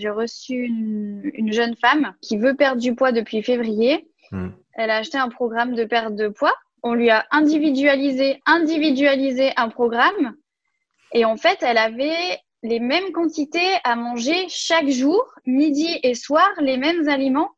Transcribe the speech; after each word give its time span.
j'ai 0.00 0.10
reçu 0.10 0.64
une, 0.64 1.52
jeune 1.52 1.76
femme 1.76 2.14
qui 2.22 2.38
veut 2.38 2.54
perdre 2.54 2.80
du 2.80 2.94
poids 2.94 3.12
depuis 3.12 3.42
février. 3.42 4.08
Hmm. 4.30 4.50
Elle 4.74 4.90
a 4.90 4.96
acheté 4.96 5.18
un 5.18 5.28
programme 5.28 5.74
de 5.74 5.84
perte 5.84 6.14
de 6.14 6.28
poids. 6.28 6.54
On 6.82 6.94
lui 6.94 7.10
a 7.10 7.26
individualisé, 7.30 8.40
individualisé 8.46 9.52
un 9.56 9.68
programme. 9.68 10.34
Et 11.12 11.24
en 11.24 11.36
fait, 11.36 11.58
elle 11.60 11.76
avait 11.76 12.38
les 12.62 12.80
mêmes 12.80 13.12
quantités 13.12 13.76
à 13.84 13.96
manger 13.96 14.46
chaque 14.48 14.88
jour, 14.88 15.22
midi 15.44 15.98
et 16.02 16.14
soir, 16.14 16.48
les 16.60 16.78
mêmes 16.78 17.08
aliments. 17.08 17.50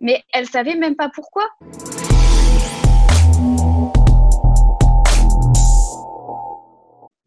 Mais 0.00 0.22
elle 0.32 0.46
savait 0.46 0.76
même 0.76 0.96
pas 0.96 1.10
pourquoi. 1.14 1.48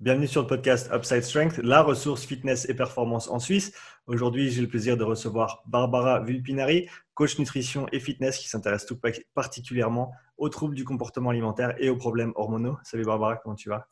Bienvenue 0.02 0.26
sur 0.26 0.42
le 0.42 0.48
podcast 0.48 0.90
Upside 0.92 1.22
Strength, 1.22 1.58
la 1.60 1.84
ressource 1.84 2.26
fitness 2.26 2.68
et 2.68 2.74
performance 2.74 3.30
en 3.30 3.38
Suisse. 3.38 3.72
Aujourd'hui, 4.08 4.50
j'ai 4.50 4.64
le 4.64 4.68
plaisir 4.68 4.98
de 4.98 5.04
recevoir 5.04 5.62
Barbara 5.68 6.22
Vulpinari, 6.22 6.90
coach 7.14 7.38
nutrition 7.38 7.86
et 7.92 8.00
fitness 8.00 8.40
qui 8.40 8.50
s'intéresse 8.50 8.88
tout 8.88 9.00
particulièrement 9.36 10.12
aux 10.40 10.50
troubles 10.50 10.74
du 10.74 10.86
comportement 10.86 11.30
alimentaire 11.30 11.76
et 11.78 11.92
aux 11.92 11.98
problèmes 11.98 12.32
hormonaux. 12.34 12.80
Salut 12.82 13.06
Barbara, 13.06 13.38
comment 13.38 13.54
tu 13.54 13.70
vas? 13.70 13.86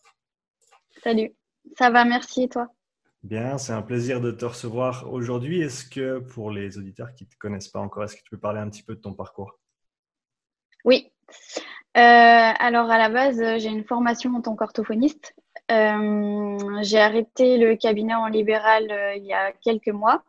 Salut, 1.03 1.31
ça 1.77 1.91
va, 1.91 2.05
merci 2.05 2.41
et 2.41 2.50
toi? 2.50 2.70
Bien, 3.22 3.59
c'est 3.59 3.73
un 3.73 3.84
plaisir 3.84 4.20
de 4.20 4.31
te 4.31 4.45
recevoir 4.45 5.14
aujourd'hui. 5.14 5.62
Est-ce 5.62 5.86
que 5.86 6.17
pour 6.17 6.50
les 6.50 6.80
auditeurs 6.80 7.14
qui 7.14 7.26
ne 7.26 7.30
te 7.30 7.38
connaissent 7.38 7.70
pas 7.70 7.81
encore, 7.81 8.05
est-ce 8.05 8.16
que 8.16 8.23
tu 8.23 8.31
peux 8.31 8.39
parler 8.39 8.59
un 8.59 8.70
petit 8.72 8.81
peu 8.81 8.95
de 8.95 9.00
ton 9.00 9.14
parcours? 9.14 9.59
Oui. 10.86 11.12
Euh, 11.98 12.00
alors 12.00 12.89
à 12.89 12.98
la 12.98 13.09
base, 13.09 13.38
j'ai 13.59 13.70
une 13.70 13.86
formation 13.86 14.34
en 14.34 14.41
tant 14.41 14.55
qu'orthophoniste 14.55 15.36
j'ai 15.70 17.00
arrêté 17.00 17.58
le 17.58 17.76
cabinet 17.76 18.16
en 18.16 18.28
libéral 18.28 18.91
euh, 18.91 19.16
il 19.16 19.26
y 19.26 19.34
a 19.34 19.52
quelques 19.52 19.90
mois. 19.90 20.23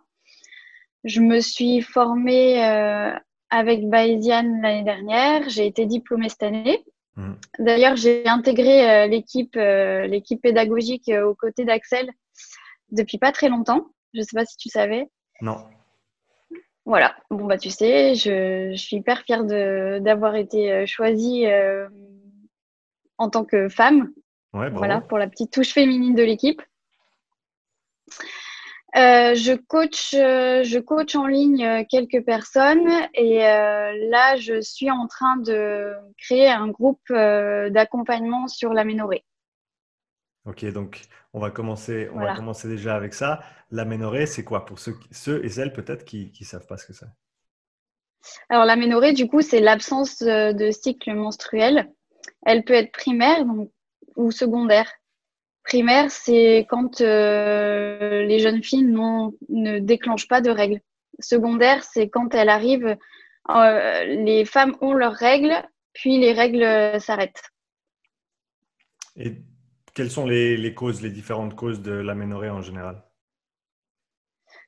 Je 1.05 1.21
me 1.21 1.41
suis 1.41 1.81
formée 1.81 2.65
euh, 2.65 3.13
avec 3.49 3.89
Bayesian 3.89 4.61
l'année 4.61 4.85
dernière. 4.85 5.49
J'ai 5.49 5.67
été 5.67 5.87
diplômée 5.87 6.29
cette 6.29 6.43
année. 6.43 6.85
Mmh. 7.17 7.33
D'ailleurs, 7.59 7.97
j'ai 7.97 8.27
intégré 8.29 9.09
l'équipe 9.09 9.57
l'équipe 9.57 10.43
pédagogique 10.43 11.11
aux 11.25 11.35
côtés 11.35 11.65
d'Axel 11.65 12.11
depuis 12.91 13.19
pas 13.19 13.33
très 13.33 13.49
longtemps. 13.49 13.87
Je 14.13 14.21
ne 14.21 14.25
sais 14.25 14.37
pas 14.37 14.45
si 14.45 14.57
tu 14.57 14.69
savais. 14.69 15.09
Non. 15.41 15.57
Voilà. 16.85 17.17
Bon 17.31 17.47
bah 17.47 17.57
tu 17.59 17.71
sais, 17.71 18.15
je, 18.15 18.73
je 18.73 18.77
suis 18.77 18.99
hyper 18.99 19.23
fière 19.23 19.45
d'avoir 19.45 20.37
été 20.37 20.87
choisie 20.87 21.47
en 23.17 23.31
tant 23.31 23.45
que 23.45 23.69
femme 23.69 24.13
voilà, 24.53 25.01
pour 25.01 25.19
la 25.19 25.29
petite 25.29 25.53
touche 25.53 25.73
féminine 25.73 26.15
de 26.15 26.23
l'équipe. 26.23 26.63
Euh, 28.97 29.37
je 29.37 29.55
coach, 29.55 30.15
euh, 30.15 30.65
je 30.65 30.81
coach 30.81 31.15
en 31.15 31.29
ligne 31.29 31.65
euh, 31.65 31.85
quelques 31.89 32.25
personnes 32.25 32.91
et 33.15 33.39
là 33.39 34.35
je 34.37 34.61
suis 34.61 34.91
en 34.91 35.07
train 35.07 35.37
de 35.37 35.95
créer 36.19 36.49
un 36.49 36.67
groupe 36.67 37.01
d'accompagnement 37.09 38.49
sur 38.49 38.73
l'aménorrhée. 38.73 39.25
Ok, 40.47 40.65
donc 40.73 41.03
on 41.35 41.39
va 41.39 41.51
commencer, 41.51 42.09
on 42.13 42.19
va 42.19 42.35
commencer 42.35 42.67
déjà 42.67 42.97
avec 42.97 43.15
ça. 43.15 43.41
L'aménorrhée, 43.71 44.27
c'est 44.27 44.43
quoi 44.43 44.65
pour 44.65 44.81
ceux, 44.81 44.97
ceux, 45.13 45.45
et 45.45 45.49
celles 45.51 45.73
peut-être 45.73 46.05
qui 46.05 46.33
ne 46.41 46.45
savent 46.45 46.67
pas 46.67 46.77
ce 46.77 46.87
que 46.87 46.93
c'est? 46.93 47.07
Alors 48.49 48.65
l'aménorrhée, 48.65 49.13
du 49.13 49.29
coup, 49.29 49.41
c'est 49.43 49.61
l'absence 49.61 50.21
de 50.23 50.71
cycle 50.73 51.15
menstruel. 51.15 51.93
Elle 52.45 52.65
peut 52.65 52.75
être 52.75 52.91
primaire, 52.91 53.45
donc 53.45 53.71
ou 54.21 54.31
secondaire. 54.31 54.91
Primaire, 55.65 56.11
c'est 56.11 56.67
quand 56.69 57.01
euh, 57.01 58.23
les 58.23 58.39
jeunes 58.39 58.63
filles 58.63 58.85
ne 58.85 59.79
déclenchent 59.79 60.29
pas 60.29 60.41
de 60.41 60.51
règles. 60.51 60.81
Secondaire, 61.19 61.85
c'est 61.85 62.09
quand 62.09 62.35
elles 62.35 62.49
arrivent, 62.49 62.97
euh, 63.51 64.05
les 64.05 64.45
femmes 64.45 64.77
ont 64.81 64.95
leurs 64.95 65.15
règles, 65.15 65.55
puis 65.93 66.19
les 66.19 66.33
règles 66.33 67.01
s'arrêtent. 67.01 67.43
Et 69.17 69.37
quelles 69.95 70.11
sont 70.11 70.27
les, 70.27 70.75
causes, 70.75 71.03
les 71.03 71.11
différentes 71.11 71.55
causes 71.57 71.83
de 71.83 71.93
l'aménorrhée 71.93 72.51
en 72.51 72.63
général? 72.63 73.03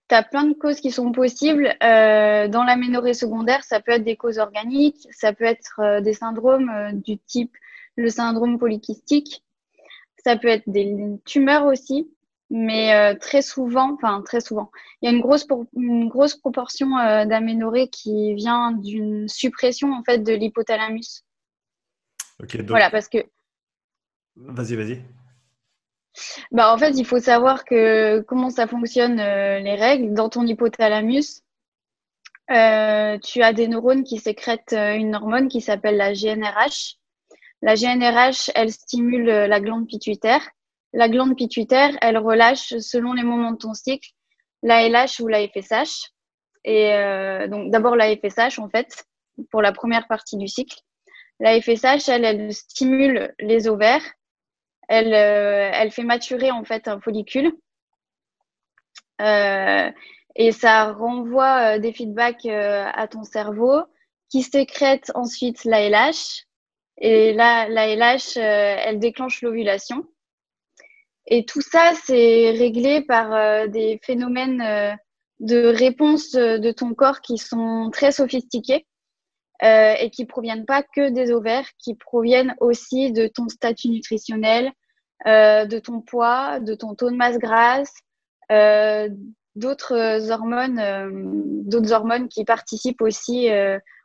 Tu 0.09 0.15
as 0.15 0.23
plein 0.23 0.45
de 0.45 0.53
causes 0.53 0.81
qui 0.81 0.91
sont 0.91 1.11
possibles. 1.11 1.75
Euh, 1.83 2.49
dans 2.49 2.65
l'aménorrhée 2.65 3.15
secondaire, 3.15 3.65
ça 3.65 3.81
peut 3.81 3.93
être 3.93 4.05
des 4.05 4.17
causes 4.17 4.39
organiques, 4.39 5.09
ça 5.11 5.33
peut 5.33 5.45
être 5.45 6.01
des 6.01 6.13
syndromes 6.13 7.01
du 7.01 7.19
type 7.19 7.57
le 7.97 8.09
syndrome 8.09 8.59
polykystique. 8.59 9.43
Ça 10.25 10.37
peut 10.37 10.49
être 10.49 10.69
des 10.69 10.95
tumeurs 11.25 11.67
aussi, 11.67 12.09
mais 12.53 12.95
euh, 12.95 13.19
très 13.19 13.41
souvent, 13.43 13.95
enfin 13.95 14.23
très 14.23 14.41
souvent, 14.41 14.71
il 15.01 15.07
y 15.07 15.13
a 15.13 15.17
une 15.17 15.23
grosse, 15.23 15.47
une 15.75 16.09
grosse 16.09 16.37
proportion 16.37 16.99
euh, 16.99 17.25
d'aménorrhée 17.25 17.89
qui 17.89 18.35
vient 18.35 18.73
d'une 18.73 19.27
suppression 19.27 19.93
en 19.93 20.05
fait 20.05 20.19
de 20.19 20.35
l'hypothalamus. 20.35 21.25
Donc... 22.39 22.55
Voilà, 22.69 22.91
parce 22.91 23.09
que. 23.09 23.19
Vas-y, 24.37 24.77
vas-y. 24.77 25.03
Bah, 26.51 26.75
en 26.75 26.79
fait, 26.79 26.91
il 26.91 27.07
faut 27.07 27.21
savoir 27.21 27.65
que 27.65 28.21
comment 28.21 28.51
ça 28.51 28.67
fonctionne 28.67 29.19
euh, 29.19 29.59
les 29.61 29.75
règles. 29.75 30.13
Dans 30.13 30.29
ton 30.29 30.47
hypothalamus, 30.47 31.43
tu 32.49 33.43
as 33.43 33.53
des 33.55 33.67
neurones 33.67 34.05
qui 34.05 34.19
sécrètent 34.19 34.75
une 34.75 35.15
hormone 35.15 35.49
qui 35.49 35.63
s'appelle 35.63 35.97
la 35.97 36.13
GNRH. 36.13 36.99
La 37.63 37.77
GNRH, 37.77 38.51
elle 38.57 38.73
stimule 38.73 39.29
euh, 39.29 39.47
la 39.47 39.61
glande 39.61 39.87
pituitaire. 39.87 40.43
La 40.93 41.09
glande 41.09 41.37
pituitaire, 41.37 41.97
elle 42.03 42.19
relâche 42.19 42.77
selon 42.79 43.13
les 43.13 43.23
moments 43.23 43.53
de 43.53 43.57
ton 43.57 43.73
cycle 43.73 44.11
l'ALH 44.65 45.21
ou 45.21 45.29
la 45.29 45.47
FSH. 45.47 46.11
Et 46.65 46.93
euh, 46.93 47.49
donc 47.49 47.71
d'abord 47.71 47.97
la 47.97 48.15
FSH 48.15 48.59
en 48.59 48.69
fait 48.69 49.05
pour 49.51 49.63
la 49.63 49.73
première 49.73 50.07
partie 50.07 50.37
du 50.37 50.49
cycle. 50.49 50.77
La 51.41 51.61
FSH, 51.61 52.09
elle, 52.09 52.25
elle 52.25 52.53
stimule 52.53 53.35
les 53.41 53.69
ovaires. 53.69 54.05
Elle, 54.89 55.15
euh, 55.15 55.71
elle 55.73 55.91
fait 55.91 56.05
maturer 56.05 56.51
en 56.51 56.65
fait 56.65 56.87
un 56.89 57.01
follicule. 57.01 57.53
et 59.21 60.53
ça 60.53 60.93
renvoie 60.93 61.79
des 61.79 61.93
feedbacks 61.93 62.47
à 62.47 63.07
ton 63.09 63.23
cerveau 63.23 63.83
qui 64.31 64.43
sécrète 64.43 65.13
ensuite 65.15 65.65
l'ALH 65.65 66.45
et 66.99 67.33
là, 67.33 67.69
la 67.69 67.89
LH, 67.95 68.37
euh, 68.37 68.77
elle 68.85 68.99
déclenche 68.99 69.43
l'ovulation. 69.43 70.05
Et 71.27 71.45
tout 71.45 71.61
ça, 71.61 71.93
c'est 72.05 72.51
réglé 72.51 73.01
par 73.03 73.33
euh, 73.33 73.67
des 73.67 74.01
phénomènes 74.03 74.61
euh, 74.61 74.93
de 75.41 75.67
réponse 75.67 76.33
de 76.33 76.71
ton 76.71 76.95
corps 76.95 77.21
qui 77.21 77.39
sont 77.39 77.91
très 77.93 78.13
sophistiqués 78.13 78.87
et 79.65 80.11
qui 80.11 80.25
proviennent 80.25 80.67
pas 80.67 80.83
que 80.83 81.11
des 81.11 81.31
ovaires, 81.31 81.69
qui 81.79 81.95
proviennent 81.95 82.55
aussi 82.59 83.13
de 83.13 83.29
ton 83.29 83.49
statut 83.49 83.91
nutritionnel, 83.91 84.73
de 85.25 85.79
ton 85.79 86.01
poids, 86.01 86.59
de 86.59 86.75
ton 86.75 86.97
taux 86.97 87.11
de 87.11 87.17
masse 87.17 87.39
grasse, 87.39 87.93
d'autres 89.55 90.31
hormones, 90.31 91.65
d'autres 91.65 91.93
hormones 91.93 92.29
qui 92.29 92.45
participent 92.45 93.03
aussi 93.03 93.49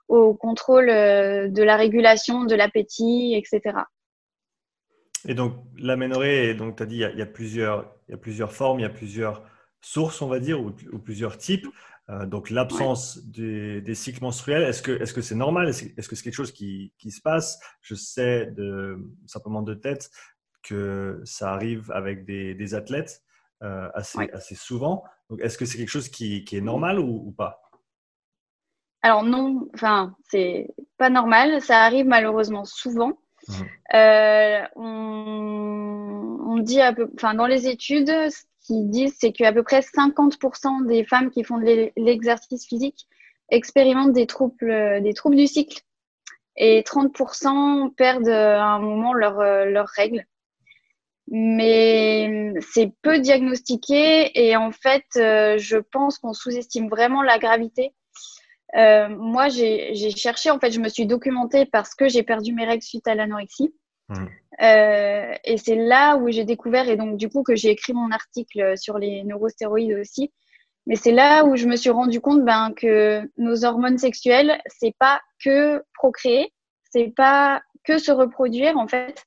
au 0.08 0.34
contrôle 0.34 0.90
euh, 0.90 1.50
de 1.50 1.64
la 1.64 1.76
régulation 1.76 2.46
de 2.46 2.56
l'appétit, 2.56 3.36
etc. 3.36 3.80
Et 5.26 5.34
donc, 5.34 5.56
l'aménorrhée, 5.78 6.54
donc 6.54 6.78
tu 6.78 6.84
as 6.84 6.86
dit, 6.86 6.96
il 6.98 7.18
y, 7.18 7.22
a, 7.22 7.26
plusieurs, 7.26 7.94
il 8.08 8.12
y 8.12 8.14
a 8.14 8.18
plusieurs 8.18 8.52
formes, 8.52 8.80
il 8.80 8.84
y 8.84 8.86
a 8.86 8.90
plusieurs 8.90 9.44
sources, 9.82 10.22
on 10.22 10.28
va 10.28 10.40
dire, 10.40 10.62
ou, 10.62 10.72
plusieurs 11.00 11.38
types. 11.38 11.68
Euh, 12.10 12.26
donc, 12.26 12.50
l'absence 12.50 13.20
des, 13.26 13.96
cycles 13.96 14.22
menstruels, 14.22 14.64
est-ce 14.64 14.82
que 14.82 15.06
c'est 15.06 15.20
-ce 15.20 15.22
c'est 15.22 15.36
normal? 15.36 15.70
Est-ce 15.70 16.08
que 16.08 16.16
c'est 16.16 16.24
quelque 16.24 16.34
chose 16.34 16.54
qui, 16.54 16.94
qui, 16.98 17.12
se 17.12 17.22
passe? 17.22 17.60
Je 17.82 17.96
sais 17.96 18.48
de, 18.56 18.98
simplement 19.26 19.62
de 19.62 19.74
tête 19.74 20.10
que 20.64 21.22
ça 21.26 21.52
arrive 21.54 21.92
avec 21.92 22.26
des, 22.26 22.54
des 22.56 22.74
athlètes 22.74 23.24
euh, 23.64 23.90
assez, 23.94 24.30
assez 24.34 24.56
souvent. 24.56 25.04
Donc, 25.30 25.42
est-ce 25.42 25.58
que 25.58 25.66
c'est 25.66 25.78
quelque 25.78 25.90
chose 25.90 26.10
qui, 26.10 26.44
qui 26.46 26.58
est 26.58 26.62
normal 26.62 27.00
ou, 27.00 27.28
ou 27.28 27.32
pas? 27.32 27.67
Alors 29.02 29.24
non, 29.24 29.68
enfin, 29.74 30.16
c'est 30.30 30.68
pas 30.98 31.10
normal. 31.10 31.62
Ça 31.62 31.84
arrive 31.84 32.06
malheureusement 32.06 32.66
souvent. 32.66 33.14
Mmh. 33.48 33.54
Euh, 33.94 34.62
on, 34.76 36.58
dit 36.60 36.82
à 36.82 36.92
peu, 36.92 37.10
enfin, 37.16 37.34
dans 37.36 37.46
les 37.46 37.68
études, 37.68 38.10
ce 38.10 38.44
qu'ils 38.66 38.90
disent, 38.90 39.16
c'est 39.20 39.32
qu'à 39.32 39.54
peu 39.54 39.64
près 39.64 39.80
50% 39.80 40.88
des 40.88 41.06
femmes 41.06 41.30
qui 41.30 41.44
font 41.44 41.60
de 41.60 41.92
l'exercice 41.96 42.66
physique 42.68 43.08
expérimentent 43.50 44.12
des 44.12 44.26
troubles, 44.26 45.02
des 45.02 45.14
troubles 45.14 45.38
du 45.38 45.48
cycle. 45.48 45.82
Et 46.58 46.82
30% 46.82 47.94
perdent 47.94 48.28
à 48.28 48.66
un 48.66 48.80
moment 48.80 49.14
leurs 49.14 49.66
leur 49.66 49.88
règles. 49.88 50.26
Mais 51.30 52.54
c'est 52.62 52.92
peu 53.02 53.20
diagnostiqué 53.20 54.32
et 54.34 54.56
en 54.56 54.72
fait, 54.72 55.06
euh, 55.18 55.58
je 55.58 55.78
pense 55.78 56.20
qu'on 56.20 56.34
sous-estime 56.34 56.88
vraiment 56.88 57.22
la 57.22 57.38
gravité 57.38 57.94
euh, 58.76 59.08
moi, 59.10 59.48
j'ai 59.50 59.94
cherché, 60.12 60.52
en 60.52 60.60
fait, 60.60 60.72
je 60.72 60.80
me 60.80 60.90
suis 60.90 61.06
documentée 61.06 61.66
parce 61.66 61.96
que 61.96 62.10
j'ai 62.10 62.24
perdu 62.24 62.54
mes 62.54 62.66
règles 62.66 62.84
suite 62.84 63.08
à 63.08 63.16
l'anorexie. 63.16 63.74
Mmh. 64.10 64.26
Euh, 64.62 65.34
et 65.44 65.58
c'est 65.58 65.76
là 65.76 66.16
où 66.18 66.30
j'ai 66.30 66.46
découvert, 66.46 66.90
et 66.90 66.96
donc 66.96 67.18
du 67.18 67.30
coup 67.30 67.44
que 67.44 67.56
j'ai 67.56 67.70
écrit 67.70 67.94
mon 67.94 68.10
article 68.12 68.78
sur 68.78 68.98
les 68.98 69.24
neurostéroïdes 69.24 70.00
aussi, 70.00 70.32
Mais 70.86 70.96
c'est 70.96 71.12
là 71.12 71.44
où 71.44 71.56
je 71.58 71.68
me 71.68 71.76
suis 71.76 71.90
rendu 71.90 72.22
compte 72.22 72.44
ben, 72.44 72.74
que 72.76 73.30
nos 73.38 73.66
hormones 73.66 73.98
sexuelles, 73.98 74.60
c'est 74.68 74.96
pas 74.98 75.22
que 75.44 75.84
procréer, 75.94 76.54
c'est 76.92 77.14
pas 77.16 77.62
que 77.84 77.98
se 77.98 78.12
reproduire 78.12 78.78
en 78.78 78.88
fait. 78.88 79.24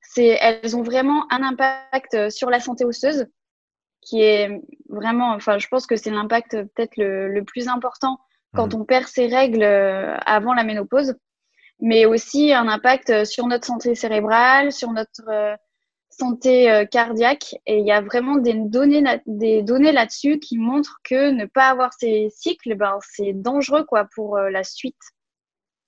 C'est, 0.00 0.38
elles 0.40 0.76
ont 0.76 0.82
vraiment 0.82 1.26
un 1.30 1.42
impact 1.42 2.30
sur 2.30 2.48
la 2.48 2.60
santé 2.60 2.84
osseuse 2.84 3.26
qui 4.00 4.20
est 4.20 4.60
vraiment, 4.88 5.32
enfin, 5.32 5.58
je 5.58 5.68
pense 5.68 5.86
que 5.86 5.96
c'est 5.96 6.10
l'impact 6.10 6.62
peut-être 6.74 6.96
le, 6.96 7.28
le, 7.28 7.44
plus 7.44 7.68
important 7.68 8.18
quand 8.54 8.74
mhm. 8.74 8.80
on 8.80 8.84
perd 8.84 9.06
ses 9.06 9.26
règles 9.26 9.62
euh, 9.62 10.16
avant 10.26 10.54
la 10.54 10.64
ménopause, 10.64 11.14
mais 11.80 12.06
aussi 12.06 12.52
un 12.52 12.68
impact 12.68 13.24
sur 13.24 13.46
notre 13.46 13.66
santé 13.66 13.94
cérébrale, 13.94 14.72
sur 14.72 14.92
notre 14.92 15.28
euh, 15.28 15.56
santé 16.10 16.70
euh, 16.70 16.84
cardiaque. 16.84 17.56
Et 17.66 17.78
il 17.78 17.86
y 17.86 17.92
a 17.92 18.00
vraiment 18.00 18.36
des 18.36 18.54
données, 18.54 19.02
des 19.26 19.62
données 19.62 19.92
là-dessus 19.92 20.38
qui 20.38 20.58
montrent 20.58 21.00
que 21.04 21.30
ne 21.30 21.46
pas 21.46 21.68
avoir 21.68 21.92
ces 21.94 22.28
cycles, 22.30 22.76
ben, 22.76 22.98
c'est 23.00 23.32
dangereux 23.32 23.84
quoi, 23.84 24.06
pour 24.14 24.38
la 24.38 24.64
suite, 24.64 25.00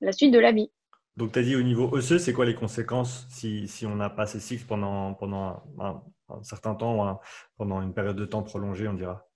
la 0.00 0.12
suite 0.12 0.32
de 0.32 0.38
la 0.38 0.52
vie. 0.52 0.70
Donc, 1.16 1.31
tu 1.31 1.38
as 1.38 1.43
dit 1.43 1.55
au 1.55 1.62
niveau 1.62 1.88
osseux, 1.93 2.19
c'est 2.19 2.32
quoi 2.32 2.44
les 2.44 2.56
conséquences 2.56 3.26
si, 3.31 3.69
si 3.69 3.87
on 3.87 3.94
n'a 3.94 4.11
pas 4.11 4.26
ces 4.26 4.40
cycles 4.40 4.64
pendant, 4.66 5.14
pendant 5.14 5.62
un, 5.78 6.02
un 6.28 6.43
certain 6.43 6.75
temps 6.75 7.14
ou 7.14 7.19
pendant 7.56 7.81
une 7.82 7.94
période 7.94 8.16
de 8.16 8.25
temps 8.25 8.43
prolongée, 8.43 8.88
on 8.88 8.94
dira? 8.94 9.25
euh, 9.25 9.34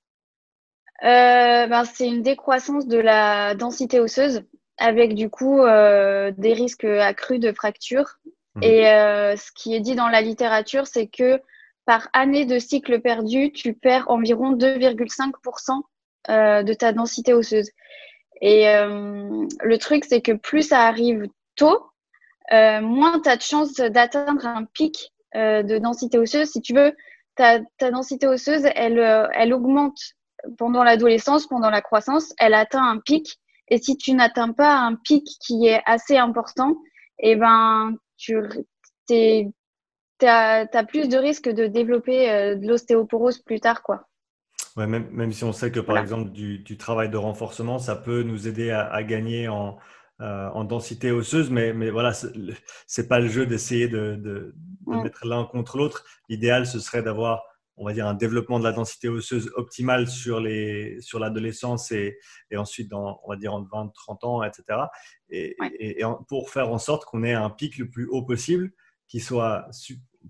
ben, 1.03 1.85
C'est 1.85 2.06
une 2.06 2.23
décroissance 2.23 2.87
de 2.87 2.99
la 2.99 3.55
densité 3.55 4.00
osseuse 4.00 4.43
avec 4.79 5.15
du 5.15 5.29
coup 5.29 5.61
euh, 5.62 6.33
des 6.37 6.53
risques 6.53 6.85
accrus 6.85 7.41
de 7.41 7.53
fractures. 7.53 8.19
Mmh. 8.55 8.62
Et 8.62 8.89
euh, 8.89 9.37
ce 9.37 9.50
qui 9.53 9.75
est 9.75 9.81
dit 9.81 9.95
dans 9.95 10.09
la 10.09 10.21
littérature, 10.21 10.87
c'est 10.87 11.09
que 11.09 11.41
par 11.85 12.09
année 12.12 12.45
de 12.45 12.59
cycle 12.59 13.00
perdu, 13.00 13.53
tu 13.53 13.75
perds 13.75 14.11
environ 14.11 14.55
2,5% 14.55 15.83
de 16.29 16.75
ta 16.75 16.93
densité 16.93 17.33
osseuse. 17.33 17.71
Et 18.43 18.67
le 18.67 19.77
truc, 19.79 20.05
c'est 20.05 20.21
que 20.21 20.33
plus 20.33 20.69
ça 20.69 20.83
arrive 20.83 21.29
tôt, 21.56 21.81
moins 22.53 23.21
tu 23.21 23.31
as 23.31 23.37
de 23.37 23.43
chances 23.43 23.77
d'atteindre 23.77 24.47
un 24.47 24.65
pic 24.65 25.15
euh, 25.35 25.62
de 25.62 25.77
densité 25.77 26.17
osseuse. 26.17 26.49
Si 26.49 26.62
tu 26.62 26.73
veux, 26.73 26.97
ta, 27.37 27.61
ta 27.77 27.91
densité 27.91 28.27
osseuse, 28.27 28.67
elle, 28.75 28.99
euh, 28.99 29.29
elle 29.35 29.53
augmente 29.53 30.15
pendant 30.56 30.83
l'adolescence, 30.83 31.47
pendant 31.47 31.71
la 31.71 31.81
croissance, 31.83 32.33
elle 32.39 32.55
atteint 32.55 32.85
un 32.85 32.99
pic. 32.99 33.39
Et 33.69 33.79
si 33.79 33.97
tu 33.97 34.15
n'atteins 34.15 34.53
pas 34.53 34.79
un 34.79 34.95
pic 34.95 35.27
qui 35.41 35.67
est 35.67 35.83
assez 35.85 36.17
important, 36.17 36.77
eh 37.19 37.37
ben, 37.37 37.95
tu 38.17 38.37
as, 40.23 40.67
as, 40.73 40.85
plus 40.85 41.09
de 41.09 41.19
risques 41.19 41.49
de 41.49 41.67
développer 41.67 42.31
euh, 42.31 42.55
de 42.56 42.67
l'ostéoporose 42.67 43.39
plus 43.39 43.61
tard, 43.61 43.83
quoi. 43.83 44.09
Ouais, 44.77 44.87
même, 44.87 45.09
même, 45.11 45.33
si 45.33 45.45
on 45.45 45.53
sait 45.53 45.73
que 45.73 45.81
par 45.81 45.99
exemple 45.99 46.31
du, 46.31 46.61
du, 46.61 46.77
travail 46.77 47.09
de 47.09 47.17
renforcement, 47.17 47.79
ça 47.79 47.97
peut 47.97 48.23
nous 48.23 48.47
aider 48.47 48.71
à, 48.71 48.87
à 48.87 49.03
gagner 49.03 49.49
en, 49.49 49.77
euh, 50.21 50.49
en 50.49 50.65
densité 50.65 51.12
osseuse, 51.12 51.49
mais, 51.49 51.73
mais 51.73 51.91
voilà, 51.91 52.12
c'est 52.89 53.06
pas 53.06 53.21
le 53.21 53.29
jeu 53.29 53.47
d'essayer 53.47 53.87
de, 53.87 54.17
de, 54.17 54.53
de 54.89 55.03
mettre 55.03 55.25
l'un 55.25 55.45
contre 55.45 55.79
l'autre. 55.79 56.05
L'idéal, 56.29 56.67
ce 56.67 56.81
serait 56.81 57.05
d'avoir, 57.05 57.45
on 57.78 57.84
va 57.84 57.92
dire, 57.92 58.06
un 58.06 58.14
développement 58.14 58.58
de 58.58 58.64
la 58.64 58.72
densité 58.72 59.08
osseuse 59.08 59.50
optimale 59.54 60.08
sur 60.08 60.40
les 60.40 61.00
sur 61.00 61.19
l'adolescence 61.19 61.92
et, 61.92 62.19
et, 62.50 62.56
ensuite, 62.56 62.88
dans, 62.88 63.20
on 63.25 63.30
va 63.30 63.36
dire, 63.36 63.54
en 63.54 63.62
20, 63.62 63.92
30 63.94 64.25
ans, 64.25 64.42
etc. 64.42 64.80
Et, 65.30 65.56
et, 65.78 66.02
pour 66.28 66.50
faire 66.50 66.70
en 66.70 66.78
sorte 66.78 67.04
qu'on 67.04 67.22
ait 67.22 67.34
un 67.34 67.50
pic 67.50 67.78
le 67.78 67.88
plus 67.88 68.06
haut 68.06 68.22
possible, 68.22 68.72
qui 69.06 69.20
soit, 69.20 69.69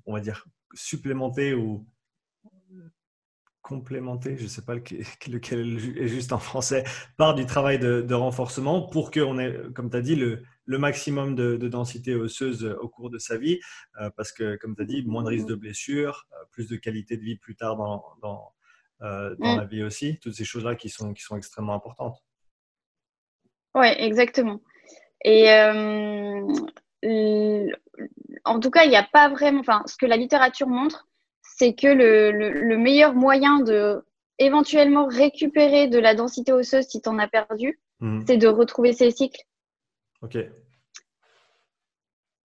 on 0.06 0.12
va 0.12 0.20
dire, 0.20 0.46
supplémenté 0.74 1.54
ou 1.54 1.86
complémenté, 3.62 4.36
je 4.38 4.44
ne 4.44 4.48
sais 4.48 4.62
pas 4.62 4.74
lequel, 5.28 5.76
est 5.98 6.08
juste 6.08 6.32
en 6.32 6.38
français, 6.38 6.84
par 7.16 7.34
du 7.34 7.44
travail 7.46 7.78
de, 7.78 8.14
renforcement 8.14 8.88
pour 8.88 9.10
qu'on 9.10 9.38
ait, 9.38 9.54
comme 9.74 9.90
tu 9.90 9.96
as 9.96 10.00
dit, 10.00 10.16
le, 10.16 10.42
maximum 10.76 11.34
de, 11.34 11.56
densité 11.68 12.14
osseuse 12.14 12.64
au 12.80 12.88
cours 12.88 13.08
de 13.08 13.18
sa 13.18 13.38
vie, 13.38 13.58
euh, 14.00 14.10
parce 14.16 14.32
que, 14.32 14.56
comme 14.56 14.76
tu 14.76 14.82
as 14.82 14.84
dit, 14.84 15.02
moins 15.06 15.22
de 15.22 15.28
risque 15.28 15.46
de 15.46 15.54
blessure, 15.54 16.26
euh, 16.32 16.44
plus 16.50 16.68
de 16.68 16.76
qualité 16.76 17.16
de 17.16 17.22
vie 17.22 17.36
plus 17.36 17.56
tard 17.56 17.76
dans, 17.76 18.04
dans, 18.20 18.52
euh, 19.02 19.34
dans 19.38 19.54
mm. 19.54 19.58
la 19.58 19.64
vie 19.64 19.82
aussi, 19.82 20.18
toutes 20.18 20.34
ces 20.34 20.44
choses-là 20.44 20.76
qui 20.76 20.90
sont, 20.90 21.14
qui 21.14 21.22
sont 21.22 21.36
extrêmement 21.36 21.74
importantes. 21.74 22.18
Oui, 23.74 23.86
exactement. 23.96 24.60
Et 25.24 25.48
en 28.44 28.60
tout 28.60 28.70
cas, 28.70 28.84
il 28.84 28.90
n'y 28.90 28.96
a 28.96 29.08
pas 29.10 29.28
vraiment, 29.28 29.60
enfin, 29.60 29.82
ce 29.86 29.96
que 29.96 30.06
la 30.06 30.16
littérature 30.16 30.68
montre, 30.68 31.08
c'est 31.42 31.74
que 31.74 31.86
le, 31.86 32.30
le, 32.30 32.78
meilleur 32.78 33.14
moyen 33.14 33.60
de 33.60 34.04
éventuellement 34.38 35.06
récupérer 35.06 35.88
de 35.88 35.98
la 35.98 36.14
densité 36.14 36.52
osseuse 36.52 36.86
si 36.86 37.00
tu 37.02 37.08
en 37.08 37.18
as 37.18 37.28
perdu, 37.28 37.80
mhm. 38.00 38.24
c'est 38.26 38.36
de 38.36 38.46
retrouver 38.46 38.92
ces 38.92 39.10
cycles. 39.10 39.42
Ok. 40.22 40.38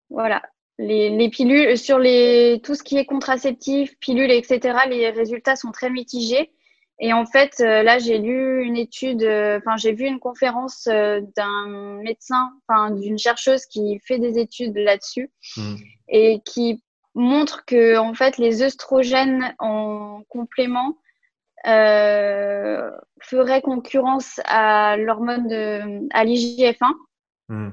Voilà. 0.09 0.41
Les, 0.77 1.09
les, 1.09 1.29
pilules, 1.29 1.77
sur 1.77 1.99
les, 1.99 2.59
tout 2.63 2.75
ce 2.75 2.83
qui 2.83 2.97
est 2.97 3.05
contraceptif, 3.05 3.97
pilules, 3.99 4.31
etc., 4.31 4.79
les 4.89 5.09
résultats 5.09 5.55
sont 5.55 5.71
très 5.71 5.89
mitigés. 5.89 6.51
Et 6.99 7.13
en 7.13 7.25
fait, 7.25 7.55
euh, 7.61 7.81
là, 7.81 7.97
j'ai 7.97 8.19
lu 8.19 8.63
une 8.63 8.77
étude, 8.77 9.23
euh, 9.23 9.57
enfin, 9.57 9.75
j'ai 9.75 9.91
vu 9.91 10.05
une 10.05 10.19
conférence 10.19 10.87
euh, 10.87 11.21
d'un 11.35 11.99
médecin, 12.03 12.51
enfin, 12.67 12.91
d'une 12.91 13.17
chercheuse 13.17 13.65
qui 13.65 13.99
fait 14.05 14.19
des 14.19 14.37
études 14.37 14.77
là-dessus 14.77 15.31
mhm. 15.57 15.77
et 16.09 16.41
qui 16.45 16.83
montre 17.15 17.65
que 17.65 17.97
en 17.97 18.13
fait 18.13 18.37
les 18.37 18.63
œstrogènes 18.63 19.53
en 19.59 20.21
complément 20.29 20.97
euh, 21.67 22.89
feraient 23.21 23.61
concurrence 23.61 24.39
à 24.45 24.95
l'hormone 24.97 25.47
de 25.47 26.07
à 26.11 26.23
l'IGF-1 26.23 26.93
hmm. 27.51 27.71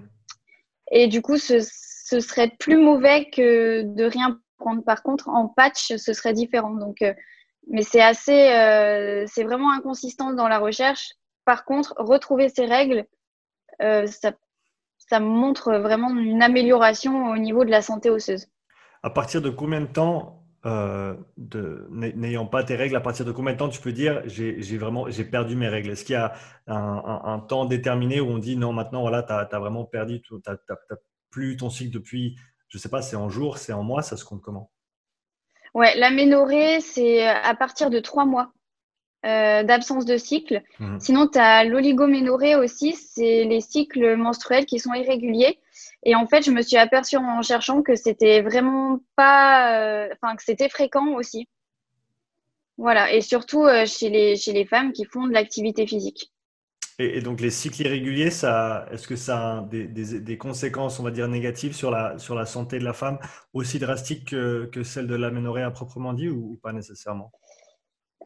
et 0.91 1.07
du 1.07 1.23
coup 1.23 1.39
ce, 1.39 1.61
ce, 1.61 2.21
serait 2.21 2.53
plus 2.59 2.77
mauvais 2.77 3.31
que 3.31 3.83
de 3.83 4.05
rien 4.05 4.41
prendre. 4.59 4.83
Par 4.83 5.03
contre 5.03 5.29
en 5.29 5.49
patch 5.49 5.97
ce 5.97 6.13
serait 6.13 6.33
différent. 6.33 6.75
Donc 6.75 7.03
euh, 7.03 7.15
mais 7.71 7.83
c'est 7.83 8.01
assez 8.01 8.51
euh, 8.53 9.25
c'est 9.27 9.45
vraiment 9.45 9.73
inconsistant 9.73 10.33
dans 10.33 10.49
la 10.49 10.59
recherche. 10.59 11.13
Par 11.45 11.65
contre 11.65 11.95
retrouver 11.99 12.49
ces 12.49 12.67
règles 12.67 13.07
euh, 13.83 14.07
ça 14.07 14.33
ça 14.99 15.21
montre 15.21 15.73
vraiment 15.75 16.11
une 16.11 16.43
amélioration 16.43 17.31
au 17.31 17.39
niveau 17.39 17.65
de 17.65 17.71
la 17.71 17.81
santé 17.81 18.11
osseuse. 18.11 18.47
À 19.03 19.11
partir 19.11 19.41
de 19.41 19.49
combien 19.49 19.81
de 19.81 19.87
temps, 19.87 20.38
euh, 20.67 21.15
n'ayant 21.91 22.47
pas 22.47 22.65
tes 22.65 22.75
règles, 22.75 22.97
à 22.97 23.01
partir 23.01 23.25
de 23.25 23.33
combien 23.33 23.53
de 23.53 23.59
temps 23.59 23.69
tu 23.69 23.81
peux 23.81 23.93
dire 23.93 24.23
j'ai 24.27 24.79
vraiment 24.79 25.09
j'ai 25.09 25.25
perdu 25.25 25.57
mes 25.57 25.69
règles? 25.69 25.91
Est-ce 25.91 26.05
qu'il 26.05 26.15
y 26.15 26.17
a 26.17 26.35
un, 26.67 27.39
temps 27.41 27.65
déterminé 27.65 28.21
où 28.21 28.29
on 28.29 28.39
dit 28.39 28.57
non, 28.57 28.73
maintenant, 28.73 29.03
voilà, 29.03 29.23
tu 29.23 29.33
as, 29.33 29.59
vraiment 29.59 29.85
perdu, 29.85 30.21
tu 30.21 30.35
n'as 30.47 30.57
plus 31.31 31.57
ton 31.57 31.71
cycle 31.71 31.93
depuis, 31.93 32.37
je 32.69 32.79
ne 32.79 32.81
sais 32.81 32.89
pas, 32.89 33.03
c'est 33.03 33.17
en 33.17 33.29
jours, 33.29 33.59
c'est 33.59 33.73
en 33.73 33.83
mois, 33.83 34.03
ça 34.03 34.17
se 34.17 34.25
compte 34.25 34.43
comment? 34.43 34.71
Ouais, 35.75 35.97
l'aménorrhée, 35.97 36.81
c'est 36.81 37.27
à 37.27 37.55
partir 37.55 37.91
de 37.91 38.01
trois 38.01 38.25
mois. 38.25 38.53
Euh, 39.27 39.65
d'absence 39.65 40.05
de 40.05 40.17
cycle. 40.17 40.63
Mmh. 40.79 41.01
Sinon, 41.01 41.27
tu 41.27 41.41
as 41.41 41.65
l'oligoménorrhée 41.65 42.55
aussi, 42.55 42.95
c'est 42.95 43.43
les 43.43 43.61
cycles 43.61 44.15
menstruels 44.15 44.65
qui 44.65 44.79
sont 44.79 44.95
irréguliers. 44.95 45.59
Et 46.05 46.15
en 46.15 46.27
fait, 46.27 46.43
je 46.43 46.51
me 46.51 46.63
suis 46.63 46.77
aperçue 46.77 47.17
en 47.17 47.43
cherchant 47.43 47.83
que 47.83 47.97
c'était 47.97 48.41
vraiment 48.41 49.01
pas, 49.17 49.81
euh, 49.81 50.09
enfin 50.13 50.37
que 50.37 50.43
c'était 50.43 50.69
fréquent 50.69 51.15
aussi. 51.15 51.49
Voilà, 52.77 53.13
et 53.13 53.21
surtout 53.21 53.65
euh, 53.65 53.87
chez 53.87 54.09
les 54.09 54.37
chez 54.37 54.53
les 54.53 54.65
femmes 54.65 54.93
qui 54.93 55.05
font 55.05 55.27
de 55.27 55.33
l'activité 55.33 55.87
physique. 55.87 56.33
Et, 57.01 57.21
donc 57.21 57.41
les 57.41 57.51
cycles 57.51 57.83
irréguliers, 57.83 58.31
ça, 58.31 58.87
est-ce 58.91 59.07
que 59.07 59.15
ça 59.15 59.59
a 59.59 59.63
des, 59.63 59.87
des, 59.87 60.21
des, 60.21 60.39
conséquences, 60.39 60.99
on 60.99 61.05
va 61.05 61.13
dire 61.13 61.29
négatives 61.29 61.75
sur 61.75 61.91
la 61.91 62.19
sur 62.19 62.35
la 62.35 62.45
santé 62.45 62.79
de 62.79 62.85
la 62.85 62.93
femme 62.93 63.19
aussi 63.53 63.79
drastiques 63.79 64.31
que, 64.31 64.67
que 64.73 64.83
celle 64.83 65.07
de 65.07 65.15
l'aménorrhée 65.15 65.63
à 65.63 65.71
proprement 65.71 66.13
dit 66.13 66.29
ou, 66.29 66.53
ou 66.53 66.57
pas 66.57 66.73
nécessairement? 66.73 67.33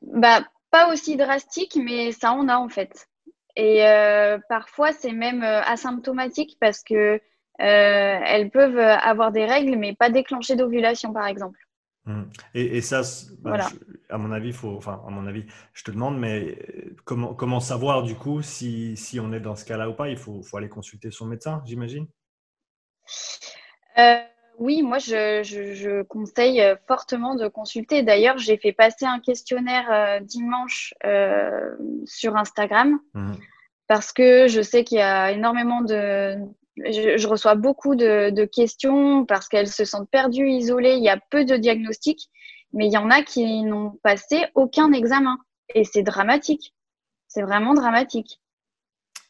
Bah 0.03 0.43
pas 0.71 0.91
aussi 0.91 1.17
drastique, 1.17 1.79
mais 1.83 2.13
ça 2.13 2.33
en 2.33 2.49
a 2.49 2.57
en 2.57 2.69
fait. 2.69 3.09
Et 3.57 3.87
euh, 3.87 4.39
parfois, 4.49 4.93
c'est 4.93 5.13
même 5.13 5.43
asymptomatique 5.43 6.57
parce 6.59 6.83
que 6.83 7.21
elles 7.59 8.51
peuvent 8.51 8.79
avoir 8.79 9.33
des 9.33 9.45
règles, 9.45 9.77
mais 9.77 9.95
pas 9.95 10.11
déclencher 10.11 10.57
d'ovulation, 10.57 11.13
par 11.13 11.27
exemple. 11.27 11.59
Mmh. 12.05 12.23
Et, 12.55 12.81
ça, 12.81 13.03
bah, 13.39 13.69
à 14.09 14.19
mon 14.19 14.33
avis, 14.33 14.53
faut, 14.53 14.77
enfin, 14.77 15.01
à 15.07 15.11
mon 15.11 15.27
avis, 15.27 15.45
je 15.73 15.85
te 15.85 15.93
demande, 15.93 16.19
mais 16.19 16.59
comment, 17.05 17.35
comment 17.35 17.61
savoir 17.61 18.03
du 18.03 18.17
coup 18.17 18.43
si, 18.43 18.97
si 18.97 19.21
on 19.21 19.33
est 19.33 19.41
dans 19.41 19.55
ce 19.55 19.65
cas-là 19.65 19.89
ou 19.89 19.95
pas? 19.95 20.09
Il 20.09 20.17
faut, 20.17 20.43
faut 20.43 20.57
aller 20.57 20.69
consulter 20.69 21.13
son 21.13 21.27
médecin, 21.27 21.63
j'imagine? 21.65 22.09
Oui, 24.59 24.83
moi, 24.83 24.99
je, 24.99 26.03
conseille 26.03 26.61
euh, 26.61 26.77
fortement 26.87 27.35
de 27.35 27.49
consulter. 27.49 28.03
D'ailleurs, 28.03 28.39
j'ai 28.39 28.57
fait 28.57 28.73
passer 28.73 29.05
un 29.05 29.19
questionnaire 29.19 29.91
euh, 29.91 30.21
dimanche 30.21 30.95
euh, 31.05 31.75
sur 32.05 32.37
Instagram 32.37 33.01
mhm. 33.15 33.37
parce 33.89 34.13
que 34.13 34.47
je 34.49 34.61
sais 34.61 34.85
qu'il 34.85 34.99
y 34.99 35.03
a 35.03 35.33
énormément 35.33 35.83
de... 35.83 36.37
Je, 36.85 37.27
reçois 37.27 37.55
beaucoup 37.55 37.95
de, 37.95 38.45
questions 38.45 39.25
parce 39.25 39.49
qu'elles 39.49 39.69
se 39.69 39.85
sentent 39.85 40.11
perdues, 40.11 40.49
isolées. 40.49 40.95
Il 40.95 41.05
y 41.05 41.09
a 41.09 41.19
peu 41.31 41.45
de 41.45 41.57
diagnostics, 41.57 42.29
mais 42.73 42.87
il 42.87 42.93
y 42.93 42.99
en 42.99 43.11
a 43.11 43.23
qui 43.23 43.63
n'ont 43.63 43.99
passé 44.03 44.45
aucun 44.55 44.93
examen. 44.93 45.39
Et 45.75 45.85
c'est 45.85 46.03
dramatique. 46.03 46.75
c'est 47.29 47.43
vraiment 47.43 47.75
dramatique. 47.75 48.41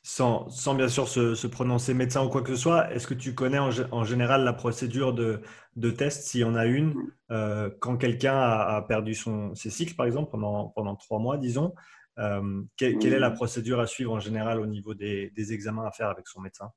Sans, 0.04 0.48
sans, 0.48 0.74
bien 0.74 0.88
sûr 0.88 1.06
se, 1.06 1.46
prononcer 1.46 1.94
médecin 1.94 2.24
ou 2.24 2.28
quoi 2.28 2.42
que 2.42 2.48
ce 2.48 2.60
soit, 2.60 2.92
est-ce 2.92 3.06
que 3.06 3.14
tu 3.14 3.36
connais 3.36 3.60
en, 3.60 4.04
général 4.04 4.42
la 4.42 4.52
procédure 4.52 5.12
de, 5.12 5.42
de 5.76 5.90
test, 5.92 6.26
s'il 6.26 6.40
y 6.40 6.44
en 6.44 6.56
a 6.56 6.66
une, 6.66 6.94
euh, 7.30 7.70
quand 7.78 7.96
quelqu'un 7.96 8.36
a, 8.36 8.82
perdu 8.82 9.14
son, 9.14 9.54
ses 9.54 9.70
cycles, 9.70 9.94
par 9.94 10.06
exemple, 10.06 10.32
pendant, 10.32 10.70
pendant 10.70 10.96
trois 10.96 11.20
mois, 11.20 11.38
disons 11.38 11.72
euh, 12.18 12.62
quelle, 12.76 13.04
est 13.04 13.18
la 13.18 13.30
procédure 13.30 13.78
à 13.78 13.86
suivre 13.86 14.12
en 14.12 14.18
général 14.18 14.60
au 14.60 14.66
niveau 14.66 14.92
des, 14.92 15.30
des 15.30 15.52
examens 15.52 15.86
à 15.86 15.92
faire 15.92 16.08
avec 16.08 16.26
son 16.26 16.40
médecin? 16.40 16.72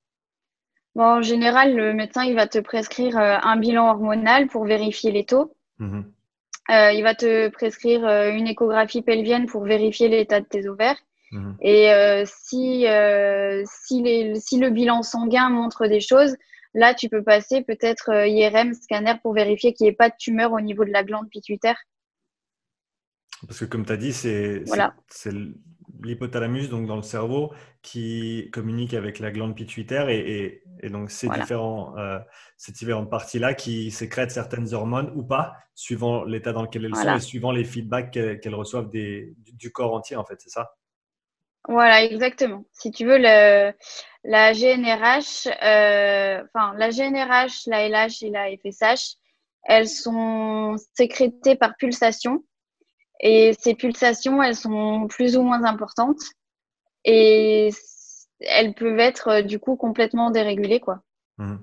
Bon, 0.96 1.04
En 1.04 1.22
général, 1.22 1.76
le 1.76 1.94
médecin 1.94 2.24
il 2.24 2.36
va 2.36 2.48
te 2.48 2.60
prescrire 2.60 3.18
euh, 3.18 3.38
un 3.42 3.58
bilan 3.58 3.90
hormonal 3.90 4.48
pour 4.48 4.66
vérifier 4.66 5.12
les 5.12 5.26
taux. 5.26 5.54
Mmh 5.80 6.02
il 6.68 7.04
va 7.04 7.14
te 7.14 7.50
prescrire 7.50 8.04
une 8.08 8.48
échographie 8.48 9.04
pelvienne 9.04 9.46
pour 9.46 9.66
vérifier 9.66 10.08
l'état 10.08 10.42
de 10.42 10.48
tes 10.48 10.68
ovaires. 10.68 10.98
Mhm. 11.32 11.58
Et 11.62 11.92
euh, 11.92 12.24
si, 12.26 12.88
euh, 12.88 13.64
si, 13.66 14.02
les, 14.02 14.40
si, 14.40 14.58
le 14.58 14.70
bilan 14.70 15.04
sanguin 15.04 15.50
montre 15.50 15.88
des 15.88 16.00
choses, 16.00 16.36
là, 16.74 16.94
tu 16.94 17.10
peux 17.10 17.24
passer 17.24 17.62
peut-être 17.62 18.10
euh, 18.10 18.28
IRM, 18.28 18.74
scanner, 18.74 19.16
pour 19.22 19.34
vérifier 19.34 19.74
qu'il 19.74 19.86
n'y 19.86 19.90
ait 19.90 19.96
pas 19.96 20.10
de 20.10 20.16
tumeur 20.18 20.54
au 20.54 20.62
niveau 20.62 20.86
de 20.86 20.92
la 20.92 21.04
glande 21.04 21.30
pituitaire. 21.30 21.78
Parce 23.48 23.60
que 23.60 23.66
comme 23.66 23.86
tu 23.86 23.92
as 23.92 23.98
dit, 23.98 24.14
c'est 24.14 24.64
l'hypothalamus, 26.04 26.70
donc 26.70 26.88
dans 26.88 26.96
le 26.96 27.02
cerveau, 27.02 27.54
qui 27.82 28.50
communique 28.52 28.94
avec 28.94 29.20
la 29.20 29.32
glande 29.32 29.56
pituitaire 29.56 30.10
et, 30.10 30.62
et, 30.82 30.90
donc 30.90 31.12
ces, 31.12 31.30
différents, 31.30 31.96
ces 32.58 32.72
différentes 32.72 33.10
parties-là 33.10 33.54
qui 33.54 33.92
sécrètent 33.92 34.32
certaines 34.32 34.74
hormones 34.74 35.12
ou 35.16 35.24
pas, 35.24 35.54
suivant 35.74 36.24
l'état 36.24 36.54
dans 36.54 36.64
lequel 36.64 36.86
elles 36.86 36.96
sont 36.96 37.16
et 37.16 37.20
suivant 37.20 37.52
les 37.52 37.64
feedbacks 37.64 38.12
qu'elles 38.12 38.56
reçoivent 38.56 38.90
des, 38.90 39.34
du 39.54 39.72
corps 39.72 39.94
entier, 39.94 40.16
en 40.16 40.26
fait, 40.26 40.40
c'est 40.40 40.50
ça? 40.50 40.72
Voilà, 41.68 42.04
exactement. 42.04 42.66
Si 42.72 42.92
tu 42.92 43.06
veux, 43.06 43.18
le, 43.18 43.74
la 44.24 44.54
GNRH, 44.54 45.48
euh, 45.48 46.44
enfin, 46.54 46.74
la 46.78 46.90
GNRH, 46.90 47.68
la 47.68 47.88
LH 47.90 48.24
et 48.24 48.30
la 48.30 48.50
FSH, 48.58 49.16
elles 49.64 49.90
sont 49.90 50.76
sécrétées 50.94 51.56
par 51.56 51.76
pulsation. 51.78 52.44
Et 53.20 53.54
ces 53.60 53.76
pulsations, 53.76 54.42
elles 54.44 54.56
sont 54.56 55.08
plus 55.08 55.38
ou 55.38 55.44
moins 55.44 55.64
importantes. 55.64 56.22
Et 57.06 57.70
elles 58.40 58.74
peuvent 58.74 59.00
être, 59.00 59.28
euh, 59.30 59.42
du 59.42 59.60
coup, 59.60 59.76
complètement 59.76 60.32
dérégulées, 60.32 60.80
quoi. 60.80 61.02
Mmh. 61.38 61.56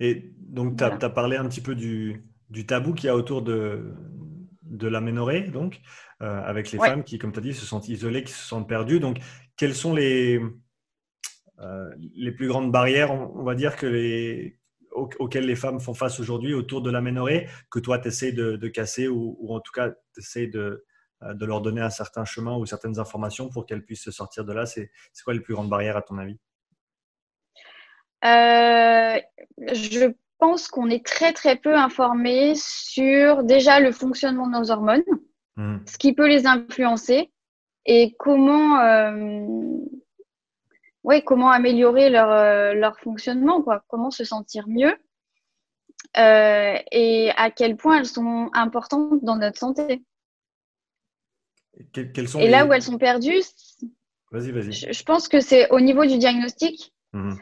Et 0.00 0.32
donc, 0.38 0.76
tu 0.76 0.84
as, 0.84 1.10
parlé 1.10 1.36
un 1.36 1.48
petit 1.48 1.60
peu 1.60 1.74
du, 1.74 2.24
du 2.50 2.66
tabou 2.66 2.92
qu'il 2.92 3.06
y 3.06 3.10
a 3.10 3.16
autour 3.16 3.42
de, 3.42 3.94
de 4.62 4.88
l'aménorrhée, 4.88 5.42
donc, 5.42 5.80
euh, 6.22 6.42
avec 6.42 6.70
les 6.72 6.78
femmes 6.78 7.04
qui, 7.04 7.18
comme 7.18 7.32
tu 7.32 7.38
as 7.38 7.42
dit, 7.42 7.54
se 7.54 7.64
sentent 7.64 7.88
isolées, 7.88 8.24
qui 8.24 8.32
se 8.32 8.46
sentent 8.46 8.68
perdues. 8.68 9.00
Donc, 9.00 9.18
quelles 9.56 9.74
sont 9.74 9.94
les, 9.94 10.40
euh, 11.60 11.90
les 12.14 12.32
plus 12.32 12.48
grandes 12.48 12.70
barrières, 12.72 13.12
on, 13.12 13.42
va 13.42 13.54
dire, 13.54 13.76
que 13.76 13.86
les, 13.86 14.58
auxquelles 14.92 15.46
les 15.46 15.56
femmes 15.56 15.80
font 15.80 15.94
face 15.94 16.20
aujourd'hui 16.20 16.52
autour 16.52 16.82
de 16.82 16.90
l'aménorrhée, 16.90 17.48
que 17.70 17.78
toi, 17.78 17.98
tu 17.98 18.08
essaies 18.08 18.32
de, 18.32 18.68
casser 18.68 19.08
ou, 19.08 19.36
en 19.48 19.60
tout 19.60 19.72
cas, 19.72 19.90
tu 19.90 20.20
essaies 20.20 20.46
de, 20.46 20.84
de, 21.22 21.46
leur 21.46 21.60
donner 21.60 21.80
un 21.80 21.90
certain 21.90 22.24
chemin 22.24 22.56
ou 22.56 22.66
certaines 22.66 22.98
informations 22.98 23.48
pour 23.48 23.66
qu'elles 23.66 23.84
puissent 23.84 24.04
se 24.04 24.10
sortir 24.10 24.44
de 24.44 24.52
là 24.52 24.66
C'est 24.66 24.90
quoi 25.24 25.34
les 25.34 25.40
plus 25.40 25.54
grandes 25.54 25.70
barrières 25.70 25.96
à 25.96 26.02
ton 26.02 26.18
avis? 26.18 26.38
Euh, 28.24 29.18
Je 29.72 30.12
pense 30.38 30.68
qu'on 30.68 30.90
est 30.90 31.04
très 31.04 31.32
très 31.32 31.56
peu 31.56 31.74
informé 31.74 32.54
sur 32.54 33.42
déjà 33.42 33.80
le 33.80 33.92
fonctionnement 33.92 34.46
de 34.46 34.58
nos 34.58 34.70
hormones, 34.70 35.04
mmh. 35.56 35.78
ce 35.86 35.98
qui 35.98 36.12
peut 36.12 36.28
les 36.28 36.46
influencer 36.46 37.30
et 37.86 38.14
comment, 38.18 38.80
euh, 38.80 39.46
ouais, 41.04 41.22
comment 41.22 41.50
améliorer 41.50 42.10
leur, 42.10 42.30
euh, 42.30 42.74
leur 42.74 42.98
fonctionnement, 42.98 43.62
quoi. 43.62 43.84
comment 43.88 44.10
se 44.10 44.24
sentir 44.24 44.68
mieux 44.68 44.94
euh, 46.18 46.76
et 46.92 47.30
à 47.36 47.50
quel 47.50 47.76
point 47.76 47.98
elles 47.98 48.06
sont 48.06 48.50
importantes 48.52 49.22
dans 49.22 49.36
notre 49.36 49.58
santé. 49.58 50.02
Et 51.96 52.48
là 52.48 52.66
où 52.66 52.72
elles 52.72 52.82
sont 52.82 52.98
perdues, 52.98 53.42
vas-y, 54.30 54.50
vas-y. 54.50 54.72
Je, 54.72 55.02
pense 55.04 55.28
que 55.28 55.40
c'est 55.40 55.68
au 55.70 55.80
niveau 55.80 56.04
du 56.06 56.18
diagnostic 56.18 56.92
mmh. 57.12 57.34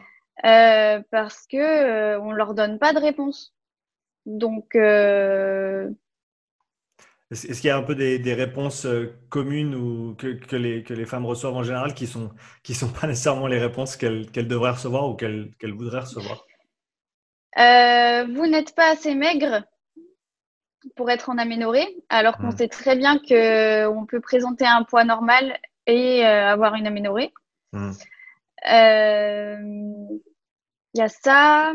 parce 1.11 1.47
que 1.47 2.17
on 2.19 2.31
leur 2.31 2.53
donne 2.53 2.79
pas 2.79 2.93
de 2.93 2.99
réponse. 2.99 3.53
Donc, 4.25 4.75
est-ce 7.31 7.59
qu'il 7.59 7.67
y 7.67 7.71
a 7.71 7.77
un 7.77 7.81
peu 7.81 7.95
des, 7.95 8.33
réponses 8.33 8.85
euh, 8.85 9.17
communes 9.29 9.73
ou 9.73 10.15
que, 10.15 10.27
que, 10.33 10.55
les, 10.55 10.83
que, 10.83 10.93
les, 10.93 11.05
femmes 11.05 11.25
reçoivent 11.25 11.55
en 11.55 11.63
général 11.63 11.95
qui 11.95 12.03
ne 12.03 12.09
sont, 12.09 12.31
qui 12.61 12.75
sont 12.75 12.89
pas 12.89 13.07
nécessairement 13.07 13.47
les 13.47 13.57
réponses 13.57 13.97
qu'elles 13.97 14.29
devraient 14.31 14.71
recevoir 14.71 15.09
ou 15.09 15.15
qu'elles 15.15 15.51
voudraient 15.63 16.01
recevoir? 16.01 16.45
Euh, 17.57 18.25
Vous 18.25 18.45
n'êtes 18.45 18.75
pas 18.75 18.91
assez 18.91 19.15
maigre 19.15 19.63
pour 20.95 21.09
être 21.09 21.29
en 21.29 21.37
aménorrhée, 21.37 21.97
alors 22.09 22.37
qu'on 22.37 22.47
hmm. 22.47 22.57
sait 22.57 22.67
très 22.67 22.95
bien 22.95 23.19
qu'on 23.19 24.05
peut 24.05 24.21
présenter 24.21 24.65
un 24.65 24.83
poids 24.83 25.03
normal 25.03 25.57
et 25.87 26.25
euh, 26.25 26.51
avoir 26.51 26.75
une 26.75 26.87
aménorrhée. 26.87 27.33
Hmm. 27.73 27.91
Il 28.67 30.21
y 30.95 31.01
a 31.01 31.09
ça. 31.09 31.73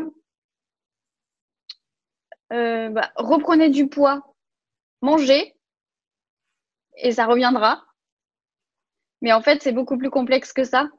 Bah, 2.49 3.11
reprenez 3.15 3.69
du 3.69 3.87
poids 3.87 4.35
manger 5.01 5.55
et 6.97 7.11
ça 7.11 7.25
reviendra. 7.25 7.83
Mais 9.21 9.33
en 9.33 9.41
fait, 9.41 9.61
c'est 9.61 9.71
beaucoup 9.71 9.97
plus 9.97 10.09
complexe 10.09 10.53
que 10.53 10.63
ça. 10.63 10.89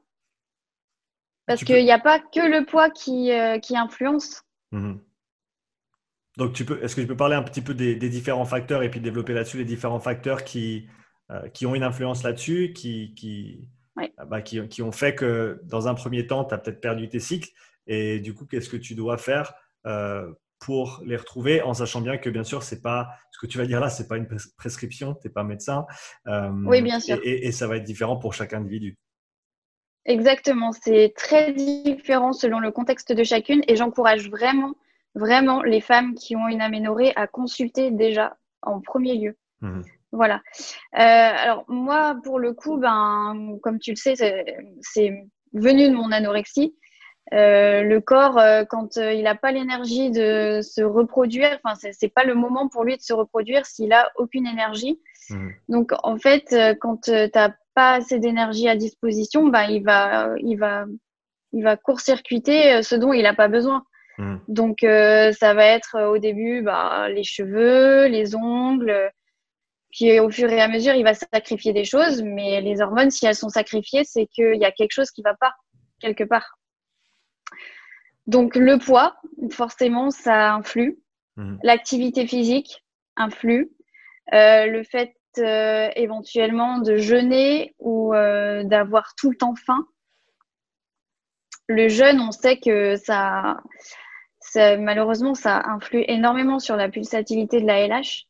Parce 1.47 1.65
qu'il 1.65 1.85
n'y 1.85 1.93
a 1.93 1.99
pas 1.99 2.21
que 2.21 2.41
le 2.41 2.65
poids 2.65 2.91
qui, 2.91 3.33
euh, 3.33 3.59
qui 3.59 3.77
influence. 3.77 4.43
Mhm. 4.71 5.01
Donc, 6.37 6.53
tu 6.53 6.65
peux, 6.65 6.83
est-ce 6.83 6.97
que 6.97 7.01
tu 7.01 7.07
peux 7.07 7.17
parler 7.17 7.37
un 7.37 7.43
petit 7.43 7.61
peu 7.61 7.75
des, 7.75 7.95
différents 7.97 8.45
facteurs 8.45 8.83
et 8.83 8.91
puis 8.91 9.01
développer 9.01 9.35
là-dessus 9.35 9.59
les 9.59 9.65
différents 9.65 10.01
facteurs 10.01 10.45
qui, 10.45 10.89
euh, 11.31 11.49
qui 11.49 11.67
ont 11.67 11.75
une 11.75 11.83
influence 11.83 12.23
là-dessus, 12.23 12.73
qui, 12.73 13.15
qui, 13.15 13.69
bah, 14.27 14.41
qui, 14.41 14.67
qui, 14.69 14.83
ont 14.83 14.93
fait 14.93 15.15
que 15.15 15.61
dans 15.65 15.89
un 15.89 15.95
premier 15.95 16.27
temps, 16.27 16.45
tu 16.45 16.55
as 16.55 16.59
peut-être 16.59 16.81
perdu 16.81 17.09
tes 17.09 17.21
cycles. 17.21 17.51
Et 17.87 18.21
du 18.21 18.35
coup, 18.35 18.47
qu'est-ce 18.47 18.71
que 18.71 18.77
tu 18.77 18.95
dois 18.95 19.19
faire 19.19 19.53
euh, 19.87 20.33
pour 20.63 21.03
les 21.05 21.17
retrouver 21.17 21.61
en 21.63 21.75
sachant 21.75 22.01
bien 22.01 22.19
que 22.19 22.31
bien 22.31 22.45
sûr 22.45 22.63
c'est 22.63 22.83
pas 22.83 23.11
ce 23.33 23.39
que 23.41 23.47
tu 23.47 23.59
vas 23.59 23.67
dire 23.67 23.81
là 23.81 23.91
c'est 23.91 24.07
pas 24.07 24.17
une 24.17 24.29
prescription 24.57 25.15
tu 25.15 25.27
n'es 25.27 25.33
pas 25.33 25.43
médecin 25.43 25.87
euh, 26.29 26.51
oui 26.67 26.83
bien 26.83 27.01
sûr 27.01 27.19
et, 27.25 27.51
ça 27.51 27.67
va 27.67 27.79
être 27.79 27.85
différent 27.85 28.17
pour 28.17 28.33
chaque 28.33 28.53
individu 28.53 28.97
exactement 30.05 30.71
c'est 30.71 31.15
très 31.17 31.53
différent 31.53 32.33
selon 32.33 32.61
le 32.61 32.71
contexte 32.71 33.13
de 33.13 33.25
chacune 33.25 33.63
et 33.67 33.75
j'encourage 33.75 34.31
vraiment 34.31 34.77
vraiment 35.15 35.63
les 35.63 35.81
femmes 35.81 36.15
qui 36.15 36.37
ont 36.37 36.49
une 36.49 36.61
aménorrhée 36.61 37.13
à 37.17 37.27
consulter 37.27 37.91
déjà 37.91 38.37
en 38.63 38.81
premier 38.81 39.15
lieu 39.17 39.37
mmh. 39.61 39.81
voilà 40.13 40.37
euh, 40.95 40.99
alors 40.99 41.65
moi 41.69 42.17
pour 42.23 42.39
le 42.39 42.53
coup 42.55 42.79
ben 42.79 43.59
comme 43.63 43.79
tu 43.79 43.91
le 43.91 43.97
sais 43.97 44.15
c'est 44.81 45.29
venu 45.53 45.89
de 45.89 45.95
mon 45.95 46.13
anorexie 46.13 46.75
euh, 47.33 47.83
le 47.83 48.01
corps, 48.01 48.39
euh, 48.39 48.65
quand 48.65 48.99
euh, 48.99 49.13
il 49.13 49.23
n'a 49.23 49.35
pas 49.35 49.53
l'énergie 49.53 50.11
de 50.11 50.61
se 50.61 50.83
reproduire, 50.83 51.59
enfin, 51.65 51.79
c'est 51.93 52.13
pas 52.13 52.25
le 52.25 52.35
moment 52.35 52.69
pour 52.69 52.85
lui 52.85 52.97
de 52.97 53.03
se 53.03 53.15
reproduire 53.15 53.65
s'il 53.65 53.93
a 53.93 54.11
aucune 54.17 54.47
énergie. 54.47 55.01
Mmh. 55.31 55.49
Donc, 55.69 55.93
en 56.03 56.19
fait, 56.19 56.55
quand 56.81 57.05
tu 57.05 57.11
n'as 57.11 57.53
pas 57.75 57.95
assez 57.95 58.19
d'énergie 58.19 58.69
à 58.69 58.77
disposition, 58.77 59.49
bah, 59.49 59.65
il 59.71 59.83
va, 59.83 60.35
il 60.41 60.57
va, 60.57 60.85
il 61.53 61.65
va 61.65 61.77
court-circuiter 61.77 62.83
ce 62.83 62.97
dont 62.97 63.13
il 63.15 63.23
n'a 63.23 63.35
pas 63.35 63.49
besoin. 63.49 63.85
Mmh. 64.19 64.37
Donc, 64.49 64.79
ça 64.81 65.55
va 65.55 65.67
être 65.67 66.01
au 66.03 66.19
début 66.19 66.63
bah, 66.63 67.09
les 67.09 67.25
cheveux, 67.25 68.07
les 68.07 68.35
ongles. 68.35 69.11
Puis 69.91 70.19
au 70.21 70.31
fur 70.31 70.51
et 70.51 70.61
à 70.61 70.69
mesure, 70.69 70.95
il 70.95 71.05
va 71.05 71.15
sacrifier 71.15 71.73
des 71.73 71.85
choses, 71.85 72.23
mais 72.23 72.61
les 72.63 72.81
hormones, 72.81 73.11
si 73.11 73.27
elles 73.27 73.35
sont 73.35 73.51
sacrifiées, 73.51 74.05
c'est 74.05 74.27
qu'il 74.27 74.57
y 74.57 74.65
a 74.65 74.73
quelque 74.73 74.93
chose 74.93 75.11
qui 75.11 75.21
ne 75.21 75.31
va 75.31 75.35
pas 75.35 75.53
quelque 76.01 76.25
part. 76.25 76.59
Donc 78.27 78.57
le 78.57 78.79
poids, 78.79 79.17
forcément, 79.51 80.11
ça 80.11 80.55
influe. 80.55 80.99
Mhm. 81.37 81.59
L'activité 81.63 82.27
physique 82.27 82.85
influe. 83.17 83.71
Euh, 84.33 84.67
le 84.67 84.83
fait 84.83 85.15
euh, 85.39 85.91
éventuellement 85.97 86.79
de 86.79 86.97
jeûner 86.97 87.75
ou 87.79 88.15
euh, 88.15 88.65
d'avoir 88.65 89.15
tout 89.17 89.31
le 89.31 89.37
temps 89.37 89.55
faim. 89.55 89.87
Le 91.73 91.89
jeûne, 91.89 92.21
on 92.21 92.33
sait 92.33 92.59
que 92.59 92.97
ça, 92.97 93.63
malheureusement, 94.57 95.35
ça 95.35 95.63
influe 95.67 96.05
énormément 96.07 96.59
sur 96.59 96.77
la 96.77 96.89
pulsatilité 96.89 97.61
de 97.61 97.67
la 97.67 97.87
LH. 97.87 98.27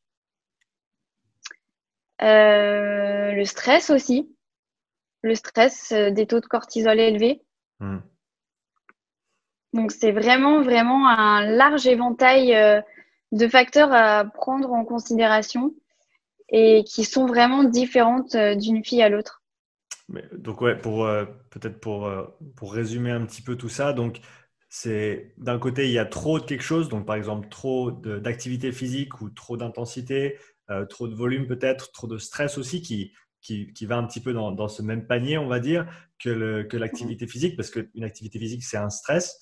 le 2.20 3.44
stress 3.44 3.90
aussi. 3.90 4.34
Le 5.22 5.34
stress, 5.34 5.92
des 5.92 6.26
taux 6.26 6.40
de 6.40 6.46
cortisol 6.46 6.98
élevés. 6.98 7.42
Mhm. 7.80 8.02
Donc 9.72 9.90
c'est 9.90 10.12
vraiment, 10.12 10.62
vraiment 10.62 11.08
un 11.08 11.46
large 11.46 11.86
éventail 11.86 12.54
euh, 12.54 12.80
de 13.32 13.48
facteurs 13.48 13.92
à 13.92 14.24
prendre 14.24 14.72
en 14.72 14.84
considération 14.84 15.74
et 16.50 16.84
qui 16.84 17.04
sont 17.04 17.26
vraiment 17.26 17.64
différentes 17.64 18.34
euh, 18.34 18.54
d'une 18.54 18.84
fille 18.84 19.02
à 19.02 19.08
l'autre. 19.08 19.41
Donc 20.08 20.60
ouais, 20.60 20.76
pour 20.76 21.06
euh, 21.06 21.24
peut-être 21.50 21.80
pour, 21.80 22.06
euh, 22.06 22.24
pour 22.56 22.72
résumer 22.74 23.10
un 23.10 23.24
petit 23.24 23.42
peu 23.42 23.56
tout 23.56 23.68
ça, 23.68 23.92
donc 23.92 24.20
c'est 24.68 25.34
d'un 25.38 25.58
côté 25.58 25.86
il 25.86 25.92
y 25.92 25.98
a 25.98 26.06
trop 26.06 26.40
de 26.40 26.44
quelque 26.44 26.62
chose, 26.62 26.88
donc 26.88 27.06
par 27.06 27.16
exemple 27.16 27.48
trop 27.48 27.90
d'activité 27.90 28.72
physique 28.72 29.20
ou 29.20 29.30
trop 29.30 29.56
d'intensité, 29.56 30.38
euh, 30.70 30.86
trop 30.86 31.08
de 31.08 31.14
volume 31.14 31.46
peut-être, 31.46 31.92
trop 31.92 32.06
de 32.06 32.18
stress 32.18 32.58
aussi 32.58 32.82
qui, 32.82 33.12
qui, 33.40 33.72
qui 33.72 33.86
va 33.86 33.96
un 33.96 34.06
petit 34.06 34.20
peu 34.20 34.32
dans, 34.32 34.52
dans, 34.52 34.68
ce 34.68 34.82
même 34.82 35.06
panier, 35.06 35.36
on 35.38 35.48
va 35.48 35.60
dire, 35.60 35.86
que 36.18 36.76
l'activité 36.76 37.26
que 37.26 37.32
physique, 37.32 37.56
parce 37.56 37.70
qu'une 37.70 38.04
activité 38.04 38.38
physique 38.38 38.62
c'est 38.62 38.76
un 38.76 38.90
stress 38.90 39.38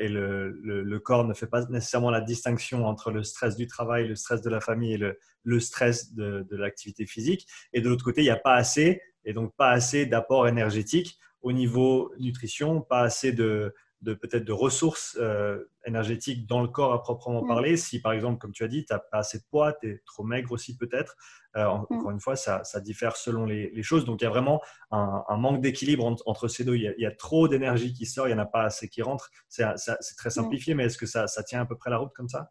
et 0.00 0.08
le, 0.08 0.50
le, 0.62 0.98
corps 0.98 1.24
ne 1.24 1.34
fait 1.34 1.46
pas 1.46 1.64
nécessairement 1.66 2.10
la 2.10 2.22
distinction 2.22 2.86
entre 2.86 3.10
le 3.12 3.22
stress 3.22 3.54
du 3.54 3.66
travail, 3.66 4.08
le 4.08 4.16
stress 4.16 4.40
de 4.40 4.50
la 4.50 4.60
famille 4.60 4.94
et 4.94 4.98
le, 4.98 5.18
le 5.44 5.60
stress 5.60 6.14
de, 6.14 6.46
de 6.50 6.56
l'activité 6.56 7.06
physique. 7.06 7.46
Et 7.72 7.80
de 7.80 7.88
l'autre 7.88 8.04
côté, 8.04 8.22
il 8.22 8.24
n'y 8.24 8.30
a 8.30 8.36
pas 8.36 8.54
assez 8.54 9.00
et 9.28 9.34
donc 9.34 9.54
pas 9.56 9.70
assez 9.70 10.06
d'apport 10.06 10.48
énergétique 10.48 11.18
au 11.42 11.52
niveau 11.52 12.10
nutrition, 12.18 12.80
pas 12.80 13.02
assez 13.02 13.30
de, 13.30 13.74
peut-être 14.02 14.44
de 14.44 14.52
ressources 14.52 15.18
euh, 15.20 15.70
énergétiques 15.84 16.46
dans 16.46 16.62
le 16.62 16.68
corps 16.68 16.94
à 16.94 17.02
proprement 17.02 17.44
mm. 17.44 17.46
parler. 17.46 17.76
Si 17.76 18.00
par 18.00 18.12
exemple, 18.12 18.38
comme 18.38 18.52
tu 18.52 18.64
as 18.64 18.68
dit, 18.68 18.86
tu 18.86 18.92
n'as 18.92 18.98
pas 18.98 19.18
assez 19.18 19.38
de 19.38 19.44
poids, 19.50 19.74
tu 19.74 19.90
es 19.90 20.02
trop 20.06 20.24
maigre 20.24 20.50
aussi 20.50 20.78
peut-être. 20.78 21.14
Euh, 21.56 21.66
mm. 21.66 21.86
Encore 21.90 22.10
une 22.10 22.20
fois, 22.20 22.36
ça, 22.36 22.62
diffère 22.80 23.16
selon 23.16 23.44
les, 23.44 23.82
choses. 23.82 24.06
Donc 24.06 24.22
il 24.22 24.24
y 24.24 24.26
a 24.26 24.30
vraiment 24.30 24.62
un, 24.90 25.36
manque 25.36 25.60
d'équilibre 25.60 26.06
entre, 26.24 26.48
ces 26.48 26.64
deux. 26.64 26.76
Il 26.76 26.94
y 26.96 27.06
a, 27.06 27.12
trop 27.12 27.48
d'énergie 27.48 27.92
qui 27.92 28.06
sort, 28.06 28.28
il 28.28 28.34
n'y 28.34 28.40
en 28.40 28.42
a 28.42 28.46
pas 28.46 28.62
assez 28.62 28.88
qui 28.88 29.02
rentre. 29.02 29.30
C'est 29.50 29.66
très 30.16 30.30
mm. 30.30 30.32
simplifié, 30.32 30.74
mais 30.74 30.84
est-ce 30.84 30.96
que 30.96 31.06
ça, 31.06 31.26
ça 31.26 31.42
tient 31.42 31.60
à 31.60 31.66
peu 31.66 31.76
près 31.76 31.90
la 31.90 31.98
route 31.98 32.14
comme 32.14 32.30
ça? 32.30 32.50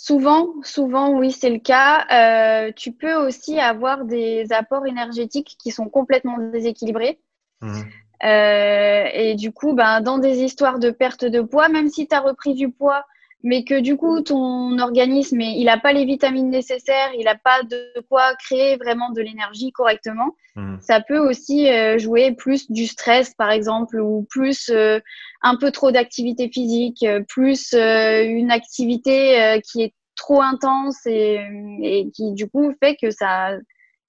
Souvent, 0.00 0.54
souvent, 0.62 1.10
oui, 1.10 1.32
c'est 1.32 1.50
le 1.50 1.58
cas. 1.58 2.06
Euh, 2.12 2.70
tu 2.74 2.92
peux 2.92 3.14
aussi 3.14 3.58
avoir 3.58 4.04
des 4.04 4.52
apports 4.52 4.86
énergétiques 4.86 5.56
qui 5.58 5.72
sont 5.72 5.88
complètement 5.88 6.38
déséquilibrés. 6.38 7.18
Mmh. 7.60 7.80
Euh, 8.24 9.04
et 9.12 9.34
du 9.34 9.50
coup, 9.50 9.74
ben, 9.74 10.00
dans 10.00 10.18
des 10.18 10.38
histoires 10.38 10.78
de 10.78 10.90
perte 10.90 11.24
de 11.24 11.40
poids, 11.40 11.68
même 11.68 11.88
si 11.88 12.06
tu 12.06 12.14
as 12.14 12.20
repris 12.20 12.54
du 12.54 12.70
poids, 12.70 13.04
mais 13.44 13.64
que 13.64 13.80
du 13.80 13.96
coup, 13.96 14.20
ton 14.20 14.78
organisme, 14.78 15.40
il 15.40 15.64
n'a 15.64 15.78
pas 15.78 15.92
les 15.92 16.04
vitamines 16.04 16.50
nécessaires, 16.50 17.10
il 17.16 17.24
n'a 17.24 17.36
pas 17.36 17.62
de 17.62 17.92
quoi 18.08 18.34
créer 18.34 18.76
vraiment 18.76 19.10
de 19.10 19.20
l'énergie 19.20 19.70
correctement, 19.70 20.34
mmh. 20.56 20.76
ça 20.80 21.00
peut 21.00 21.18
aussi 21.18 21.70
euh, 21.70 21.98
jouer 21.98 22.32
plus 22.32 22.70
du 22.70 22.86
stress, 22.86 23.34
par 23.34 23.50
exemple, 23.50 24.00
ou 24.00 24.26
plus 24.28 24.70
euh, 24.70 24.98
un 25.42 25.56
peu 25.56 25.70
trop 25.70 25.92
d'activité 25.92 26.50
physique, 26.52 27.06
plus 27.28 27.74
euh, 27.74 28.24
une 28.24 28.50
activité 28.50 29.60
qui 29.64 29.82
est 29.82 29.94
trop 30.16 30.42
intense 30.42 31.06
et, 31.06 31.40
et, 31.82 32.10
qui 32.10 32.32
du 32.32 32.48
coup 32.48 32.74
fait 32.82 32.96
que 33.00 33.10
ça 33.10 33.52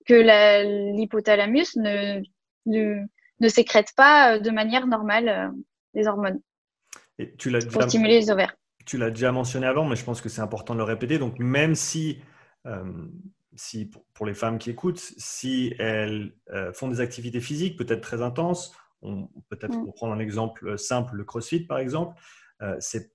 que 0.08 0.96
l'hypothalamus 0.96 1.76
ne, 1.76 2.24
ne, 2.66 3.04
ne 3.40 3.48
sécrète 3.48 3.90
pas 3.96 4.40
de 4.40 4.50
manière 4.50 4.88
normale 4.88 5.52
les 5.94 6.08
hormones 6.08 6.40
et 7.20 7.36
tu 7.36 7.52
l'as 7.52 7.64
pour 7.64 7.84
stimuler 7.84 8.20
les 8.22 8.32
ovaires 8.32 8.56
tu 8.90 8.98
l'as 8.98 9.12
déjà 9.12 9.32
mentionné 9.32 9.68
avant, 9.68 9.86
mais 9.86 9.96
je 9.96 10.04
pense 10.04 10.20
que 10.20 10.30
c'est 10.30 10.42
important 10.42 10.74
de 10.74 10.80
le 10.80 10.84
répéter. 10.84 11.20
Donc, 11.20 11.38
même 11.38 11.76
si, 11.76 12.20
euh, 12.66 12.84
si 13.56 13.92
pour, 14.16 14.26
les 14.26 14.34
femmes 14.34 14.58
qui 14.58 14.72
écoutent, 14.72 14.98
si 14.98 15.76
elles 15.78 16.34
euh, 16.50 16.74
font 16.74 16.88
des 16.88 17.00
activités 17.00 17.40
physiques 17.40 17.78
peut-être 17.78 18.02
très 18.02 18.24
intenses, 18.24 18.76
peut-être 19.50 19.78
mm. 19.78 19.86
pour 19.86 19.94
prendre 19.94 20.14
un 20.14 20.20
exemple 20.20 20.76
simple, 20.80 21.18
le 21.18 21.24
CrossFit 21.24 21.68
par 21.68 21.78
exemple, 21.78 22.20
euh, 22.64 22.78
c'est 22.80 23.12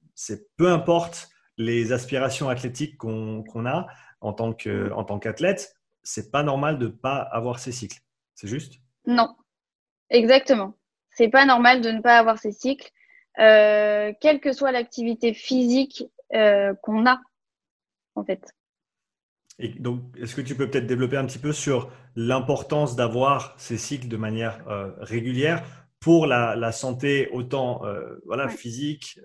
peu 0.57 0.71
importe 0.71 1.29
les 1.57 1.91
aspirations 1.91 2.49
athlétiques 2.49 2.97
qu'on 2.97 3.67
a 3.67 3.89
en 4.21 4.33
tant 4.33 4.55
qu'athlète, 4.55 5.75
c'est 6.05 6.31
pas 6.31 6.45
normal 6.45 6.79
de 6.79 6.87
ne 6.87 6.93
pas 6.93 7.17
avoir 7.17 7.59
ces 7.59 7.73
cycles. 7.73 7.99
C'est 8.37 8.47
juste? 8.47 8.75
Non, 9.07 9.35
exactement. 10.09 10.77
C'est 11.11 11.31
pas 11.31 11.47
normal 11.47 11.81
de 11.81 11.91
ne 11.91 12.01
pas 12.01 12.17
avoir 12.17 12.39
ces 12.39 12.53
cycles. 12.53 12.93
Euh, 13.41 14.13
quelle 14.21 14.41
que 14.41 14.53
soit 14.53 14.73
l'activité 14.73 15.35
physique 15.35 16.05
euh, 16.35 16.75
qu'on 16.83 17.07
a, 17.07 17.21
en 18.15 18.25
fait. 18.25 18.55
Et 19.59 19.69
donc, 19.69 20.03
est-ce 20.19 20.35
que 20.35 20.41
tu 20.41 20.55
peux 20.55 20.69
peut-être 20.69 20.87
développer 20.87 21.17
un 21.17 21.27
petit 21.27 21.39
peu 21.39 21.53
sur 21.53 21.91
l'importance 22.17 22.97
d'avoir 22.97 23.55
ces 23.59 23.79
cycles 23.79 24.09
de 24.09 24.17
manière 24.17 24.67
euh, 24.69 24.91
régulière 24.99 25.65
pour 26.01 26.27
la, 26.27 26.73
santé 26.73 27.29
autant 27.33 27.81
voilà, 28.27 28.47
physique, 28.51 29.19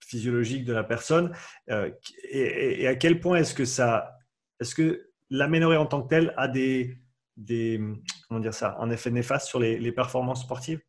physiologique 0.00 0.64
de 0.64 0.72
la 0.72 0.82
personne 0.82 1.32
et, 1.68 2.88
à 2.88 2.96
quel 2.96 3.20
point 3.20 3.36
est-ce 3.36 3.54
que 3.54 3.64
ça, 3.64 4.18
est-ce 4.58 4.74
que 4.74 5.10
l'aménorrhée 5.28 5.76
en 5.76 5.86
tant 5.86 6.02
que 6.02 6.08
telle 6.08 6.34
a 6.36 6.48
des, 6.48 6.98
des, 7.36 7.80
comment 8.26 8.40
dire 8.40 8.52
ça, 8.52 8.78
un 8.80 8.90
effet 8.90 9.12
néfaste 9.12 9.46
sur 9.46 9.60
les 9.60 9.92
performances 9.92 10.42
sportives? 10.42 10.80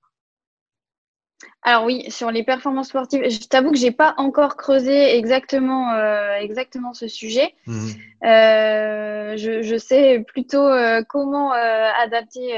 Alors 1.64 1.86
oui, 1.86 2.10
sur 2.10 2.32
les 2.32 2.44
performances 2.44 2.88
sportives, 2.90 3.30
je 3.30 3.48
t'avoue 3.48 3.72
que 3.72 3.78
j'ai 3.78 3.92
pas 3.92 4.16
encore 4.18 4.58
creusé 4.58 5.16
exactement 5.16 5.94
euh, 5.94 6.36
exactement 6.38 6.94
ce 6.94 7.08
sujet. 7.08 7.54
Mhm. 7.68 7.90
Euh, 8.24 9.38
je, 9.38 9.78
sais 9.78 10.24
plutôt 10.28 10.66
euh, 10.66 11.04
comment 11.08 11.52
adapter 11.52 12.52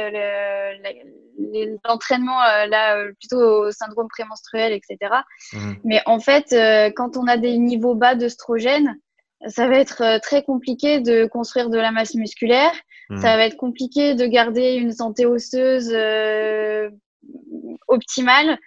l'entraînement 1.86 2.40
là 2.70 3.04
plutôt 3.20 3.66
au 3.66 3.72
syndrome 3.72 4.08
prémenstruel, 4.08 4.72
etc. 4.72 4.98
Mhm. 5.52 5.76
Mais 5.84 6.02
en 6.06 6.20
fait, 6.20 6.56
quand 6.96 7.18
on 7.18 7.28
a 7.28 7.36
des 7.36 7.58
niveaux 7.58 7.96
bas 7.96 8.16
d'œstrogène, 8.16 8.98
ça 9.48 9.68
va 9.68 9.80
être 9.80 10.22
très 10.22 10.44
compliqué 10.44 11.02
de 11.02 11.26
construire 11.26 11.70
de 11.70 11.78
la 11.78 11.92
masse 11.92 12.16
musculaire. 12.16 12.72
Mhm. 13.10 13.18
Ça 13.18 13.36
va 13.36 13.46
être 13.46 13.58
compliqué 13.58 14.16
de 14.16 14.26
garder 14.26 14.76
une 14.76 14.94
santé 14.94 15.26
osseuse 15.26 15.94
optimale. 17.90 18.58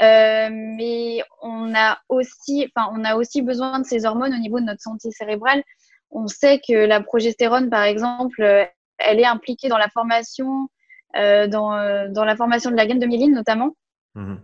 Euh, 0.00 0.48
mais 0.50 1.22
on 1.42 1.74
a 1.74 1.98
aussi, 2.08 2.68
enfin, 2.74 2.90
on 2.92 3.04
a 3.04 3.14
aussi 3.14 3.42
besoin 3.42 3.78
de 3.78 3.86
ces 3.86 4.06
hormones 4.06 4.34
au 4.34 4.38
niveau 4.38 4.58
de 4.58 4.64
notre 4.64 4.82
santé 4.82 5.10
cérébrale. 5.10 5.62
On 6.10 6.26
sait 6.26 6.60
que 6.66 6.72
la 6.72 7.00
progestérone, 7.00 7.70
par 7.70 7.82
exemple, 7.82 8.42
euh, 8.42 8.64
elle 8.98 9.20
est 9.20 9.26
impliquée 9.26 9.68
dans 9.68 9.78
la 9.78 9.88
formation, 9.88 10.68
euh, 11.16 11.46
dans, 11.46 12.08
dans, 12.10 12.24
la 12.24 12.36
formation 12.36 12.70
de 12.70 12.76
la 12.76 12.86
gaine 12.86 12.98
de 12.98 13.06
myéline 13.06 13.34
notamment, 13.34 13.76
mmh. 14.14 14.34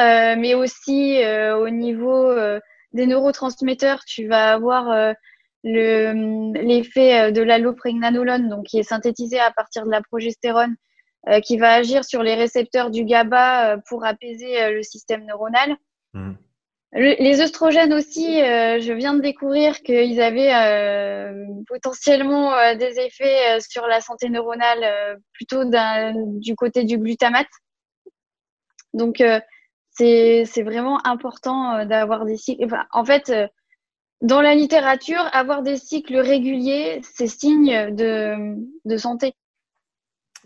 euh, 0.00 0.36
mais 0.36 0.54
aussi 0.54 1.20
au 1.54 1.68
niveau 1.68 2.34
des 2.92 3.06
neurotransmetteurs, 3.06 4.04
tu 4.06 4.26
vas 4.26 4.52
avoir 4.52 5.14
l'effet 5.64 7.32
de 7.32 7.42
l'allopregnanolone, 7.42 8.48
donc 8.48 8.66
qui 8.66 8.78
est 8.78 8.82
synthétisé 8.82 9.38
à 9.38 9.50
partir 9.50 9.84
de 9.84 9.90
la 9.90 10.00
progestérone, 10.00 10.76
qui 11.40 11.56
va 11.56 11.74
agir 11.74 12.04
sur 12.04 12.22
les 12.22 12.34
récepteurs 12.34 12.90
du 12.90 13.04
GABA 13.04 13.74
euh, 13.74 13.76
pour 13.88 14.04
apaiser 14.04 14.60
euh, 14.60 14.72
le 14.72 14.82
système 14.82 15.24
neuronal. 15.24 15.76
Mmh. 16.14 16.32
les 16.92 17.40
œstrogènes 17.40 17.94
aussi, 17.94 18.36
je 18.36 18.92
viens 18.92 19.14
de 19.14 19.22
découvrir 19.22 19.80
qu'ils 19.80 20.20
avaient 20.20 20.52
potentiellement 21.66 22.52
des 22.74 23.00
effets 23.00 23.58
sur 23.60 23.86
la 23.86 24.02
santé 24.02 24.28
neuronale 24.28 25.18
plutôt 25.32 25.64
du 26.38 26.54
côté 26.54 26.84
du 26.84 26.98
glutamate. 26.98 27.48
Donc, 28.92 29.24
c'est 29.92 30.62
vraiment 30.62 31.00
important 31.06 31.86
d'avoir 31.86 32.26
des 32.26 32.36
cycles. 32.36 32.68
en 32.90 33.04
fait, 33.06 33.32
dans 34.20 34.42
la 34.42 34.54
littérature, 34.54 35.26
avoir 35.32 35.62
des 35.62 35.78
cycles 35.78 36.18
réguliers, 36.18 37.00
c'est 37.02 37.26
signe 37.26 37.94
de, 37.94 38.54
de 38.84 38.96
santé. 38.98 39.32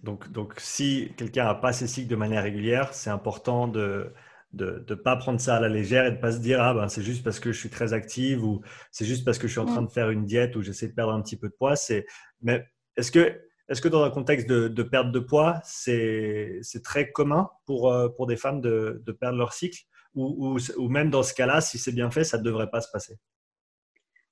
Donc, 0.07 0.31
donc 0.31 0.55
si 0.59 1.13
quelqu'un 1.17 1.45
n'a 1.45 1.55
pas 1.57 1.73
ses 1.73 1.89
cycles 1.89 2.09
de 2.09 2.17
manière 2.17 2.45
régulière, 2.45 2.95
c'est 2.95 3.11
important 3.11 3.67
de 3.67 4.13
ne 4.55 4.79
de, 4.79 4.95
pas 4.95 5.17
prendre 5.17 5.41
ça 5.41 5.57
à 5.57 5.61
la 5.61 5.69
légère 5.69 6.07
et 6.07 6.13
de 6.13 6.17
ne 6.17 6.21
pas 6.21 6.31
se 6.33 6.39
dire 6.39 6.63
ah 6.63 6.73
ben 6.73 6.89
c'est 6.89 7.03
juste 7.03 7.25
parce 7.25 7.41
que 7.41 7.51
je 7.53 7.59
suis 7.59 7.69
très 7.69 7.93
active 7.93 8.45
ou 8.45 8.63
c'est 8.93 9.05
juste 9.05 9.25
parce 9.25 9.37
que 9.37 9.49
je 9.49 9.53
suis 9.53 9.61
en 9.61 9.67
train 9.67 9.83
de 9.83 9.91
faire 9.91 10.11
une 10.11 10.25
diète 10.25 10.55
ou 10.55 10.63
j'essaie 10.63 10.87
de 10.87 10.95
perdre 10.95 11.13
un 11.13 11.21
petit 11.21 11.37
peu 11.37 11.49
de 11.49 11.55
poids. 11.55 11.75
C'est 11.75 12.07
mais 12.41 12.65
est-ce 12.97 13.11
que 13.11 13.43
est-ce 13.69 13.83
que 13.83 13.89
dans 13.89 14.05
un 14.05 14.11
contexte 14.11 14.49
de, 14.49 14.69
de 14.69 14.83
perte 14.85 15.11
de 15.11 15.19
poids, 15.19 15.61
c'est 15.65 16.63
très 16.85 17.11
commun 17.11 17.51
pour, 17.67 17.93
euh, 17.93 18.09
pour 18.09 18.29
des 18.29 18.37
femmes 18.37 18.61
de, 18.61 19.03
de 19.05 19.13
perdre 19.13 19.39
leur 19.39 19.53
cycle 19.53 19.83
ou, 20.15 20.55
ou, 20.55 20.59
ou, 20.77 20.89
même 20.89 21.11
dans 21.11 21.25
ce 21.25 21.35
cas-là, 21.35 21.61
si 21.61 21.77
c'est 21.77 21.91
bien 21.91 22.13
fait, 22.13 22.23
ça 22.23 22.39
ne 22.39 22.45
devrait 22.45 22.71
pas 22.71 22.81
se 22.81 22.89
passer? 22.93 23.19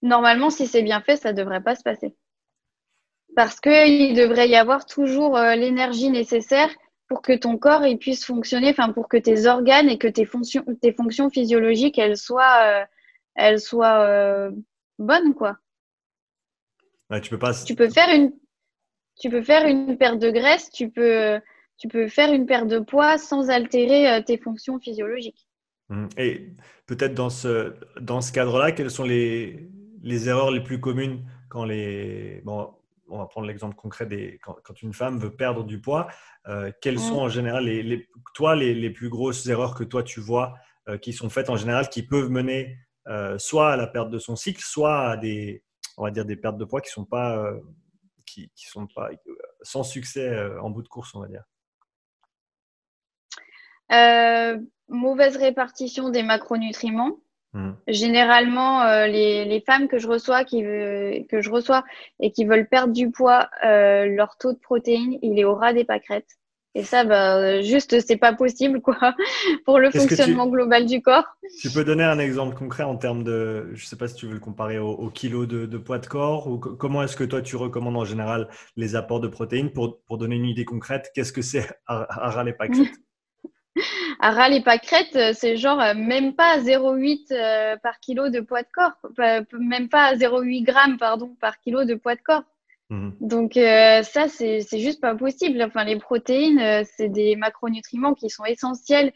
Normalement, 0.03 0.51
si 0.51 0.69
c'est 0.69 0.85
bien 0.85 1.01
fait, 1.01 1.17
ça 1.17 1.33
ne 1.33 1.37
devrait 1.37 1.65
pas 1.65 1.75
se 1.75 1.83
passer 1.83 2.15
parce 3.35 3.61
qu'il 3.61 4.15
devrait 4.15 4.49
y 4.49 4.57
avoir 4.57 4.87
toujours 4.87 5.37
euh, 5.37 5.55
l'énergie 5.55 6.11
nécessaire 6.11 6.71
pour 7.09 7.23
que 7.23 7.37
ton 7.37 7.59
corps 7.59 7.87
il 7.87 7.99
puisse 7.99 8.25
fonctionner, 8.25 8.71
enfin 8.71 8.93
pour 8.93 9.09
que 9.09 9.17
tes 9.17 9.47
organes 9.47 9.89
et 9.89 9.99
que 9.99 10.09
tes 10.09 10.25
fonctions, 10.25 10.65
tes 10.81 10.93
fonctions 10.93 11.31
physiologiques 11.31 11.99
elles 11.99 12.17
soient, 12.17 12.63
euh, 12.63 12.85
elles 13.35 13.61
soient 13.61 14.01
euh, 14.01 14.51
bonnes 14.99 15.35
quoi. 15.35 15.59
tu 17.23 17.31
peux 17.31 17.39
pas. 17.39 17.53
Tu 17.53 17.75
peux 17.75 17.91
faire 17.91 18.09
une, 18.15 18.33
tu 19.21 19.29
peux 19.29 19.43
faire 19.43 19.67
une 19.67 19.97
perte 19.99 20.19
de 20.19 20.31
graisse, 20.31 20.71
tu 20.71 20.89
peux, 20.91 21.41
tu 21.77 21.89
peux 21.89 22.09
faire 22.09 22.33
une 22.33 22.47
perte 22.47 22.69
de 22.69 22.79
poids 22.79 23.19
sans 23.19 23.51
altérer 23.51 24.23
tes 24.25 24.39
fonctions 24.39 24.79
physiologiques. 24.79 25.47
Mmh. 25.91 26.07
Et 26.17 26.51
peut-être 26.87 27.15
dans 27.15 27.31
ce, 27.31 27.75
dans 28.01 28.21
ce 28.21 28.33
cadre-là, 28.33 28.73
quelles 28.73 28.91
sont 28.91 29.05
les, 29.05 29.69
les 30.03 30.29
erreurs 30.29 30.51
les 30.51 30.63
plus 30.63 30.81
communes 30.81 31.25
quand 31.49 31.65
les, 31.65 32.41
bon, 32.45 32.75
on 33.09 33.19
va 33.19 33.27
prendre 33.27 33.47
l'exemple 33.47 33.75
concret 33.77 34.07
des, 34.07 34.39
quand, 34.43 34.83
une 34.83 34.93
femme 34.93 35.19
veut 35.19 35.35
perdre 35.35 35.65
du 35.65 35.81
poids, 35.81 36.09
euh, 36.49 36.71
quelles 36.81 36.99
sont 36.99 37.17
Mm. 37.17 37.25
en 37.25 37.29
général, 37.29 37.65
les, 37.65 38.09
toi, 38.35 38.55
les, 38.57 38.75
les, 38.75 38.91
plus 38.91 39.09
grosses 39.09 39.47
erreurs 39.47 39.75
que 39.75 39.85
toi 39.85 40.03
tu 40.03 40.21
vois 40.21 40.55
qui 41.01 41.15
sont 41.15 41.31
faites 41.31 41.49
en 41.49 41.57
général, 41.57 41.89
qui 41.89 42.03
peuvent 42.03 42.29
mener 42.29 42.77
soit 43.39 43.73
à 43.73 43.77
la 43.77 43.87
perte 43.87 44.11
de 44.11 44.19
son 44.19 44.37
cycle, 44.37 44.63
soit 44.63 45.09
à 45.09 45.17
des, 45.17 45.65
on 45.97 46.05
va 46.05 46.11
dire, 46.11 46.27
des 46.27 46.37
pertes 46.37 46.59
de 46.59 46.65
poids 46.67 46.83
qui 46.83 46.91
sont 46.91 47.07
pas, 47.07 47.51
qui, 48.27 48.51
qui 48.55 48.67
sont 48.67 48.87
pas 48.95 49.09
sans 49.63 49.83
succès 49.83 50.39
en 50.61 50.69
bout 50.69 50.83
de 50.83 50.89
course, 50.89 51.15
on 51.15 51.21
va 51.21 51.29
dire 51.29 51.45
Mauvaise 54.89 55.37
répartition 55.37 56.11
des 56.11 56.23
macronutriments. 56.23 57.19
Mmh. 57.55 57.71
Généralement, 57.87 58.83
euh, 58.83 59.07
les, 59.07 59.45
les, 59.45 59.61
femmes 59.61 59.87
que 59.87 59.99
je 59.99 60.09
reçois, 60.09 60.45
qui 60.45 60.61
que 60.63 61.41
je 61.41 61.51
reçois 61.51 61.85
et 62.19 62.33
qui 62.33 62.45
veulent 62.45 62.69
perdre 62.69 62.93
du 62.93 63.13
poids, 63.13 63.49
euh, 63.65 64.07
leur 64.07 64.37
taux 64.39 64.53
de 64.53 64.59
protéines, 64.59 65.19
il 65.23 65.39
est 65.39 65.45
au 65.45 65.55
ras 65.55 65.73
des 65.73 65.85
pâquerettes. 65.85 66.37
Et 66.77 66.83
ça, 66.83 67.05
bah, 67.05 67.63
juste, 67.63 68.01
c'est 68.01 68.17
pas 68.17 68.33
possible, 68.33 68.81
quoi, 68.81 68.97
pour 69.65 69.79
le 69.79 69.93
fonctionnement 69.93 70.47
tu, 70.47 70.51
global 70.51 70.87
du 70.87 71.01
corps. 71.01 71.27
Tu 71.61 71.71
peux 71.71 71.85
donner 71.85 72.03
un 72.03 72.19
exemple 72.19 72.57
concret 72.57 72.83
en 72.83 72.97
termes 72.97 73.23
de, 73.23 73.71
je 73.75 73.87
sais 73.87 73.95
pas 73.95 74.09
si 74.09 74.17
tu 74.17 74.27
veux 74.27 74.35
le 74.35 74.41
comparer 74.41 74.81
au, 74.81 74.89
au 74.89 75.09
kilo 75.09 75.47
de, 75.47 75.67
de, 75.67 75.79
poids 75.79 76.01
de 76.01 76.07
corps, 76.07 76.49
ou 76.49 76.59
comment 76.59 77.05
est-ce 77.05 77.17
que 77.17 77.23
toi 77.23 77.43
tu 77.43 77.55
recommandes 77.55 77.97
en 77.97 78.05
général 78.05 78.49
les 78.77 78.97
apports 78.97 79.21
de 79.21 79.29
protéines? 79.29 79.71
Pour, 79.71 80.01
pour 80.03 80.19
donner 80.19 80.35
une 80.35 80.47
idée 80.47 80.65
concrète 80.65 81.13
Qu'est-ce 81.15 81.33
que 81.33 81.43
c'est 81.43 81.69
à, 81.87 82.27
à 82.27 82.31
ras 82.31 82.43
les 82.43 82.53
pâquerettes? 82.53 83.04
À 84.21 84.31
ras 84.31 84.49
les 84.49 84.61
pâquerettes, 84.63 85.35
c'est 85.35 85.57
genre 85.57 85.81
euh, 85.81 85.95
même 85.95 86.35
pas 86.35 86.59
0,8 86.59 87.33
euh, 87.33 87.77
par 87.83 87.99
kilo 88.01 88.29
de 88.29 88.41
poids 88.41 88.63
de 88.63 88.69
corps, 88.73 88.97
même 89.53 89.89
pas 89.89 90.15
0,8 90.15 90.63
grammes 90.63 90.99
pardon 90.99 91.37
par 91.41 91.61
kilo 91.61 91.85
de 91.85 91.95
poids 91.95 92.15
de 92.15 92.23
corps. 92.23 92.45
Mmh. 92.91 93.11
Donc 93.21 93.57
euh, 93.57 94.03
ça 94.03 94.29
c'est 94.29 94.61
juste 94.73 95.01
pas 95.01 95.15
possible. 95.15 95.63
Enfin 95.63 95.85
les 95.85 95.99
protéines 95.99 96.59
euh, 96.59 96.83
c'est 96.97 97.09
des 97.09 97.35
macronutriments 97.37 98.15
qui 98.15 98.29
sont 98.29 98.45
essentiels 98.45 99.13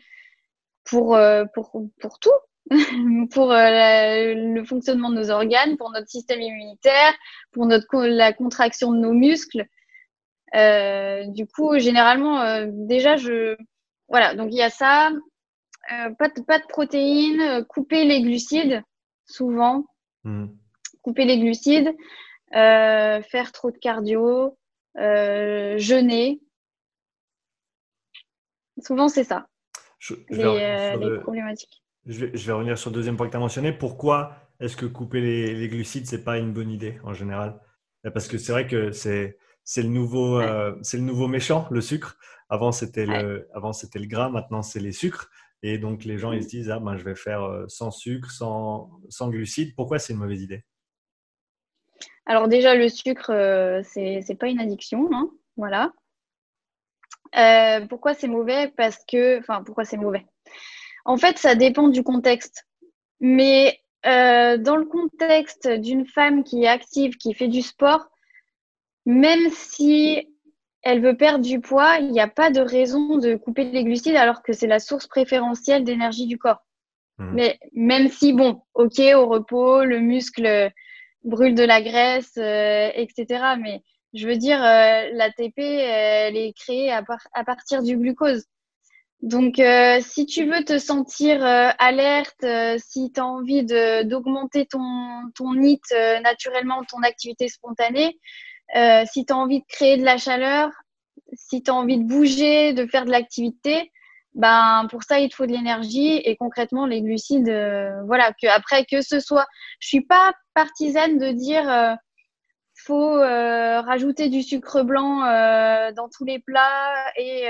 pour 0.85 1.15
euh, 1.15 1.45
pour 1.55 1.73
pour 2.01 2.19
tout, 2.19 2.31
pour 3.31 3.49
la, 3.49 4.35
le 4.35 4.65
fonctionnement 4.65 5.11
de 5.11 5.17
nos 5.17 5.31
organes, 5.31 5.77
pour 5.77 5.91
notre 5.91 6.09
système 6.09 6.41
immunitaire, 6.41 7.13
pour 7.53 7.67
notre 7.67 8.05
la 8.07 8.33
contraction 8.33 8.93
de 8.93 8.99
nos 8.99 9.13
muscles. 9.13 9.67
du 10.55 11.47
coup 11.47 11.79
généralement 11.79 12.65
déjà 12.67 13.17
je 13.17 13.57
voilà, 14.09 14.35
donc 14.35 14.49
il 14.51 14.57
y 14.57 14.63
a 14.63 14.71
ça. 14.71 15.11
Euh, 15.93 16.11
pas, 16.19 16.29
de, 16.29 16.43
pas 16.43 16.59
de 16.59 16.67
protéines, 16.67 17.41
euh, 17.41 17.65
couper 17.65 18.05
les 18.05 18.21
glucides, 18.21 18.83
souvent. 19.25 19.85
Mmh. 20.25 20.47
Couper 21.03 21.25
les 21.25 21.39
glucides, 21.39 21.95
euh, 22.55 23.23
faire 23.23 23.53
trop 23.53 23.71
de 23.71 23.79
cardio, 23.79 24.59
euh, 24.99 25.79
jeûner. 25.79 26.41
Souvent, 28.83 29.09
c'est 29.09 29.25
ça. 29.25 29.47
Je, 29.99 30.15
je 30.31 30.37
les, 30.37 30.97
les 30.99 31.09
le, 31.09 31.21
problématiques. 31.21 31.83
Je 32.05 32.27
vais, 32.27 32.37
je 32.37 32.47
vais, 32.47 32.53
revenir 32.53 32.77
sur 32.77 32.91
le 32.91 32.95
deuxième 32.95 33.17
point 33.17 33.27
que 33.27 33.33
tu 33.33 33.37
as 33.37 33.41
mentionné. 33.41 33.73
Pourquoi 33.73 34.37
est-ce 34.61 34.77
que 34.77 34.87
couper 34.87 35.21
les, 35.21 35.55
les 35.55 35.69
glucides, 35.69 36.07
c'est 36.07 36.25
pas 36.25 36.39
une 36.39 36.53
bonne 36.53 36.71
idée 36.71 36.99
en 37.05 37.15
général? 37.15 37.59
Parce 38.13 38.29
que 38.29 38.39
c'est 38.39 38.53
vrai 38.53 38.67
que 38.67 38.93
c'est 38.93 39.39
c'est 39.65 39.83
le 39.83 39.89
nouveau, 39.89 40.39
Ouais. 40.39 40.73
c'est 40.83 40.97
le 40.97 41.03
nouveau 41.03 41.29
méchant, 41.29 41.67
le 41.71 41.81
sucre. 41.81 42.17
Avant 42.49 42.73
c'était 42.73 43.07
Ouais. 43.07 43.23
le, 43.23 43.49
avant 43.55 43.73
c'était 43.73 43.99
le 43.99 44.07
gras, 44.07 44.29
maintenant 44.31 44.63
c'est 44.63 44.81
les 44.81 44.93
sucres. 44.93 45.31
Et 45.63 45.77
donc 45.79 46.05
les 46.05 46.19
gens 46.19 46.33
ils 46.33 46.43
se 46.45 46.49
disent 46.49 46.71
ah 46.71 46.79
ben 46.79 46.97
je 46.97 47.05
vais 47.05 47.15
faire 47.17 47.43
euh, 47.43 47.67
sans 47.69 47.91
sucre, 47.91 48.31
sans, 48.31 48.91
sans 49.09 49.29
glucides. 49.29 49.75
Pourquoi 49.75 49.99
c'est 49.99 50.13
une 50.13 50.19
mauvaise 50.21 50.43
idée? 50.43 50.65
Alors 52.27 52.49
déjà 52.49 52.75
le 52.75 52.89
sucre 52.89 53.31
euh, 53.31 53.83
c'est 53.85 54.21
c'est 54.23 54.35
pas 54.37 54.49
une 54.49 54.61
addiction, 54.61 55.09
hein, 55.13 55.31
voilà. 55.57 55.93
Euh, 57.37 57.87
pourquoi 57.87 58.15
c'est 58.15 58.29
mauvais? 58.29 58.73
Parce 58.77 58.99
que, 59.07 59.39
enfin 59.41 59.63
pourquoi 59.65 59.85
c'est 59.85 59.97
mauvais? 59.97 60.25
En 61.05 61.17
fait 61.17 61.39
ça 61.39 61.55
dépend 61.55 61.89
du 61.89 62.03
contexte. 62.03 62.67
Mais 63.21 63.81
euh, 64.07 64.59
dans 64.59 64.77
le 64.77 64.87
contexte 64.87 65.69
d'une 65.69 66.07
femme 66.07 66.45
qui 66.45 66.63
est 66.63 66.69
active, 66.69 67.17
qui 67.17 67.35
fait 67.35 67.49
du 67.49 67.63
sport, 67.63 68.07
même 69.07 69.51
si 69.51 70.29
elle 70.89 71.03
veut 71.03 71.19
perdre 71.19 71.45
du 71.45 71.61
poids, 71.61 71.99
il 71.99 72.11
n'y 72.13 72.21
a 72.21 72.29
pas 72.29 72.51
de 72.51 72.61
raison 72.61 73.19
de 73.19 73.35
couper 73.35 73.65
les 73.65 73.85
glucides 73.85 74.17
alors 74.17 74.43
que 74.43 74.55
c'est 74.55 74.67
la 74.67 74.79
source 74.79 75.07
préférentielle 75.07 75.85
d'énergie 75.85 76.27
du 76.27 76.39
corps. 76.39 76.65
Mhm. 77.19 77.33
Mais 77.35 77.61
même 77.75 78.09
si, 78.09 78.33
bon, 78.33 78.63
ok, 78.73 78.99
au 79.15 79.27
repos, 79.27 79.85
le 79.85 80.01
muscle 80.01 80.73
brûle 81.25 81.55
de 81.55 81.63
la 81.63 81.83
graisse, 81.83 82.39
euh, 82.39 82.91
etc. 82.95 83.27
Mais 83.61 83.83
je 84.15 84.27
veux 84.27 84.37
dire, 84.37 84.65
euh, 84.65 85.11
l'ATP, 85.13 85.59
elle 85.59 86.39
est 86.39 86.55
créée 86.57 86.91
à, 86.91 87.03
par 87.03 87.19
à, 87.35 87.45
partir 87.45 87.83
du 87.83 87.99
glucose. 87.99 88.47
Donc, 89.21 89.59
euh, 89.59 89.99
si 90.01 90.25
tu 90.25 90.47
veux 90.47 90.65
te 90.65 90.79
sentir 90.79 91.45
euh, 91.45 91.69
alerte, 91.79 92.47
si 92.79 93.13
tu 93.13 93.21
as 93.21 93.27
envie 93.27 93.65
d'augmenter 93.65 94.65
ton, 94.65 95.21
ton 95.35 95.53
NIT 95.53 95.83
naturellement, 96.23 96.83
ton 96.85 97.03
activité 97.03 97.49
spontanée, 97.49 98.19
euh, 98.77 99.05
si 99.11 99.25
tu 99.25 99.33
as 99.33 99.37
envie 99.37 99.61
de 99.61 99.67
créer 99.69 99.97
de 99.97 100.05
la 100.05 100.19
chaleur, 100.19 100.71
si 101.33 101.63
tu 101.63 101.71
as 101.71 101.75
envie 101.75 101.99
de 101.99 102.05
bouger, 102.05 102.73
de 102.73 102.87
faire 102.87 103.05
de 103.05 103.11
l'activité, 103.11 103.91
ben 104.35 104.87
pour 104.91 105.03
ça 105.03 105.19
il 105.21 105.29
te 105.29 105.35
faut 105.35 105.47
de 105.47 105.53
l'énergie 105.53 106.17
et 106.17 106.37
concrètement 106.37 106.87
les 106.87 107.03
glucides, 107.03 107.49
euh, 107.49 108.03
voilà 108.05 108.33
que 108.41 108.47
après 108.47 108.85
que 108.85 109.03
ce 109.03 109.21
soit, 109.21 109.47
je 109.81 109.89
suis 109.89 110.05
pas 110.05 110.33
partisane 110.55 111.19
de 111.19 111.31
dire 111.33 111.71
euh, 111.71 111.95
faut 112.75 113.17
euh, 113.19 113.81
rajouter 113.81 114.29
du 114.29 114.43
sucre 114.43 114.83
blanc 114.83 115.21
dans 115.93 116.09
tous 116.09 116.25
les 116.25 116.39
plats 116.39 116.95
et 117.17 117.49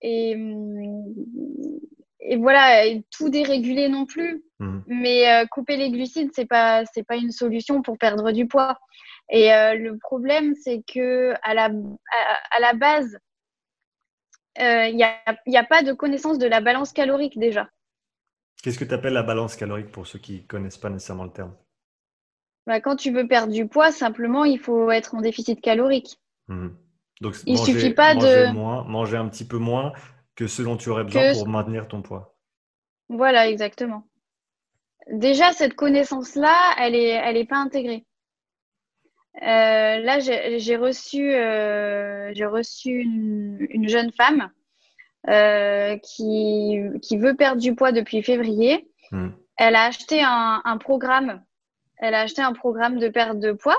et, 0.00 0.36
et 2.20 2.36
voilà 2.36 2.84
tout 3.10 3.28
déréguler 3.28 3.88
non 3.88 4.06
plus. 4.06 4.42
Mmh. 4.58 4.78
Mais 4.88 5.30
euh, 5.30 5.46
couper 5.46 5.76
les 5.76 5.90
glucides 5.90 6.30
c'est 6.34 6.46
pas 6.46 6.84
c'est 6.92 7.04
pas 7.04 7.16
une 7.16 7.30
solution 7.30 7.82
pour 7.82 7.96
perdre 7.98 8.32
du 8.32 8.46
poids. 8.46 8.78
Et 9.30 9.52
euh, 9.52 9.74
le 9.74 9.98
problème, 9.98 10.54
c'est 10.54 10.82
que 10.82 11.34
à 11.42 11.54
la, 11.54 11.64
à, 11.64 12.56
à 12.56 12.60
la 12.60 12.72
base, 12.72 13.18
il 14.58 14.64
euh, 14.64 14.92
n'y 14.92 15.04
a, 15.04 15.18
y 15.46 15.56
a, 15.56 15.64
pas 15.64 15.82
de 15.82 15.92
connaissance 15.92 16.38
de 16.38 16.46
la 16.46 16.60
balance 16.60 16.92
calorique 16.92 17.38
déjà. 17.38 17.68
Qu'est-ce 18.62 18.78
que 18.78 18.84
tu 18.84 18.94
appelles 18.94 19.12
la 19.12 19.22
balance 19.22 19.54
calorique 19.54 19.92
pour 19.92 20.06
ceux 20.06 20.18
qui 20.18 20.40
ne 20.40 20.46
connaissent 20.46 20.78
pas 20.78 20.90
nécessairement 20.90 21.24
le 21.24 21.30
terme? 21.30 21.54
Bah, 22.66 22.80
Quand 22.80 22.96
tu 22.96 23.12
veux 23.12 23.28
perdre 23.28 23.52
du 23.52 23.68
poids, 23.68 23.92
simplement, 23.92 24.44
il 24.44 24.58
faut 24.58 24.90
être 24.90 25.14
en 25.14 25.20
déficit 25.20 25.60
calorique. 25.60 26.18
Mmh. 26.48 26.68
Donc, 27.20 27.36
il 27.46 27.56
manger, 27.56 27.72
suffit 27.72 27.94
pas 27.94 28.14
manger 28.14 28.46
de 28.46 28.52
moins, 28.52 28.84
manger 28.84 29.16
un 29.16 29.28
petit 29.28 29.46
peu 29.46 29.58
moins 29.58 29.92
que 30.38 30.46
ce 30.46 30.62
dont 30.62 30.76
tu 30.76 30.88
aurais 30.88 31.02
besoin 31.02 31.32
que... 31.32 31.36
pour 31.36 31.48
maintenir 31.48 31.88
ton 31.88 32.00
poids. 32.00 32.36
Voilà, 33.08 33.48
exactement. 33.48 34.04
Déjà, 35.10 35.52
cette 35.52 35.74
connaissance-là, 35.74 36.76
elle 36.78 36.92
n'est 36.92 37.08
elle 37.08 37.36
est 37.36 37.44
pas 37.44 37.56
intégrée. 37.56 38.04
Euh, 39.42 39.98
là, 39.98 40.20
j'ai 40.20 40.76
reçu, 40.76 41.34
euh, 41.34 42.30
j'ai 42.34 42.46
reçu 42.46 43.00
une, 43.00 43.66
une, 43.68 43.88
jeune 43.88 44.12
femme 44.12 44.50
euh, 45.28 45.96
qui, 45.98 46.78
qui 47.02 47.16
veut 47.16 47.34
perdre 47.34 47.60
du 47.60 47.74
poids 47.74 47.90
depuis 47.90 48.22
février. 48.22 48.88
Mmh. 49.10 49.30
Elle 49.56 49.74
a 49.74 49.86
acheté 49.86 50.22
un, 50.22 50.62
un, 50.64 50.78
programme. 50.78 51.42
Elle 51.96 52.14
a 52.14 52.20
acheté 52.20 52.42
un 52.42 52.52
programme 52.52 53.00
de 53.00 53.08
perte 53.08 53.40
de 53.40 53.50
poids. 53.50 53.78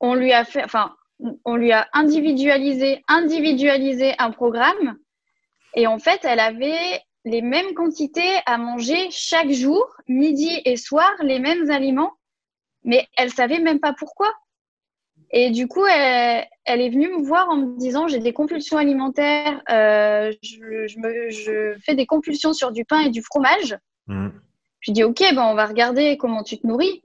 On 0.00 0.14
lui 0.14 0.32
a 0.32 0.46
fait, 0.46 0.64
enfin, 0.64 0.96
on 1.44 1.56
lui 1.56 1.72
a 1.72 1.86
individualisé, 1.92 3.04
individualisé 3.08 4.14
un 4.18 4.30
programme. 4.30 4.96
Et 5.74 5.86
en 5.86 5.98
fait, 5.98 6.20
elle 6.24 6.40
avait 6.40 7.00
les 7.24 7.42
mêmes 7.42 7.74
quantités 7.74 8.40
à 8.46 8.58
manger 8.58 9.08
chaque 9.10 9.50
jour, 9.50 9.86
midi 10.08 10.60
et 10.64 10.76
soir, 10.76 11.12
les 11.22 11.38
mêmes 11.38 11.70
aliments. 11.70 12.12
Mais 12.84 13.06
elle 13.16 13.30
savait 13.30 13.60
même 13.60 13.80
pas 13.80 13.92
pourquoi. 13.92 14.32
Et 15.30 15.50
du 15.50 15.66
coup, 15.66 15.86
elle, 15.86 16.46
elle, 16.64 16.80
est 16.82 16.90
venue 16.90 17.08
me 17.08 17.22
voir 17.22 17.48
en 17.48 17.56
me 17.56 17.78
disant 17.78 18.06
j'ai 18.06 18.18
des 18.18 18.34
compulsions 18.34 18.76
alimentaires, 18.76 19.62
euh, 19.70 20.30
je, 20.42 20.86
je, 20.86 20.98
me, 20.98 21.30
je, 21.30 21.78
fais 21.80 21.94
des 21.94 22.04
compulsions 22.04 22.52
sur 22.52 22.70
du 22.70 22.84
pain 22.84 23.00
et 23.00 23.10
du 23.10 23.22
fromage. 23.22 23.78
Mmh. 24.08 24.28
Je 24.80 24.90
lui 24.90 24.92
dis 24.92 25.04
ok, 25.04 25.20
ben 25.20 25.44
on 25.44 25.54
va 25.54 25.66
regarder 25.66 26.18
comment 26.18 26.42
tu 26.42 26.58
te 26.58 26.66
nourris. 26.66 27.02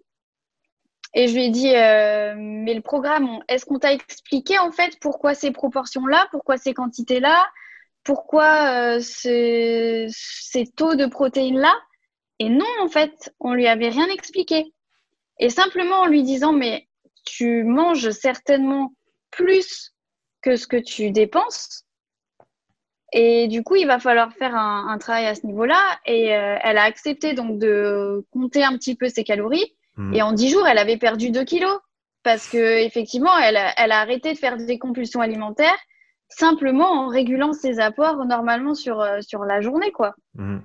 Et 1.14 1.30
je 1.30 1.36
lui 1.36 1.46
ai 1.46 1.50
dit 1.50 1.74
euh, 1.74 2.34
mais 2.38 2.74
le 2.74 2.82
programme, 2.82 3.40
est-ce 3.48 3.66
qu'on 3.66 3.80
t'a 3.80 3.94
expliqué 3.94 4.60
en 4.60 4.72
fait 4.72 5.00
pourquoi 5.00 5.34
ces 5.34 5.52
proportions-là, 5.52 6.28
pourquoi 6.32 6.58
ces 6.58 6.74
quantités-là, 6.74 7.48
pourquoi 8.08 8.70
euh, 8.72 9.00
ces, 9.02 10.08
ces 10.10 10.66
taux 10.66 10.96
de 10.96 11.08
protéines-là? 11.08 11.76
Et 12.40 12.48
non, 12.48 12.66
en 12.82 12.88
fait, 12.88 13.36
on 13.42 13.54
lui 13.54 13.68
avait 13.68 13.90
rien 13.90 14.08
expliqué. 14.08 14.74
Et 15.40 15.50
simplement 15.50 15.98
en 15.98 16.06
lui 16.06 16.24
disant 16.24 16.54
mais 16.54 16.88
tu 17.26 17.66
manges 17.66 18.12
certainement 18.12 18.94
plus 19.30 19.94
que 20.42 20.56
ce 20.56 20.68
que 20.68 20.78
tu 20.78 21.12
dépenses. 21.12 21.84
Et 23.12 23.50
du 23.50 23.62
coup, 23.62 23.76
il 23.76 23.88
va 23.88 24.00
falloir 24.00 24.32
faire 24.32 24.56
un, 24.56 24.88
un 24.88 24.98
travail 25.00 25.26
à 25.26 25.36
ce 25.36 25.46
niveau-là. 25.46 26.00
Et 26.06 26.34
euh, 26.34 26.56
elle 26.64 26.78
a 26.78 26.84
accepté 26.84 27.34
donc 27.34 27.60
de 27.60 28.26
compter 28.32 28.64
un 28.64 28.78
petit 28.78 28.96
peu 28.96 29.10
ses 29.10 29.26
calories. 29.26 29.76
Mmh. 29.98 30.14
Et 30.14 30.22
en 30.22 30.32
10 30.32 30.50
jours, 30.50 30.66
elle 30.66 30.78
avait 30.78 30.98
perdu 30.98 31.30
2 31.30 31.44
kilos 31.44 31.78
parce 32.24 32.48
que 32.48 32.86
effectivement, 32.86 33.38
elle 33.38 33.58
a 33.58 34.00
arrêté 34.00 34.32
de 34.32 34.38
faire 34.38 34.56
des 34.56 34.80
compulsions 34.80 35.20
alimentaires 35.20 35.78
simplement 36.30 37.06
en 37.06 37.08
régulant 37.08 37.54
ses 37.54 37.80
apports 37.80 38.26
normalement 38.26 38.76
sur, 38.76 39.02
euh, 39.02 39.20
sur 39.22 39.44
la 39.46 39.62
journée, 39.62 39.92
quoi. 39.92 40.16
Mhm. 40.36 40.62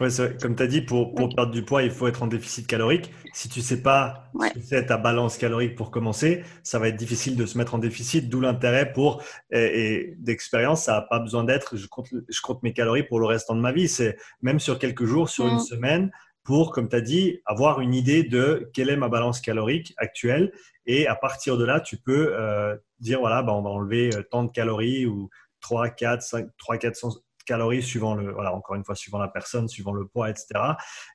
Ouais, 0.00 0.08
comme 0.40 0.56
tu 0.56 0.62
as 0.62 0.66
dit, 0.66 0.80
pour, 0.80 1.14
pour 1.14 1.28
perdre 1.28 1.52
du 1.52 1.62
poids, 1.62 1.82
il 1.82 1.90
faut 1.90 2.08
être 2.08 2.22
en 2.22 2.26
déficit 2.26 2.66
calorique. 2.66 3.12
Si 3.34 3.50
tu 3.50 3.58
ne 3.58 3.64
sais 3.64 3.82
pas 3.82 4.30
ce 4.34 4.54
que 4.54 4.60
c'est 4.60 4.86
ta 4.86 4.96
balance 4.96 5.36
calorique 5.36 5.74
pour 5.76 5.90
commencer, 5.90 6.42
ça 6.62 6.78
va 6.78 6.88
être 6.88 6.96
difficile 6.96 7.36
de 7.36 7.44
se 7.44 7.58
mettre 7.58 7.74
en 7.74 7.78
déficit, 7.78 8.30
d'où 8.30 8.40
l'intérêt 8.40 8.94
pour, 8.94 9.22
et, 9.50 10.14
d'expérience, 10.16 10.84
ça 10.84 10.92
n'a 10.92 11.02
pas 11.02 11.18
besoin 11.18 11.44
d'être, 11.44 11.76
je 11.76 11.86
compte, 11.86 12.08
je 12.26 12.40
compte 12.40 12.62
mes 12.62 12.72
calories 12.72 13.02
pour 13.02 13.20
le 13.20 13.26
restant 13.26 13.54
de 13.54 13.60
ma 13.60 13.72
vie. 13.72 13.88
C'est 13.88 14.16
même 14.40 14.58
sur 14.58 14.78
quelques 14.78 15.04
jours, 15.04 15.28
sur 15.28 15.46
une 15.46 15.56
mm. 15.56 15.60
semaine, 15.60 16.10
pour, 16.44 16.72
comme 16.72 16.88
tu 16.88 16.96
as 16.96 17.00
dit, 17.00 17.40
avoir 17.44 17.80
une 17.80 17.94
idée 17.94 18.22
de 18.22 18.70
quelle 18.72 18.90
est 18.90 18.96
ma 18.96 19.08
balance 19.08 19.40
calorique 19.40 19.94
actuelle. 19.98 20.52
Et 20.86 21.06
à 21.06 21.14
partir 21.14 21.56
de 21.58 21.64
là, 21.64 21.80
tu 21.80 21.96
peux 21.96 22.34
euh, 22.34 22.76
dire, 22.98 23.20
voilà, 23.20 23.42
bah, 23.42 23.52
on 23.52 23.62
va 23.62 23.70
enlever 23.70 24.14
euh, 24.14 24.22
tant 24.30 24.44
de 24.44 24.50
calories 24.50 25.06
ou 25.06 25.28
3, 25.60 25.90
4, 25.90 26.22
5, 26.22 26.48
3, 26.58 26.78
400 26.78 27.10
calories 27.46 27.82
suivant 27.82 28.14
le, 28.14 28.32
voilà, 28.32 28.54
encore 28.54 28.76
une 28.76 28.84
fois, 28.84 28.94
suivant 28.94 29.18
la 29.18 29.28
personne, 29.28 29.68
suivant 29.68 29.92
le 29.92 30.06
poids, 30.06 30.30
etc. 30.30 30.46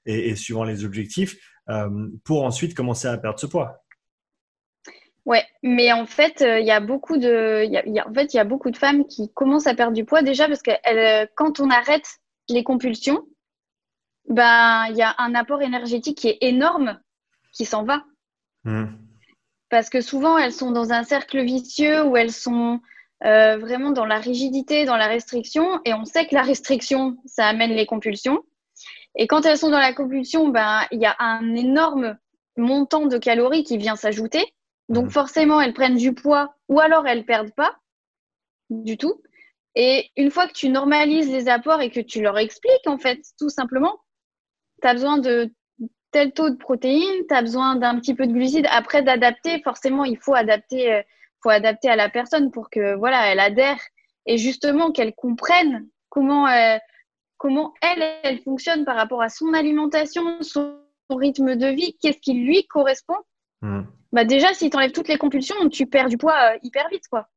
Et, 0.05 0.35
suivant 0.35 0.63
les 0.63 0.85
objectifs, 0.85 1.35
euh, 1.69 2.07
pour 2.23 2.43
ensuite 2.43 2.75
commencer 2.75 3.07
à 3.07 3.17
perdre 3.17 3.39
ce 3.39 3.47
poids. 3.47 3.81
Ouais, 5.25 5.43
mais 5.63 5.91
en 5.91 6.05
fait, 6.05 6.45
il 6.47 6.65
y 6.65 6.71
a 6.71 6.79
beaucoup 6.79 7.17
de, 7.17 7.65
en 8.07 8.13
fait, 8.13 8.33
il 8.33 8.37
y 8.37 8.39
a 8.39 8.43
beaucoup 8.43 8.69
de 8.69 8.77
femmes 8.77 9.07
qui 9.07 9.31
commencent 9.33 9.65
à 9.65 9.73
perdre 9.73 9.93
du 9.93 10.05
poids 10.05 10.21
déjà 10.21 10.47
parce 10.47 10.61
que 10.61 10.71
quand 11.33 11.59
on 11.59 11.71
arrête 11.71 12.05
les 12.47 12.63
compulsions, 12.63 13.25
ben, 14.27 14.85
il 14.89 14.95
y 14.95 15.01
a 15.01 15.15
un 15.17 15.35
apport 15.35 15.61
énergétique 15.61 16.17
qui 16.17 16.29
est 16.29 16.37
énorme 16.41 16.99
qui 17.51 17.65
s'en 17.65 17.83
va. 17.83 18.03
Hmm. 18.63 18.85
Parce 19.69 19.89
que 19.89 20.01
souvent, 20.01 20.37
elles 20.37 20.53
sont 20.53 20.71
dans 20.71 20.91
un 20.91 21.03
cercle 21.03 21.43
vicieux 21.43 22.03
où 22.03 22.17
elles 22.17 22.31
sont 22.31 22.79
euh, 23.23 23.57
vraiment 23.57 23.91
dans 23.91 24.05
la 24.05 24.19
rigidité, 24.19 24.85
dans 24.85 24.97
la 24.97 25.07
restriction. 25.07 25.79
Et 25.85 25.93
on 25.93 26.05
sait 26.05 26.27
que 26.27 26.35
la 26.35 26.43
restriction, 26.43 27.17
ça 27.25 27.47
amène 27.47 27.71
les 27.71 27.85
compulsions. 27.85 28.43
Et 29.15 29.27
quand 29.27 29.45
elles 29.45 29.57
sont 29.57 29.69
dans 29.69 29.79
la 29.79 29.93
compulsion, 29.93 30.49
ben, 30.49 30.81
il 30.91 30.99
y 30.99 31.05
a 31.05 31.15
un 31.19 31.55
énorme 31.55 32.17
montant 32.57 33.05
de 33.05 33.17
calories 33.17 33.63
qui 33.63 33.77
vient 33.77 33.95
s'ajouter. 33.95 34.43
Donc, 34.89 35.07
hmm. 35.07 35.11
forcément, 35.11 35.61
elles 35.61 35.73
prennent 35.73 35.97
du 35.97 36.13
poids 36.13 36.55
ou 36.67 36.79
alors 36.79 37.07
elles 37.07 37.25
perdent 37.25 37.53
pas 37.53 37.75
du 38.69 38.97
tout. 38.97 39.21
Et 39.75 40.09
une 40.15 40.31
fois 40.31 40.47
que 40.47 40.53
tu 40.53 40.69
normalises 40.69 41.29
les 41.29 41.49
apports 41.49 41.81
et 41.81 41.91
que 41.91 41.99
tu 41.99 42.21
leur 42.21 42.37
expliques, 42.37 42.87
en 42.87 42.97
fait, 42.97 43.19
tout 43.37 43.49
simplement, 43.49 43.99
tu 44.85 44.89
as 44.89 44.93
besoin 44.93 45.17
de 45.17 45.51
tel 46.11 46.31
taux 46.31 46.49
de 46.49 46.55
protéines, 46.55 47.25
tu 47.27 47.33
as 47.33 47.41
besoin 47.41 47.75
d'un 47.75 47.99
petit 47.99 48.13
peu 48.13 48.27
de 48.27 48.31
glucides. 48.31 48.67
Après, 48.69 49.01
d'adapter, 49.01 49.61
forcément, 49.63 50.05
il 50.05 50.17
faut 50.17 50.35
adapter, 50.35 50.93
euh, 50.93 51.01
faut 51.41 51.49
adapter 51.49 51.89
à 51.89 51.95
la 51.95 52.07
personne 52.07 52.51
pour 52.51 52.69
que 52.69 52.95
voilà, 52.95 53.31
elle 53.31 53.39
adhère 53.39 53.79
et 54.27 54.37
justement 54.37 54.91
qu'elle 54.91 55.15
comprenne 55.15 55.87
comment, 56.09 56.47
euh, 56.47 56.77
comment 57.37 57.73
elle, 57.81 58.03
elle 58.23 58.39
fonctionne 58.39 58.85
par 58.85 58.95
rapport 58.95 59.23
à 59.23 59.29
son 59.29 59.53
alimentation, 59.53 60.41
son 60.41 60.77
rythme 61.09 61.55
de 61.55 61.67
vie, 61.67 61.97
qu'est-ce 61.99 62.19
qui 62.19 62.33
lui 62.33 62.67
correspond. 62.67 63.17
Hmm. 63.61 63.83
Bah 64.11 64.23
déjà, 64.23 64.53
si 64.53 64.69
tu 64.69 64.77
enlèves 64.77 64.91
toutes 64.91 65.07
les 65.07 65.17
compulsions, 65.17 65.55
tu 65.69 65.87
perds 65.87 66.09
du 66.09 66.17
poids 66.17 66.53
euh, 66.53 66.57
hyper 66.61 66.87
vite. 66.89 67.07
quoi. 67.09 67.27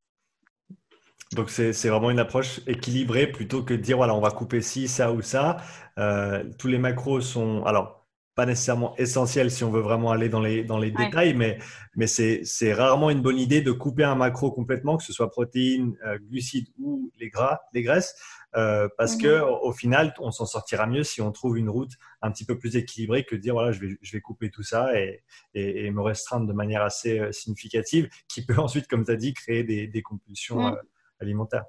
Donc, 1.34 1.50
c'est 1.50 1.88
vraiment 1.88 2.10
une 2.10 2.18
approche 2.18 2.60
équilibrée 2.66 3.26
plutôt 3.26 3.62
que 3.62 3.74
de 3.74 3.80
dire, 3.80 3.98
voilà, 3.98 4.14
on 4.14 4.20
va 4.20 4.30
couper 4.30 4.62
ci, 4.62 4.88
ça 4.88 5.12
ou 5.12 5.20
ça. 5.20 5.58
Euh, 5.98 6.44
tous 6.58 6.68
les 6.68 6.78
macros 6.78 7.20
sont, 7.20 7.64
alors, 7.64 8.06
pas 8.34 8.46
nécessairement 8.46 8.96
essentiels 8.98 9.50
si 9.50 9.64
on 9.64 9.70
veut 9.70 9.80
vraiment 9.80 10.12
aller 10.12 10.28
dans 10.28 10.40
les, 10.40 10.62
dans 10.62 10.78
les 10.78 10.92
détails, 10.92 11.34
mais, 11.34 11.58
mais 11.96 12.06
c'est 12.06 12.72
rarement 12.72 13.10
une 13.10 13.20
bonne 13.20 13.36
idée 13.36 13.62
de 13.62 13.72
couper 13.72 14.04
un 14.04 14.14
macro 14.14 14.52
complètement, 14.52 14.96
que 14.96 15.02
ce 15.02 15.12
soit 15.12 15.28
protéines, 15.28 15.96
euh, 16.06 16.18
glucides 16.30 16.68
ou 16.78 17.10
les 17.18 17.30
gras, 17.30 17.58
les 17.74 17.82
graisses, 17.82 18.14
euh, 18.56 18.88
parce 18.96 19.16
qu'au 19.16 19.22
que 19.22 19.40
au 19.40 19.72
final, 19.72 20.14
on 20.20 20.30
s'en 20.30 20.46
sortira 20.46 20.86
mieux 20.86 21.02
si 21.02 21.20
on 21.20 21.32
trouve 21.32 21.58
une 21.58 21.68
route 21.68 21.90
un 22.22 22.30
petit 22.30 22.44
peu 22.44 22.56
plus 22.56 22.76
équilibrée 22.76 23.24
que 23.24 23.34
de 23.34 23.40
dire 23.40 23.54
voilà, 23.54 23.72
je 23.72 23.80
vais, 23.80 23.98
je 24.00 24.12
vais 24.12 24.20
couper 24.20 24.50
tout 24.50 24.62
ça 24.62 24.96
et, 24.96 25.24
et, 25.54 25.90
me 25.90 26.00
restreindre 26.00 26.46
de 26.46 26.52
manière 26.52 26.82
assez 26.82 27.20
significative, 27.32 28.08
qui 28.28 28.46
peut 28.46 28.56
ensuite, 28.58 28.86
comme 28.86 29.04
tu 29.04 29.10
as 29.10 29.16
dit, 29.16 29.34
créer 29.34 29.64
des, 29.64 29.88
des 29.88 30.02
compulsions 30.02 30.76
alimentaire. 31.20 31.64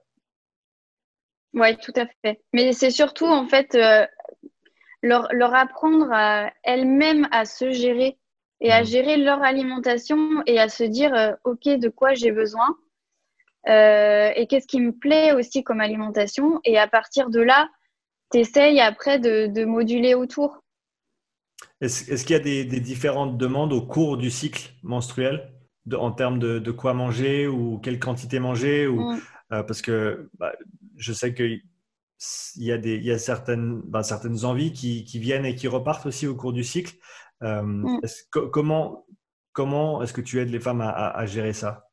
Oui, 1.54 1.76
tout 1.78 1.94
à 1.96 2.06
fait. 2.22 2.42
Mais 2.54 2.74
c'est 2.74 2.92
surtout, 2.92 3.26
en 3.26 3.48
fait, 3.48 3.76
euh, 3.76 4.06
leur, 5.02 5.28
leur, 5.34 5.56
apprendre 5.56 6.08
à 6.12 6.52
elles-mêmes 6.64 7.28
à 7.32 7.46
se 7.46 7.72
gérer 7.72 8.18
et 8.62 8.72
à 8.72 8.82
mmh. 8.82 8.86
gérer 8.86 9.18
leur 9.18 9.42
alimentation 9.42 10.44
et 10.46 10.60
à 10.60 10.70
se 10.70 10.84
dire, 10.84 11.14
euh, 11.14 11.32
OK, 11.44 11.68
de 11.68 11.90
quoi 11.90 12.14
j'ai 12.14 12.32
besoin 12.32 12.78
euh, 13.68 14.32
et 14.36 14.48
qu'est-ce 14.48 14.68
qui 14.68 14.80
me 14.80 14.92
plaît 14.92 15.34
aussi 15.34 15.64
comme 15.64 15.82
alimentation. 15.82 16.62
Et 16.66 16.78
à 16.78 16.88
partir 16.88 17.30
de 17.30 17.42
là, 17.42 17.70
tu 18.32 18.40
essayes 18.40 18.80
après 18.80 19.20
de, 19.20 19.48
de, 19.48 19.66
moduler 19.66 20.14
autour. 20.14 20.64
Est-ce 21.82 22.24
qu'il 22.24 22.36
y 22.36 22.40
a 22.40 22.44
des, 22.44 22.64
des, 22.64 22.80
différentes 22.80 23.38
demandes 23.38 23.74
au 23.74 23.82
cours 23.82 24.18
du 24.18 24.30
cycle 24.30 24.72
menstruel 24.84 25.52
en 25.94 26.12
termes 26.12 26.40
de, 26.40 26.60
de, 26.60 26.72
quoi 26.72 26.94
manger 26.94 27.48
ou 27.48 27.80
quelle 27.80 28.00
quantité 28.00 28.40
manger 28.40 28.86
ou, 28.88 29.14
mmh. 29.14 29.22
Euh, 29.52 29.64
parce 29.64 29.82
que 29.82 30.30
bah, 30.38 30.54
je 30.98 31.12
sais 31.12 31.34
qu'il 31.34 31.62
y 32.58 32.72
a, 32.72 32.78
des, 32.78 32.96
il 32.96 33.04
y 33.04 33.12
a 33.12 33.18
certaines, 33.18 33.82
bah, 33.82 34.04
certaines 34.04 34.46
envies 34.46 34.74
qui, 34.74 35.04
qui, 35.04 35.20
viennent 35.20 35.46
et 35.46 35.56
qui 35.56 35.68
repartent 35.68 36.06
aussi 36.06 36.28
au 36.28 36.36
cours 36.36 36.54
du 36.54 36.64
cycle. 36.64 36.96
Euh, 37.42 37.64
mm. 37.64 38.02
comment 38.52 39.06
comment 39.54 40.02
est-ce 40.04 40.14
que 40.14 40.22
tu 40.22 40.40
aides 40.40 40.50
les 40.50 40.60
femmes 40.60 40.82
à, 40.82 40.90
à, 40.90 41.26
gérer 41.26 41.54
ça? 41.54 41.90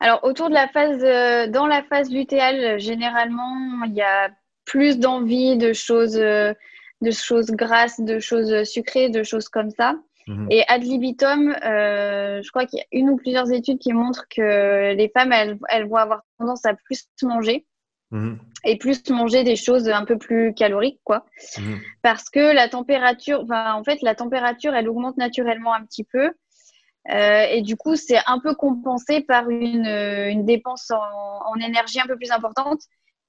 Alors, 0.00 0.24
autour 0.24 0.48
de 0.48 0.54
la 0.54 0.66
phase, 0.68 1.04
euh, 1.04 1.46
dans 1.48 1.66
la 1.66 1.82
phase 1.82 2.10
lutéale, 2.10 2.80
généralement, 2.80 3.84
il 3.84 3.92
y 3.92 4.02
a 4.02 4.30
plus 4.64 4.98
d'envie 4.98 5.58
de 5.58 5.72
choses, 5.72 6.14
de 6.14 6.56
choses 7.10 7.50
grasses, 7.50 8.00
de 8.00 8.18
choses 8.18 8.64
sucrées, 8.64 9.10
de 9.10 9.22
choses 9.22 9.48
comme 9.48 9.70
ça. 9.70 9.94
Mhm. 10.30 10.46
Et 10.50 10.62
ad 10.68 10.84
libitum, 10.84 11.56
euh, 11.64 12.40
je 12.40 12.48
crois 12.50 12.64
qu'il 12.64 12.78
y 12.78 12.82
a 12.82 12.86
une 12.92 13.10
ou 13.10 13.16
plusieurs 13.16 13.50
études 13.50 13.80
qui 13.80 13.92
montrent 13.92 14.26
que 14.28 14.94
les 14.94 15.08
femmes, 15.08 15.32
elles, 15.32 15.58
elles 15.68 15.88
vont 15.88 15.96
avoir 15.96 16.22
tendance 16.38 16.64
à 16.64 16.74
plus 16.74 17.08
manger 17.22 17.66
mhm. 18.12 18.38
et 18.64 18.78
plus 18.78 19.10
manger 19.10 19.42
des 19.42 19.56
choses 19.56 19.88
un 19.88 20.04
peu 20.04 20.18
plus 20.18 20.54
caloriques, 20.54 21.00
quoi. 21.02 21.26
Mhm. 21.58 21.80
Parce 22.02 22.30
que 22.30 22.54
la 22.54 22.68
température, 22.68 23.40
enfin, 23.42 23.74
en 23.74 23.82
fait, 23.82 24.02
la 24.02 24.14
température, 24.14 24.72
elle 24.72 24.88
augmente 24.88 25.16
naturellement 25.16 25.74
un 25.74 25.84
petit 25.84 26.04
peu. 26.04 26.30
Euh, 27.10 27.46
et 27.50 27.62
du 27.62 27.76
coup, 27.76 27.96
c'est 27.96 28.20
un 28.26 28.38
peu 28.38 28.54
compensé 28.54 29.22
par 29.22 29.50
une, 29.50 29.86
une 29.86 30.44
dépense 30.44 30.92
en, 30.92 31.50
en, 31.50 31.56
énergie 31.56 31.98
un 31.98 32.06
peu 32.06 32.16
plus 32.16 32.30
importante. 32.30 32.82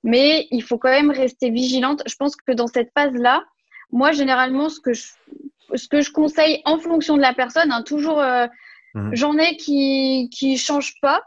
Mais 0.04 0.48
il 0.52 0.62
faut 0.62 0.78
quand 0.78 0.92
même 0.92 1.10
rester 1.10 1.50
vigilante. 1.50 2.04
Je 2.06 2.16
pense 2.16 2.36
que 2.36 2.52
dans 2.52 2.68
cette 2.68 2.92
phase-là, 2.96 3.44
moi, 3.92 4.12
généralement, 4.12 4.70
ce 4.70 4.80
que 4.80 4.94
je, 4.94 5.04
ce 5.76 5.88
que 5.88 6.02
je 6.02 6.12
conseille 6.12 6.62
en 6.66 6.78
fonction 6.80 7.16
de 7.16 7.22
la 7.22 7.34
personne, 7.34 7.72
hein, 7.72 7.84
toujours, 7.84 8.20
euh, 8.20 8.48
mhm. 8.94 9.12
j'en 9.14 9.38
ai 9.38 9.56
qui 9.58 10.30
qui 10.32 10.58
changent 10.58 10.96
pas. 11.02 11.22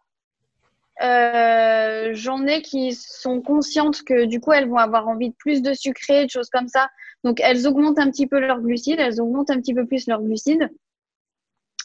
Euh, 1.03 2.11
j'en 2.13 2.47
ai 2.47 2.63
qui 2.63 2.93
sont 2.93 3.41
conscientes 3.41 4.05
que 4.05 4.27
du 4.27 4.41
coup 4.41 4.53
elles 4.53 4.69
vont 4.69 4.77
avoir 4.77 5.09
envie 5.09 5.31
de 5.31 5.35
plus 5.35 5.61
de 5.61 5.75
sucré, 5.75 6.25
de 6.25 6.31
choses 6.31 6.51
comme 6.51 6.69
ça. 6.69 6.89
Donc 7.25 7.41
elles 7.41 7.67
augmentent 7.67 7.99
un 7.99 8.11
petit 8.11 8.29
peu 8.29 8.39
leurs 8.39 8.61
glucides, 8.61 9.01
elles 9.01 9.21
augmentent 9.21 9.51
un 9.51 9.61
petit 9.61 9.75
peu 9.75 9.87
plus 9.87 10.07
leurs 10.07 10.23
glucides 10.23 10.71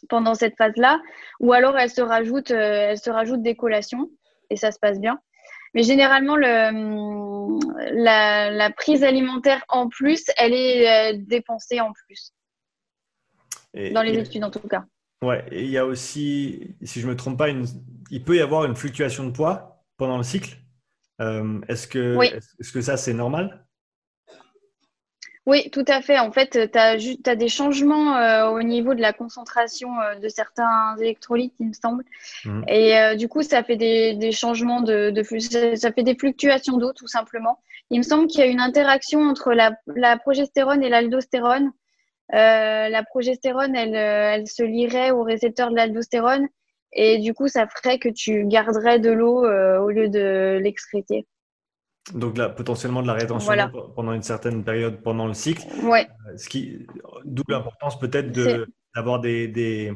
pendant 0.09 0.35
cette 0.35 0.55
phase-là, 0.57 1.01
ou 1.39 1.53
alors 1.53 1.77
elles 1.77 1.89
se 1.89 2.01
rajoutent, 2.01 2.51
euh, 2.51 2.91
elles 2.91 2.99
se 2.99 3.09
rajoutent 3.09 3.41
des 3.41 3.55
collations 3.55 4.09
et 4.49 4.55
ça 4.55 4.71
se 4.71 4.79
passe 4.79 4.99
bien. 4.99 5.19
Mais 5.73 5.83
généralement, 5.83 6.35
le, 6.35 7.59
la, 7.93 8.49
la, 8.49 8.69
prise 8.71 9.03
alimentaire 9.03 9.63
en 9.69 9.87
plus, 9.87 10.25
elle 10.37 10.53
est 10.53 11.13
dépensée 11.17 11.79
en 11.79 11.93
plus 11.93 12.33
dans 13.73 14.01
les 14.01 14.17
études 14.17 14.43
en 14.43 14.51
tout 14.51 14.59
cas. 14.59 14.85
Ouais, 15.21 15.43
et 15.51 15.63
il 15.63 15.69
y 15.69 15.77
a 15.77 15.85
aussi, 15.85 16.75
si 16.81 17.01
je 17.01 17.05
ne 17.05 17.11
me 17.11 17.17
trompe 17.17 17.37
pas, 17.37 17.49
une, 17.49 17.65
il 18.09 18.23
peut 18.23 18.37
y 18.37 18.41
avoir 18.41 18.65
une 18.65 18.75
fluctuation 18.75 19.25
de 19.25 19.31
poids 19.31 19.83
pendant 19.97 20.17
le 20.17 20.23
cycle. 20.23 20.57
Euh, 21.21 21.59
est-ce 21.67 21.87
que, 21.87 22.17
est-ce 22.23 22.71
que 22.71 22.81
ça, 22.81 22.95
c'est 22.95 23.13
normal? 23.13 23.65
Oui, 25.45 25.69
tout 25.71 25.83
à 25.87 26.01
fait. 26.01 26.19
En 26.19 26.31
fait, 26.31 26.71
tu 26.71 26.77
as, 26.77 27.35
des 27.35 27.49
changements 27.49 28.15
euh, 28.15 28.49
au 28.49 28.61
niveau 28.61 28.93
de 28.93 29.01
la 29.01 29.11
concentration 29.11 29.99
euh, 29.99 30.15
de 30.15 30.29
certains 30.29 30.95
électrolytes, 30.97 31.55
il 31.59 31.67
me 31.67 31.73
semble. 31.73 32.05
Mmh. 32.45 32.63
Et 32.69 33.15
du 33.17 33.27
coup, 33.27 33.41
ça 33.41 33.63
fait 33.63 33.75
des, 33.75 34.13
des 34.15 34.31
changements 34.31 34.81
de, 34.81 35.09
de, 35.09 35.75
ça 35.75 35.91
fait 35.91 36.03
des 36.03 36.15
fluctuations 36.15 36.77
d'eau, 36.77 36.93
tout 36.93 37.07
simplement. 37.07 37.59
Il 37.89 37.97
me 37.97 38.03
semble 38.03 38.27
qu'il 38.27 38.39
y 38.39 38.43
a 38.43 38.47
une 38.47 38.61
interaction 38.61 39.21
entre 39.21 39.51
la, 39.51 39.75
la 39.87 40.17
progestérone 40.17 40.83
et 40.83 40.89
l'aldostérone 40.89 41.71
euh, 42.33 42.89
la 42.89 43.03
progestérone, 43.03 43.75
elle, 43.75 43.95
euh, 43.95 44.33
elle 44.35 44.47
se 44.47 44.63
lierait 44.63 45.11
au 45.11 45.23
récepteur 45.23 45.71
de 45.71 45.75
l'aldostérone 45.75 46.47
et 46.93 47.19
du 47.19 47.33
coup, 47.33 47.47
ça 47.47 47.67
ferait 47.67 47.99
que 47.99 48.09
tu 48.09 48.45
garderais 48.45 48.99
de 48.99 49.11
l'eau 49.11 49.45
euh, 49.45 49.79
au 49.79 49.89
lieu 49.89 50.09
de 50.09 50.59
l'excréter. 50.61 51.27
Donc 52.13 52.37
là, 52.37 52.49
potentiellement 52.49 53.01
de 53.01 53.07
la 53.07 53.13
rétention 53.13 53.53
pendant 53.95 54.13
une 54.13 54.23
certaine 54.23 54.63
période 54.63 55.01
pendant 55.03 55.27
le 55.27 55.33
cycle. 55.33 55.63
Ouais. 55.83 56.07
Ce 56.37 56.49
qui, 56.49 56.87
d'où 57.25 57.43
l'importance 57.47 57.99
peut-être 57.99 58.31
d'avoir 58.95 59.19
des, 59.19 59.47
des, 59.47 59.93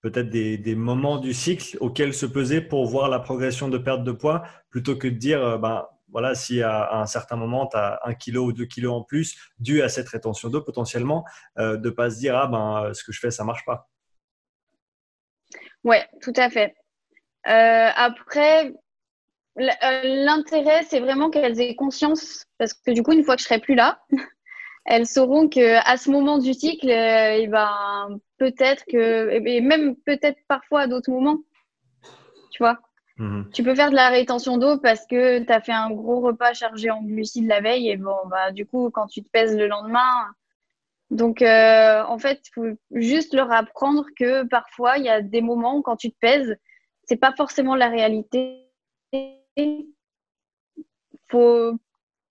peut-être 0.00 0.30
des, 0.30 0.74
moments 0.74 1.18
du 1.18 1.34
cycle 1.34 1.76
auxquels 1.80 2.14
se 2.14 2.26
peser 2.26 2.60
pour 2.60 2.86
voir 2.86 3.08
la 3.08 3.18
progression 3.18 3.68
de 3.68 3.78
perte 3.78 4.04
de 4.04 4.12
poids, 4.12 4.44
plutôt 4.70 4.96
que 4.96 5.08
de 5.08 5.16
dire, 5.16 5.42
euh, 5.42 5.58
ben, 5.58 5.86
voilà, 6.10 6.34
si 6.34 6.62
à, 6.62 6.94
un 6.94 7.06
certain 7.06 7.36
moment, 7.36 7.66
tu 7.66 7.76
as 7.76 8.00
un 8.04 8.14
kilo 8.14 8.46
ou 8.46 8.52
deux 8.52 8.66
kilos 8.66 8.92
en 8.92 9.02
plus, 9.02 9.36
dû 9.58 9.82
à 9.82 9.88
cette 9.88 10.08
rétention 10.08 10.48
d'eau 10.48 10.62
potentiellement, 10.62 11.24
euh, 11.58 11.76
de 11.76 11.88
ne 11.88 11.94
pas 11.94 12.10
se 12.10 12.18
dire, 12.18 12.36
ah 12.36 12.46
ben, 12.46 12.92
ce 12.94 13.04
que 13.04 13.12
je 13.12 13.20
fais, 13.20 13.30
ça 13.30 13.42
ne 13.42 13.46
marche 13.46 13.64
pas. 13.64 13.88
Ouais, 15.84 16.06
tout 16.22 16.32
à 16.36 16.50
fait. 16.50 16.74
Euh, 17.46 17.90
après, 17.94 18.74
l'intérêt, 19.56 20.82
c'est 20.84 21.00
vraiment 21.00 21.30
qu'elles 21.30 21.60
aient 21.60 21.74
conscience, 21.74 22.44
parce 22.58 22.74
que 22.74 22.90
du 22.90 23.02
coup, 23.02 23.12
une 23.12 23.24
fois 23.24 23.36
que 23.36 23.42
je 23.42 23.46
serai 23.46 23.60
plus 23.60 23.74
là, 23.74 24.00
elles 24.86 25.06
sauront 25.06 25.48
que 25.48 25.76
à 25.88 25.96
ce 25.96 26.10
moment 26.10 26.38
du 26.38 26.54
cycle, 26.54 26.90
et 26.90 27.42
eh 27.42 27.46
ben, 27.46 28.18
peut-être 28.38 28.84
que, 28.90 29.30
et 29.30 29.60
même 29.60 29.96
peut-être 29.96 30.38
parfois 30.48 30.82
à 30.82 30.86
d'autres 30.86 31.10
moments, 31.10 31.38
tu 32.50 32.62
vois, 32.62 32.78
Mhm. 33.18 33.50
Tu 33.52 33.62
peux 33.62 33.74
faire 33.74 33.90
de 33.90 33.96
la 33.96 34.10
rétention 34.10 34.58
d'eau 34.58 34.78
parce 34.78 35.04
que 35.06 35.40
tu 35.40 35.52
as 35.52 35.60
fait 35.60 35.72
un 35.72 35.90
gros 35.90 36.20
repas 36.20 36.54
chargé 36.54 36.90
en 36.90 37.02
glucides 37.02 37.48
la 37.48 37.60
veille 37.60 37.90
et 37.90 37.96
bon, 37.96 38.16
bah, 38.26 38.52
du 38.52 38.64
coup, 38.64 38.90
quand 38.90 39.08
tu 39.08 39.22
te 39.22 39.28
pèses 39.30 39.56
le 39.56 39.66
lendemain. 39.66 40.28
Donc, 41.10 41.42
euh, 41.42 42.02
en 42.04 42.18
fait, 42.18 42.40
il 42.46 42.50
faut 42.54 42.78
juste 42.92 43.34
leur 43.34 43.50
apprendre 43.50 44.04
que 44.16 44.44
parfois, 44.44 44.98
il 44.98 45.04
y 45.04 45.08
a 45.08 45.22
des 45.22 45.40
moments 45.40 45.78
où 45.78 45.82
quand 45.82 45.96
tu 45.96 46.10
te 46.10 46.18
pèses, 46.20 46.56
c'est 47.04 47.16
pas 47.16 47.32
forcément 47.32 47.74
la 47.74 47.88
réalité. 47.88 48.66
Faut, 51.28 51.72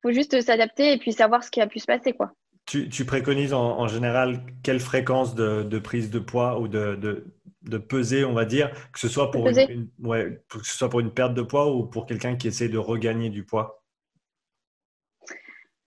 faut 0.01 0.11
juste 0.11 0.39
s'adapter 0.41 0.93
et 0.93 0.97
puis 0.97 1.11
savoir 1.11 1.43
ce 1.43 1.51
qui 1.51 1.59
a 1.59 1.67
pu 1.67 1.79
se 1.79 1.85
passer, 1.85 2.13
quoi. 2.13 2.33
Tu, 2.65 2.89
tu 2.89 3.05
préconises 3.05 3.53
en, 3.53 3.87
général 3.87 4.41
quelle 4.61 4.81
fréquence 4.81 5.35
de, 5.35 5.63
de, 5.63 5.79
prise 5.79 6.09
de 6.09 6.19
poids 6.19 6.59
ou 6.59 6.67
de, 6.67 6.95
de, 6.95 7.25
de 7.63 7.77
peser, 7.77 8.23
on 8.25 8.33
va 8.33 8.45
dire, 8.45 8.71
que 8.91 8.99
ce 8.99 9.07
soit 9.07 9.31
pour 9.31 9.47
une, 9.47 9.89
ouais, 9.99 10.41
que 10.49 10.59
ce 10.63 10.77
soit 10.77 10.89
pour 10.89 10.99
une 10.99 11.11
perte 11.11 11.33
de 11.33 11.41
poids 11.41 11.73
ou 11.73 11.85
pour 11.85 12.05
quelqu'un 12.05 12.35
qui 12.35 12.47
essaie 12.47 12.69
de 12.69 12.77
regagner 12.77 13.29
du 13.29 13.43
poids? 13.43 13.83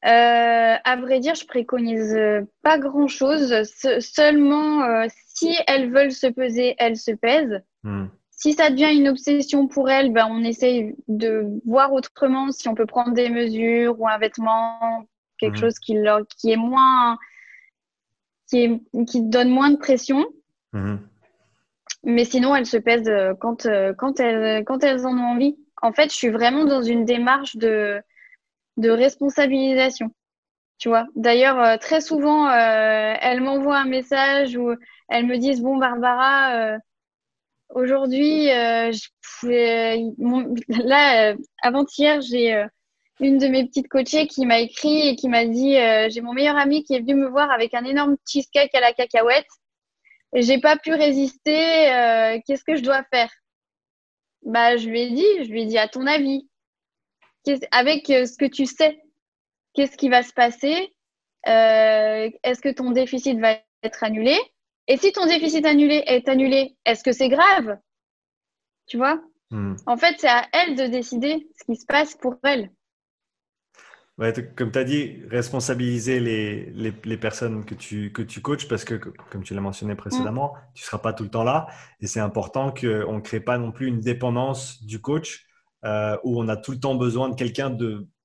Euh, 0.04 0.76
à 0.82 0.96
vrai 0.96 1.20
dire, 1.20 1.34
je 1.34 1.44
préconise 1.46 2.16
pas 2.62 2.78
grand 2.78 3.06
chose. 3.06 3.54
seulement, 4.00 4.82
euh, 4.84 5.06
si 5.34 5.54
elles 5.66 5.92
veulent 5.92 6.12
se 6.12 6.26
peser, 6.26 6.74
elles 6.78 6.96
se 6.96 7.10
pèsent. 7.10 7.62
Hmm. 7.82 8.06
Si 8.30 8.54
ça 8.54 8.70
devient 8.70 8.96
une 8.96 9.08
obsession 9.08 9.68
pour 9.68 9.90
elles, 9.90 10.12
ben, 10.12 10.26
on 10.30 10.42
essaye 10.42 10.94
de 11.08 11.46
voir 11.66 11.92
autrement 11.92 12.50
si 12.52 12.68
on 12.68 12.74
peut 12.74 12.86
prendre 12.86 13.12
des 13.12 13.28
mesures 13.28 14.00
ou 14.00 14.08
un 14.08 14.16
vêtement, 14.16 15.06
quelque 15.38 15.58
hmm. 15.58 15.60
chose 15.60 15.78
qui, 15.78 15.94
leur, 15.94 16.26
qui 16.26 16.52
est 16.52 16.56
moins, 16.56 17.18
qui, 18.48 18.64
est, 18.64 19.04
qui 19.06 19.22
donne 19.22 19.50
moins 19.50 19.70
de 19.70 19.76
pression. 19.76 20.26
Hmm. 20.72 20.96
Mais 22.04 22.24
sinon, 22.24 22.54
elles 22.56 22.66
se 22.66 22.78
pèsent 22.78 23.08
euh, 23.08 23.34
quand, 23.38 23.66
euh, 23.66 23.92
quand, 23.96 24.20
elles, 24.20 24.64
quand 24.64 24.82
elles 24.84 25.06
en 25.06 25.16
ont 25.16 25.34
envie. 25.34 25.56
En 25.82 25.92
fait, 25.92 26.10
je 26.10 26.16
suis 26.16 26.30
vraiment 26.30 26.64
dans 26.64 26.82
une 26.82 27.04
démarche 27.04 27.56
de, 27.56 28.00
de 28.76 28.90
responsabilisation. 28.90 30.10
Tu 30.78 30.88
vois. 30.88 31.06
D'ailleurs, 31.14 31.60
euh, 31.60 31.76
très 31.76 32.00
souvent, 32.00 32.50
elles 32.50 33.42
m'envoient 33.42 33.78
un 33.78 33.88
message 33.88 34.56
où 34.56 34.70
elles 35.08 35.26
me 35.26 35.36
disent 35.36 35.60
Bon, 35.60 35.76
Barbara, 35.76 36.78
aujourd'hui, 37.74 38.46
là, 39.46 41.34
avant-hier, 41.62 42.20
j'ai 42.22 42.64
une 43.20 43.36
de 43.36 43.48
mes 43.48 43.66
petites 43.66 43.88
coachées 43.88 44.26
qui 44.26 44.46
m'a 44.46 44.60
écrit 44.60 45.08
et 45.08 45.16
qui 45.16 45.28
m'a 45.28 45.44
dit 45.44 45.74
J'ai 46.08 46.22
mon 46.22 46.32
meilleur 46.32 46.56
ami 46.56 46.82
qui 46.82 46.94
est 46.94 47.00
venu 47.00 47.14
me 47.14 47.28
voir 47.28 47.50
avec 47.50 47.74
un 47.74 47.84
énorme 47.84 48.16
cheesecake 48.26 48.74
à 48.74 48.80
la 48.80 48.94
cacahuète 48.94 49.46
j'ai 50.34 50.60
pas 50.60 50.76
pu 50.76 50.92
résister. 50.92 51.92
Euh, 51.92 52.38
qu'est-ce 52.46 52.64
que 52.64 52.76
je 52.76 52.82
dois 52.82 53.04
faire? 53.12 53.30
Bah, 54.42 54.76
je 54.76 54.88
lui 54.88 55.02
ai 55.02 55.10
dit, 55.10 55.44
je 55.44 55.50
lui 55.50 55.62
ai 55.62 55.66
dit 55.66 55.78
à 55.78 55.88
ton 55.88 56.06
avis, 56.06 56.48
avec 57.70 58.08
euh, 58.10 58.26
ce 58.26 58.36
que 58.36 58.46
tu 58.46 58.66
sais, 58.66 59.00
qu'est-ce 59.74 59.96
qui 59.96 60.08
va 60.08 60.22
se 60.22 60.32
passer? 60.32 60.94
Euh, 61.46 62.30
Est-ce 62.42 62.60
que 62.60 62.72
ton 62.72 62.90
déficit 62.90 63.38
va 63.38 63.58
être 63.82 64.04
annulé? 64.04 64.38
Et 64.88 64.96
si 64.96 65.12
ton 65.12 65.26
déficit 65.26 65.64
annulé 65.66 66.02
est 66.06 66.28
annulé, 66.28 66.76
est-ce 66.84 67.04
que 67.04 67.12
c'est 67.12 67.28
grave? 67.28 67.78
Tu 68.86 68.96
vois? 68.96 69.22
Hmm. 69.50 69.76
En 69.86 69.96
fait, 69.96 70.16
c'est 70.18 70.28
à 70.28 70.48
elle 70.52 70.74
de 70.74 70.86
décider 70.86 71.48
ce 71.58 71.64
qui 71.64 71.76
se 71.76 71.86
passe 71.86 72.14
pour 72.16 72.36
elle 72.44 72.70
comme 74.54 74.70
tu 74.70 74.78
as 74.78 74.84
dit, 74.84 75.22
responsabiliser 75.30 76.20
les, 76.20 76.92
les, 77.04 77.16
personnes 77.16 77.64
que 77.64 77.74
tu, 77.74 78.12
que 78.12 78.20
tu 78.20 78.42
coaches 78.42 78.68
parce 78.68 78.84
que, 78.84 78.94
comme 78.94 79.42
tu 79.42 79.54
l'as 79.54 79.62
mentionné 79.62 79.94
précédemment, 79.94 80.52
mm. 80.52 80.58
tu 80.74 80.82
ne 80.82 80.86
seras 80.86 80.98
pas 80.98 81.14
tout 81.14 81.24
le 81.24 81.30
temps 81.30 81.42
là. 81.42 81.68
Et 82.00 82.06
c'est 82.06 82.20
important 82.20 82.70
qu'on 82.70 83.14
ne 83.14 83.20
crée 83.20 83.40
pas 83.40 83.56
non 83.56 83.72
plus 83.72 83.86
une 83.86 84.00
dépendance 84.00 84.84
du 84.84 85.00
coach 85.00 85.46
euh, 85.86 86.18
où 86.22 86.38
on 86.38 86.48
a 86.48 86.56
tout 86.58 86.72
le 86.72 86.80
temps 86.80 86.96
besoin 86.96 87.30
de 87.30 87.34
quelqu'un 87.34 87.74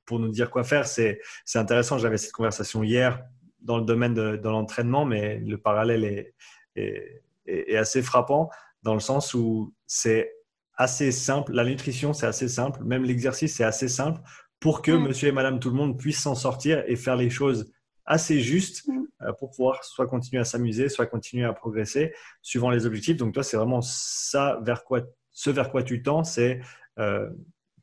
pour 0.06 0.20
nous 0.20 0.30
dire 0.30 0.52
quoi 0.52 0.66
faire. 0.66 0.86
C'est 0.86 1.20
intéressant, 1.56 1.98
j'avais 1.98 2.18
cette 2.18 2.34
conversation 2.34 2.84
hier 2.84 3.24
dans 3.62 3.78
le 3.78 3.86
domaine 3.86 4.14
de, 4.14 4.40
l'entraînement, 4.44 5.06
mais 5.06 5.40
le 5.40 5.58
parallèle 5.58 6.04
est, 6.04 6.36
est, 6.76 7.24
est, 7.46 7.78
assez 7.78 8.02
frappant 8.02 8.50
dans 8.84 8.94
le 8.94 9.00
sens 9.00 9.34
où 9.34 9.74
c'est 9.88 10.30
assez 10.76 11.14
simple. 11.14 11.54
La 11.54 11.64
nutrition, 11.64 12.12
c'est 12.12 12.28
assez 12.28 12.50
simple. 12.50 12.84
Même 12.84 13.06
l'exercice, 13.06 13.56
c'est 13.56 13.64
assez 13.64 13.88
simple 13.88 14.20
pour 14.60 14.82
que 14.82 14.92
mm. 14.92 15.08
monsieur 15.08 15.28
et 15.30 15.32
madame 15.32 15.60
tout 15.60 15.70
le 15.70 15.76
monde 15.76 15.98
puissent 15.98 16.22
s'en 16.22 16.36
sortir 16.36 16.84
et 16.88 16.96
faire 16.96 17.16
les 17.16 17.30
choses 17.30 17.72
assez 18.06 18.40
justes 18.40 18.88
mm. 18.88 19.04
euh, 19.22 19.34
pour 19.34 19.52
pouvoir 19.52 19.84
soit 19.84 20.08
continuer 20.08 20.42
à 20.42 20.46
s'amuser, 20.46 20.90
soit 20.90 21.06
continuer 21.06 21.46
à 21.46 21.54
progresser 21.54 22.14
suivant 22.42 22.70
les 22.70 22.86
objectifs. 22.86 23.18
Donc 23.18 23.34
toi, 23.34 23.44
c'est 23.44 23.58
vraiment 23.58 23.82
ça 23.82 24.60
vers 24.62 24.84
quoi, 24.84 25.02
ce 25.32 25.50
vers 25.50 25.72
quoi 25.72 25.84
tu 25.84 26.02
tends, 26.04 26.24
c'est 26.24 26.62
euh, 27.00 27.30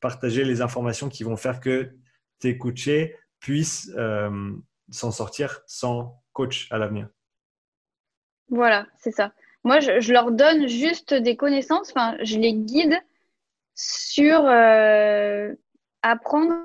partager 0.01 0.45
les 0.45 0.63
informations 0.63 1.09
qui 1.09 1.25
vont 1.25 1.37
faire 1.37 1.61
que 1.61 1.93
tes 2.39 2.59
coachés 2.59 3.17
puissent 3.41 3.91
euh, 3.97 4.53
s'en 4.91 5.11
sortir 5.11 5.61
sans 5.67 6.21
coach 6.33 6.69
à 6.71 6.79
l'avenir. 6.79 7.09
Voilà, 8.49 8.87
c'est 8.99 9.13
ça. 9.13 9.33
Moi, 9.65 9.79
je, 9.79 10.13
leur 10.13 10.33
donne 10.33 10.67
juste 10.67 11.15
des 11.15 11.37
connaissances, 11.37 11.91
enfin, 11.91 12.17
je 12.23 12.37
les 12.37 12.53
guide 12.53 12.99
sur 13.75 14.45
apprendre 16.03 16.65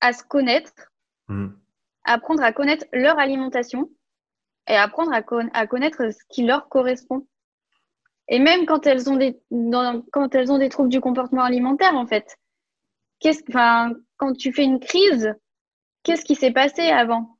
à 0.00 0.12
se 0.12 0.22
connaître, 0.24 0.92
hmm. 1.28 1.48
apprendre 2.04 2.42
à 2.42 2.52
connaître 2.52 2.86
leur 2.92 3.18
alimentation 3.18 3.90
et 4.68 4.76
apprendre 4.76 5.12
à, 5.12 5.66
connaître 5.66 6.10
ce 6.10 6.18
qui 6.28 6.44
leur 6.44 6.68
correspond. 6.68 7.26
Et 8.28 8.38
même 8.38 8.64
quand 8.64 8.86
elles 8.86 9.10
ont 9.10 9.16
des, 9.16 9.38
quand 10.12 10.34
elles 10.34 10.50
ont 10.50 10.58
des 10.58 10.70
troubles 10.70 10.88
du 10.88 11.00
comportement 11.00 11.42
alimentaire, 11.42 11.94
en 11.94 12.06
fait, 12.06 12.38
qu'est-ce, 13.20 13.42
quand 14.16 14.32
tu 14.32 14.52
fais 14.52 14.64
une 14.64 14.80
crise, 14.80 15.34
qu'est-ce 16.02 16.24
qui 16.24 16.34
s'est 16.34 16.52
passé 16.52 16.82
avant? 16.88 17.36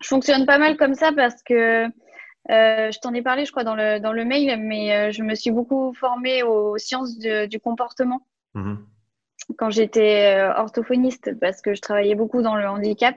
Je 0.00 0.08
fonctionne 0.08 0.46
pas 0.46 0.58
mal 0.58 0.76
comme 0.76 0.94
ça 0.94 1.12
parce 1.12 1.42
que 1.42 1.86
euh, 1.86 1.90
je 2.90 2.98
t'en 3.00 3.14
ai 3.14 3.22
parlé, 3.22 3.44
je 3.44 3.50
crois, 3.50 3.64
dans 3.64 3.74
le, 3.74 3.98
dans 3.98 4.12
le 4.12 4.24
mail, 4.24 4.60
mais 4.60 4.96
euh, 4.96 5.12
je 5.12 5.22
me 5.22 5.34
suis 5.34 5.50
beaucoup 5.50 5.92
formée 5.94 6.42
aux 6.42 6.78
sciences 6.78 7.18
du 7.18 7.60
comportement. 7.60 8.26
Hmm 8.54 8.76
quand 9.58 9.70
j'étais 9.70 10.36
euh, 10.36 10.54
orthophoniste 10.54 11.38
parce 11.40 11.60
que 11.60 11.74
je 11.74 11.80
travaillais 11.80 12.14
beaucoup 12.14 12.42
dans 12.42 12.56
le 12.56 12.66
handicap. 12.66 13.16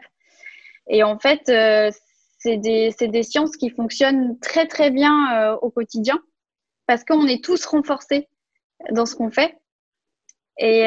Et 0.88 1.04
en 1.04 1.18
fait, 1.18 1.50
euh, 1.50 1.92
c'est 2.40 2.58
des, 2.58 3.24
sciences 3.24 3.58
qui 3.58 3.70
fonctionnent 3.70 4.38
très 4.40 4.68
très 4.68 4.92
bien 4.92 5.34
euh, 5.34 5.56
au 5.62 5.72
quotidien 5.72 6.22
parce 6.86 7.04
qu'on 7.04 7.28
est 7.28 7.44
tous 7.44 7.66
renforcés 7.66 8.28
dans 8.92 9.06
ce 9.06 9.16
qu'on 9.16 9.32
fait. 9.32 9.58
Et 10.58 10.86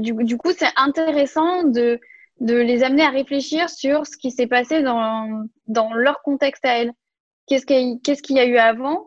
du, 0.00 0.36
coup, 0.36 0.52
c'est 0.52 0.68
intéressant 0.76 1.62
de, 1.62 2.00
les 2.40 2.82
amener 2.82 3.04
à 3.04 3.10
réfléchir 3.10 3.70
sur 3.70 4.06
ce 4.06 4.18
qui 4.18 4.30
s'est 4.30 4.48
passé 4.48 4.82
dans 4.82 5.94
leur 5.94 6.20
contexte 6.22 6.64
à 6.66 6.78
elles. 6.80 6.92
Qu'est-ce 7.46 7.66
qu'il 8.22 8.36
y 8.36 8.40
a 8.40 8.44
eu 8.44 8.56
avant? 8.56 9.06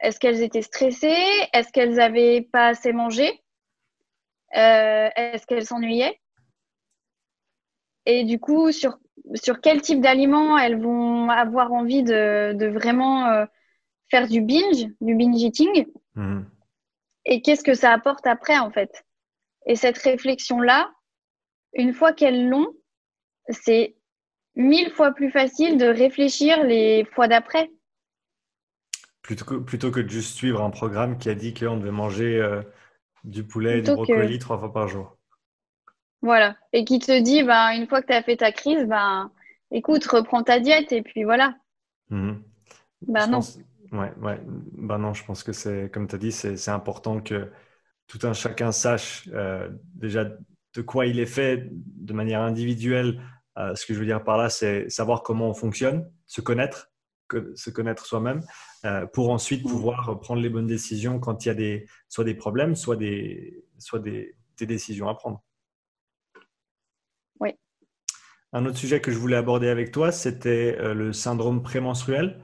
Est-ce 0.00 0.20
qu'elles 0.20 0.42
étaient 0.42 0.62
stressées? 0.62 1.16
Est-ce 1.52 1.72
qu'elles 1.72 1.94
n'avaient 1.94 2.42
pas 2.52 2.68
assez 2.68 2.92
mangé? 2.92 3.42
Euh, 4.56 5.08
est-ce 5.16 5.46
qu'elles 5.46 5.66
s'ennuyaient 5.66 6.20
Et 8.06 8.24
du 8.24 8.38
coup, 8.38 8.72
sur, 8.72 8.98
sur 9.34 9.60
quel 9.60 9.82
type 9.82 10.00
d'aliments 10.00 10.58
elles 10.58 10.80
vont 10.80 11.28
avoir 11.28 11.72
envie 11.72 12.02
de, 12.02 12.52
de 12.54 12.66
vraiment 12.66 13.26
euh, 13.26 13.46
faire 14.10 14.28
du 14.28 14.40
binge, 14.40 14.86
du 15.00 15.14
binge 15.14 15.42
eating? 15.42 15.86
Mhm. 16.14 16.48
Et 17.26 17.42
qu'est-ce 17.42 17.64
que 17.64 17.74
ça 17.74 17.92
apporte 17.92 18.26
après, 18.26 18.58
en 18.58 18.70
fait? 18.70 19.04
Et 19.66 19.74
cette 19.74 19.98
réflexion-là, 19.98 20.92
une 21.74 21.92
fois 21.92 22.12
qu'elles 22.12 22.48
l'ont, 22.48 22.72
c'est 23.48 23.96
mille 24.54 24.90
fois 24.90 25.12
plus 25.12 25.30
facile 25.30 25.76
de 25.76 25.86
réfléchir 25.86 26.64
les 26.64 27.04
fois 27.04 27.28
d'après. 27.28 27.70
Plutôt 29.22 29.44
que, 29.44 29.54
plutôt 29.56 29.90
que 29.90 30.00
de 30.00 30.08
juste 30.08 30.36
suivre 30.36 30.62
un 30.62 30.70
programme 30.70 31.18
qui 31.18 31.28
a 31.28 31.34
dit 31.34 31.52
qu'on 31.52 31.76
devait 31.76 31.90
manger 31.90 32.38
euh, 32.40 32.62
du 33.26 33.44
poulet 33.44 33.78
et 33.78 33.82
du 33.82 33.92
brocoli 33.92 34.38
trois 34.38 34.58
fois 34.58 34.72
par 34.72 34.88
jour. 34.88 35.18
Voilà. 36.22 36.56
Et 36.72 36.84
qui 36.84 36.98
te 36.98 37.20
dit, 37.20 37.42
ben, 37.42 37.72
une 37.72 37.86
fois 37.86 38.00
que 38.00 38.06
tu 38.06 38.12
as 38.12 38.22
fait 38.22 38.36
ta 38.36 38.52
crise, 38.52 38.86
ben, 38.86 39.30
écoute, 39.70 40.04
reprends 40.06 40.42
ta 40.42 40.60
diète 40.60 40.92
et 40.92 41.02
puis 41.02 41.24
voilà. 41.24 41.54
Mhm. 42.08 42.42
Ben 43.02 43.26
non. 43.26 43.40
Ouais, 43.92 44.12
ouais. 44.22 44.40
Ben 44.46 44.98
non, 44.98 45.12
je 45.12 45.24
pense 45.24 45.42
que 45.42 45.52
c'est, 45.52 45.90
comme 45.92 46.08
tu 46.08 46.14
as 46.14 46.18
dit, 46.18 46.32
c'est 46.32 46.70
important 46.70 47.20
que 47.20 47.50
tout 48.06 48.18
un 48.22 48.32
chacun 48.32 48.72
sache 48.72 49.28
euh, 49.32 49.68
déjà 49.94 50.24
de 50.24 50.82
quoi 50.82 51.06
il 51.06 51.18
est 51.18 51.26
fait 51.26 51.68
de 51.70 52.12
manière 52.12 52.40
individuelle. 52.40 53.20
Euh, 53.58 53.74
ce 53.74 53.86
que 53.86 53.94
je 53.94 53.98
veux 53.98 54.06
dire 54.06 54.22
par 54.22 54.36
là, 54.36 54.48
c'est 54.48 54.88
savoir 54.90 55.22
comment 55.22 55.48
on 55.48 55.54
fonctionne, 55.54 56.10
se 56.26 56.40
connaître, 56.40 56.90
se 57.54 57.70
connaître 57.70 58.06
soi-même, 58.06 58.42
euh, 58.84 59.06
pour 59.06 59.30
ensuite 59.30 59.64
mm. 59.64 59.68
pouvoir 59.68 60.20
prendre 60.20 60.40
les 60.40 60.48
bonnes 60.48 60.66
décisions 60.66 61.18
quand 61.18 61.44
il 61.44 61.48
y 61.48 61.50
a 61.50 61.54
des, 61.54 61.86
soit 62.08 62.24
des 62.24 62.34
problèmes, 62.34 62.74
soit 62.74 62.96
des, 62.96 63.64
soit 63.78 64.00
des, 64.00 64.36
des 64.58 64.66
décisions 64.66 65.08
à 65.08 65.14
prendre. 65.14 65.42
Oui. 67.40 67.54
Un 68.52 68.66
autre 68.66 68.78
sujet 68.78 69.00
que 69.00 69.10
je 69.10 69.18
voulais 69.18 69.36
aborder 69.36 69.68
avec 69.68 69.90
toi, 69.90 70.12
c'était 70.12 70.76
le 70.94 71.12
syndrome 71.12 71.62
prémenstruel. 71.62 72.42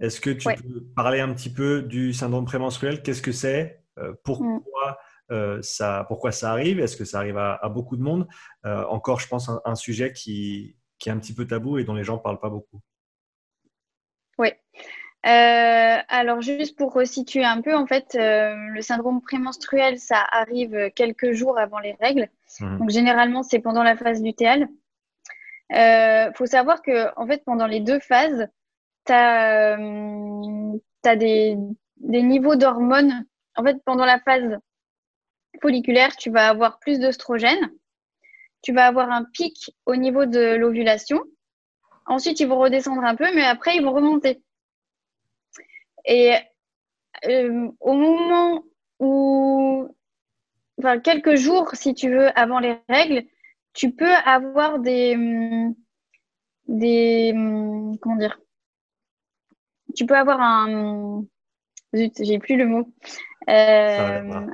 Est-ce 0.00 0.20
que 0.20 0.30
tu 0.30 0.48
peux 0.48 0.84
parler 0.94 1.20
un 1.20 1.32
petit 1.34 1.52
peu 1.52 1.82
du 1.82 2.12
syndrome 2.12 2.44
prémenstruel? 2.44 3.02
Qu'est-ce 3.02 3.22
que 3.22 3.32
c'est 3.32 3.82
euh, 3.98 4.14
pourquoi, 4.22 4.98
euh, 5.30 5.58
ça, 5.62 6.04
pourquoi 6.08 6.30
ça 6.32 6.52
arrive? 6.52 6.78
Est-ce 6.80 6.96
que 6.96 7.04
ça 7.04 7.18
arrive 7.18 7.36
à, 7.38 7.68
beaucoup 7.68 7.96
de 7.96 8.02
monde? 8.02 8.28
Euh, 8.64 8.84
Encore, 8.86 9.20
je 9.20 9.28
pense, 9.28 9.50
un, 9.64 9.74
sujet 9.74 10.12
qui, 10.12 10.76
qui, 10.98 11.08
est 11.08 11.12
un 11.12 11.18
petit 11.18 11.34
peu 11.34 11.46
tabou 11.46 11.78
et 11.78 11.84
dont 11.84 11.94
les 11.94 12.04
gens 12.04 12.16
ne 12.16 12.22
parlent 12.22 12.40
pas 12.40 12.50
beaucoup. 12.50 12.80
Oui. 14.38 14.48
alors, 15.22 16.40
juste 16.40 16.76
pour 16.76 16.92
resituer 16.92 17.44
un 17.44 17.60
peu, 17.60 17.74
en 17.74 17.86
fait, 17.86 18.16
le 18.18 18.80
syndrome 18.80 19.20
prémenstruel, 19.20 19.98
ça 19.98 20.24
arrive 20.30 20.90
quelques 20.94 21.32
jours 21.32 21.58
avant 21.58 21.78
les 21.80 21.96
règles. 22.00 22.28
Mmh. 22.60 22.78
Donc, 22.78 22.90
généralement, 22.90 23.42
c'est 23.42 23.58
pendant 23.58 23.82
la 23.82 23.96
phase 23.96 24.22
lutéale. 24.22 24.68
Il 25.70 26.32
faut 26.34 26.46
savoir 26.46 26.82
que, 26.82 27.08
en 27.16 27.26
fait, 27.26 27.44
pendant 27.44 27.66
les 27.66 27.80
deux 27.80 28.00
phases, 28.00 28.48
tu 29.08 29.12
as, 29.14 29.78
euh, 29.78 30.78
des, 31.16 31.56
niveaux 31.96 32.56
d'hormones. 32.56 33.24
En 33.56 33.64
fait, 33.64 33.76
pendant 33.84 34.04
la 34.04 34.20
phase 34.20 34.58
folliculaire, 35.60 36.16
tu 36.16 36.30
vas 36.30 36.48
avoir 36.48 36.78
plus 36.78 37.00
d'œstrogène. 37.00 37.70
Tu 38.62 38.72
vas 38.72 38.86
avoir 38.86 39.10
un 39.10 39.24
pic 39.24 39.74
au 39.86 39.96
niveau 39.96 40.26
de 40.26 40.56
l'ovulation. 40.56 41.22
Ensuite, 42.08 42.40
ils 42.40 42.48
vont 42.48 42.58
redescendre 42.58 43.04
un 43.04 43.14
peu, 43.14 43.26
mais 43.34 43.44
après, 43.44 43.76
ils 43.76 43.84
vont 43.84 43.92
remonter. 43.92 44.42
Et 46.06 46.34
euh, 47.26 47.68
au 47.80 47.92
moment 47.92 48.64
où, 48.98 49.94
enfin, 50.78 50.98
quelques 51.00 51.36
jours, 51.36 51.70
si 51.74 51.92
tu 51.92 52.10
veux, 52.10 52.36
avant 52.38 52.60
les 52.60 52.78
règles, 52.88 53.24
tu 53.74 53.92
peux 53.92 54.14
avoir 54.24 54.78
des, 54.78 55.16
des, 56.66 57.32
comment 58.00 58.16
dire, 58.16 58.40
tu 59.94 60.06
peux 60.06 60.16
avoir 60.16 60.40
un. 60.40 61.24
Zut, 61.94 62.22
j'ai 62.22 62.38
plus 62.38 62.56
le 62.56 62.66
mot. 62.66 62.90
Euh, 63.50 64.46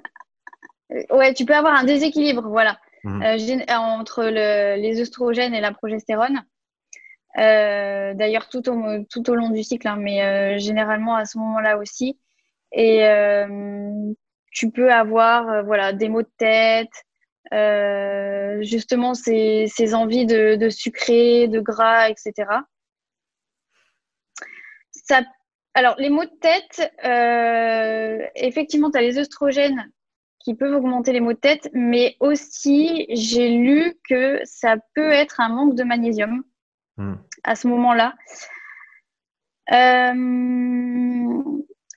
ouais, 1.11 1.35
tu 1.35 1.45
peux 1.45 1.55
avoir 1.55 1.75
un 1.75 1.85
déséquilibre, 1.85 2.49
voilà, 2.49 2.79
mhm. 3.05 3.23
euh, 3.23 3.77
entre 3.77 4.25
les 4.25 5.01
œstrogènes 5.01 5.55
et 5.55 5.61
la 5.61 5.73
progestérone. 5.73 6.45
Euh, 7.39 8.15
d'ailleurs, 8.15 8.49
tout 8.49 8.69
au, 8.69 9.35
long 9.35 9.51
du 9.51 9.63
cycle, 9.63 9.89
hein, 9.89 9.97
mais 9.99 10.59
généralement 10.59 11.17
à 11.17 11.25
ce 11.25 11.39
moment-là 11.39 11.79
aussi. 11.79 12.19
Et 12.73 13.05
tu 14.51 14.71
peux 14.71 14.93
avoir 14.93 15.65
voilà, 15.65 15.93
des 15.93 16.09
maux 16.09 16.23
de 16.23 16.31
tête, 16.39 17.05
justement 18.63 19.15
ces, 19.15 19.95
envies 19.95 20.27
de, 20.27 20.57
de, 20.57 20.69
sucré, 20.69 21.49
de 21.49 21.61
gras, 21.61 22.09
etc 22.09 22.47
alors, 25.75 25.97
les 25.99 26.11
maux 26.11 26.25
de 26.25 26.39
tête, 26.41 26.93
euh, 27.05 28.25
effectivement, 28.37 28.91
tu 28.91 28.99
as 28.99 29.03
les 29.03 29.19
œstrogènes 29.19 29.91
qui 30.39 30.55
peuvent 30.55 30.75
augmenter 30.75 31.13
les 31.13 31.21
maux 31.21 31.33
de 31.33 31.39
tête, 31.39 31.69
mais 31.73 32.17
aussi, 32.21 33.07
j'ai 33.09 33.49
lu 33.51 33.95
que 34.09 34.41
ça 34.45 34.77
peut 34.95 35.11
être 35.11 35.41
un 35.41 35.49
manque 35.49 35.75
de 35.75 35.83
magnésium 35.83 36.45
hmm. 36.97 37.15
à 37.43 37.55
ce 37.55 37.67
moment-là. 37.69 38.15
Euh, 39.73 41.43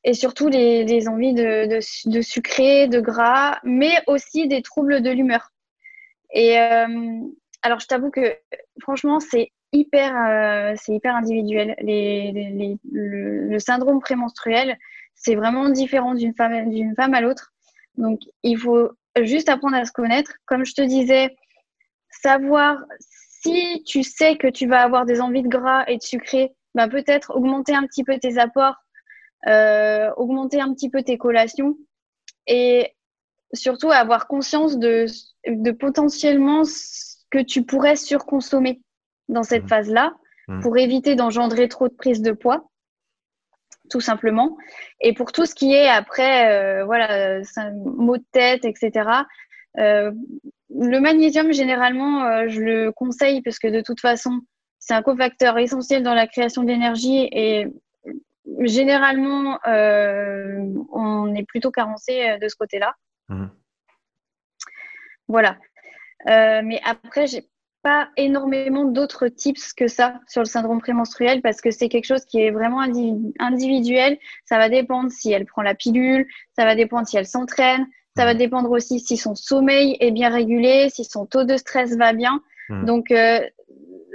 et 0.03 0.13
surtout 0.13 0.47
les, 0.47 1.07
envies 1.09 1.33
de, 1.33 1.67
de, 1.67 2.87
de 2.87 2.99
gras, 3.01 3.59
mais 3.63 3.91
aussi 4.07 4.47
des 4.47 4.61
troubles 4.61 5.01
de 5.01 5.09
l'humeur. 5.09 5.51
Et 6.33 6.59
euh, 6.59 7.19
alors, 7.61 7.79
je 7.79 7.87
t'avoue 7.87 8.09
que 8.09 8.37
franchement, 8.81 9.19
c'est 9.19 9.51
hyper, 9.73 10.15
euh, 10.15 10.75
hyper 10.87 11.15
individuel. 11.15 11.75
Les, 11.81 12.77
le, 12.89 13.59
syndrome 13.59 13.99
prémenstruel, 13.99 14.77
c'est 15.15 15.35
vraiment 15.35 15.69
différent 15.69 16.13
d'une 16.13 16.33
femme, 16.33 16.69
d'une 16.69 16.95
femme 16.95 17.13
à 17.13 17.21
l'autre. 17.21 17.51
Donc, 17.97 18.21
il 18.43 18.57
faut 18.57 18.91
juste 19.23 19.49
apprendre 19.49 19.75
à 19.75 19.85
se 19.85 19.91
connaître. 19.91 20.31
Comme 20.45 20.65
je 20.65 20.73
te 20.73 20.81
disais, 20.81 21.35
savoir 22.11 22.77
si 23.47 23.83
tu 23.83 24.03
sais 24.03 24.37
que 24.37 24.47
tu 24.47 24.67
vas 24.67 24.81
avoir 24.81 25.05
des 25.05 25.21
envies 25.21 25.43
de 25.43 25.47
gras 25.47 25.85
et 25.87 25.97
de 25.97 26.03
sucré, 26.03 26.53
bah, 26.75 26.87
peut-être 26.87 27.35
augmenter 27.35 27.73
un 27.73 27.85
petit 27.85 28.03
peu 28.03 28.17
tes 28.19 28.37
apports, 28.37 28.75
euh, 29.47 30.11
augmenter 30.17 30.59
un 30.59 30.73
petit 30.73 30.89
peu 30.89 31.03
tes 31.03 31.17
collations 31.17 31.77
et 32.47 32.93
surtout 33.53 33.91
avoir 33.91 34.27
conscience 34.27 34.77
de, 34.77 35.05
de 35.47 35.71
potentiellement 35.71 36.63
ce 36.63 37.17
que 37.29 37.39
tu 37.39 37.63
pourrais 37.63 37.95
surconsommer 37.95 38.81
dans 39.29 39.43
cette 39.43 39.65
mmh. 39.65 39.69
phase-là 39.69 40.13
mmh. 40.47 40.61
pour 40.61 40.77
éviter 40.77 41.15
d'engendrer 41.15 41.67
trop 41.67 41.87
de 41.87 41.93
prise 41.93 42.21
de 42.21 42.31
poids, 42.31 42.69
tout 43.89 44.01
simplement. 44.01 44.57
Et 45.01 45.13
pour 45.13 45.31
tout 45.31 45.45
ce 45.45 45.55
qui 45.55 45.73
est 45.73 45.89
après, 45.89 46.51
euh, 46.51 46.85
voilà, 46.85 47.41
maux 47.85 48.17
de 48.17 48.25
tête, 48.31 48.65
etc. 48.65 49.09
Euh, 49.77 50.11
le 50.69 50.99
magnésium, 50.99 51.51
généralement, 51.53 52.25
euh, 52.25 52.45
je 52.47 52.61
le 52.61 52.91
conseille 52.91 53.41
parce 53.41 53.59
que 53.59 53.67
de 53.67 53.81
toute 53.81 54.01
façon, 54.01 54.41
c'est 54.79 54.93
un 54.93 55.01
cofacteur 55.01 55.57
essentiel 55.57 56.03
dans 56.03 56.13
la 56.13 56.27
création 56.27 56.63
d'énergie 56.63 57.27
et 57.31 57.67
généralement, 58.61 59.59
on 59.65 61.35
est 61.35 61.45
plutôt 61.45 61.71
carencé 61.71 62.37
de 62.41 62.47
ce 62.47 62.55
côté-là. 62.55 62.95
Mmh. 63.27 63.47
Voilà. 65.27 65.57
mais 66.25 66.79
après, 66.85 67.27
j'ai 67.27 67.49
pas 67.87 68.09
énormément 68.17 68.85
d'autres 68.85 69.27
tips 69.27 69.73
que 69.73 69.87
ça 69.87 70.19
sur 70.27 70.41
le 70.41 70.45
syndrome 70.45 70.81
prémenstruel 70.81 71.41
parce 71.41 71.61
que 71.61 71.71
c'est 71.71 71.89
quelque 71.89 72.05
chose 72.05 72.25
qui 72.25 72.41
est 72.41 72.51
vraiment 72.51 72.81
individuel. 72.81 74.17
Ça 74.45 74.57
va 74.57 74.69
dépendre 74.69 75.11
si 75.11 75.31
elle 75.31 75.45
prend 75.45 75.61
la 75.61 75.75
pilule, 75.75 76.27
ça 76.55 76.65
va 76.65 76.75
dépendre 76.75 77.07
si 77.07 77.17
elle 77.17 77.25
s'entraîne, 77.25 77.87
ça 78.17 78.25
va 78.25 78.33
mmh. 78.33 78.37
dépendre 78.37 78.71
aussi 78.71 78.99
si 78.99 79.15
son 79.15 79.35
sommeil 79.35 79.95
est 79.99 80.11
bien 80.11 80.29
régulé, 80.29 80.89
si 80.89 81.05
son 81.05 81.25
taux 81.25 81.43
de 81.45 81.55
stress 81.55 81.95
va 81.95 82.13
bien. 82.13 82.41
Mmh. 82.69 82.85
Donc, 82.85 83.11
euh, 83.11 83.39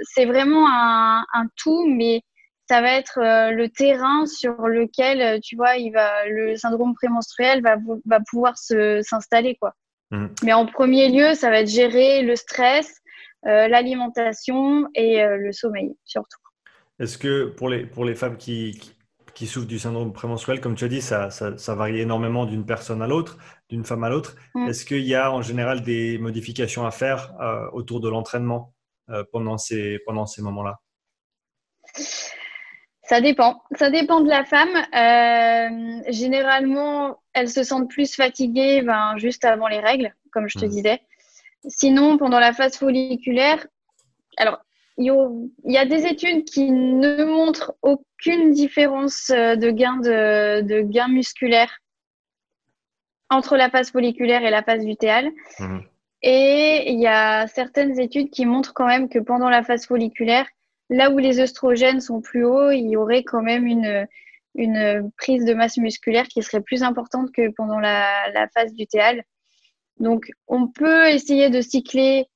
c'est 0.01 0.25
vraiment 0.25 0.67
un, 0.69 1.47
tout, 1.55 1.87
mais 1.87 2.21
ça 2.69 2.81
va 2.81 2.93
être 2.93 3.19
euh, 3.19 3.51
le 3.51 3.69
terrain 3.69 4.25
sur 4.25 4.67
lequel, 4.67 5.39
tu 5.41 5.55
vois, 5.55 5.77
il 5.77 5.91
va, 5.91 6.27
le 6.27 6.55
syndrome 6.55 6.93
prémenstruel 6.93 7.61
va, 7.61 7.77
va 8.05 8.19
pouvoir 8.29 8.57
s'installer, 8.57 9.55
quoi. 9.55 9.73
Mmh. 10.11 10.27
Mais 10.43 10.53
en 10.53 10.65
premier 10.65 11.09
lieu, 11.09 11.33
ça 11.33 11.49
va 11.49 11.61
être 11.61 11.69
gérer 11.69 12.21
le 12.21 12.35
stress, 12.35 13.01
euh, 13.45 13.67
l'alimentation 13.67 14.87
et 14.95 15.21
euh, 15.21 15.35
le 15.35 15.51
sommeil 15.51 15.97
surtout. 16.05 16.39
Est-ce 16.97 17.17
que 17.17 17.45
pour 17.45 17.67
les, 17.67 17.85
pour 17.85 18.05
les 18.05 18.15
femmes 18.15 18.37
qui, 18.37 18.79
qui, 18.79 18.93
souffrent 19.47 19.67
du 19.67 19.79
syndrome 19.79 20.13
prémenstruel, 20.13 20.61
comme 20.61 20.75
tu 20.75 20.85
as 20.85 20.87
dit, 20.87 21.01
ça, 21.01 21.29
ça, 21.29 21.75
varie 21.75 21.99
énormément 21.99 22.45
d'une 22.45 22.65
personne 22.65 23.01
à 23.01 23.07
l'autre, 23.07 23.37
d'une 23.69 23.83
femme 23.83 24.03
à 24.03 24.09
l'autre. 24.09 24.35
Mm. 24.55 24.67
Est-ce 24.67 24.85
qu'il 24.85 25.05
y 25.05 25.15
a 25.15 25.31
en 25.31 25.41
général 25.41 25.81
des 25.81 26.17
modifications 26.17 26.85
à 26.85 26.91
faire 26.91 27.33
euh, 27.41 27.69
autour 27.71 27.99
de 27.99 28.09
l'entraînement 28.09 28.73
pendant 29.33 29.57
ces, 29.57 29.99
pendant 30.05 30.25
ces 30.25 30.41
moments-là? 30.41 30.79
Ça 33.03 33.19
dépend. 33.19 33.61
Ça 33.75 33.89
dépend 33.89 34.21
de 34.21 34.29
la 34.29 34.45
femme. 34.45 34.73
généralement, 36.07 37.21
elles 37.33 37.49
se 37.49 37.63
sentent 37.63 37.89
plus 37.89 38.15
fatiguées 38.15 38.81
ben, 38.81 39.17
juste 39.17 39.43
avant 39.43 39.67
les 39.67 39.79
règles, 39.79 40.15
comme 40.31 40.47
je 40.47 40.57
te 40.57 40.65
mm. 40.65 40.69
disais. 40.69 41.01
Sinon, 41.67 42.17
pendant 42.17 42.39
la 42.39 42.53
phase 42.53 42.77
folliculaire, 42.77 43.65
alors, 44.37 44.59
il 44.97 45.49
y, 45.65 45.77
a 45.77 45.85
des 45.85 46.05
études 46.05 46.45
qui 46.45 46.71
ne 46.71 47.25
montrent 47.25 47.73
aucune 47.81 48.51
différence 48.51 49.31
euh, 49.31 49.55
de 49.55 49.71
gain, 49.71 49.97
de, 49.97 50.81
gain 50.81 51.07
musculaire 51.07 51.79
entre 53.29 53.57
la 53.57 53.69
phase 53.71 53.91
folliculaire 53.91 54.43
et 54.43 54.51
la 54.51 54.61
phase 54.61 54.85
lutéale. 54.85 55.31
Mhm. 55.59 55.83
Et 56.21 56.91
il 56.91 56.99
y 56.99 57.07
a 57.07 57.47
certaines 57.47 57.99
études 57.99 58.29
qui 58.29 58.45
montrent 58.45 58.73
quand 58.73 58.85
même 58.85 59.09
que 59.09 59.19
pendant 59.19 59.49
la 59.49 59.63
phase 59.63 59.87
folliculaire, 59.87 60.47
là 60.89 61.09
où 61.09 61.17
les 61.17 61.39
œstrogènes 61.39 61.99
sont 61.99 62.21
plus 62.21 62.45
hauts, 62.45 62.71
il 62.71 62.89
y 62.89 62.95
aurait 62.95 63.23
quand 63.23 63.41
même 63.41 63.65
une, 63.65 64.07
une 64.55 65.11
prise 65.17 65.43
de 65.43 65.53
masse 65.53 65.77
musculaire 65.77 66.27
qui 66.27 66.43
serait 66.43 66.61
plus 66.61 66.83
importante 66.83 67.31
que 67.31 67.49
pendant 67.49 67.79
la, 67.79 68.29
la 68.31 68.47
phase 68.49 68.71
lutéale. 68.77 69.23
Donc, 69.99 70.29
on 70.47 70.67
peut 70.67 71.09
essayer 71.09 71.49
de 71.49 71.61
cycler 71.61 72.27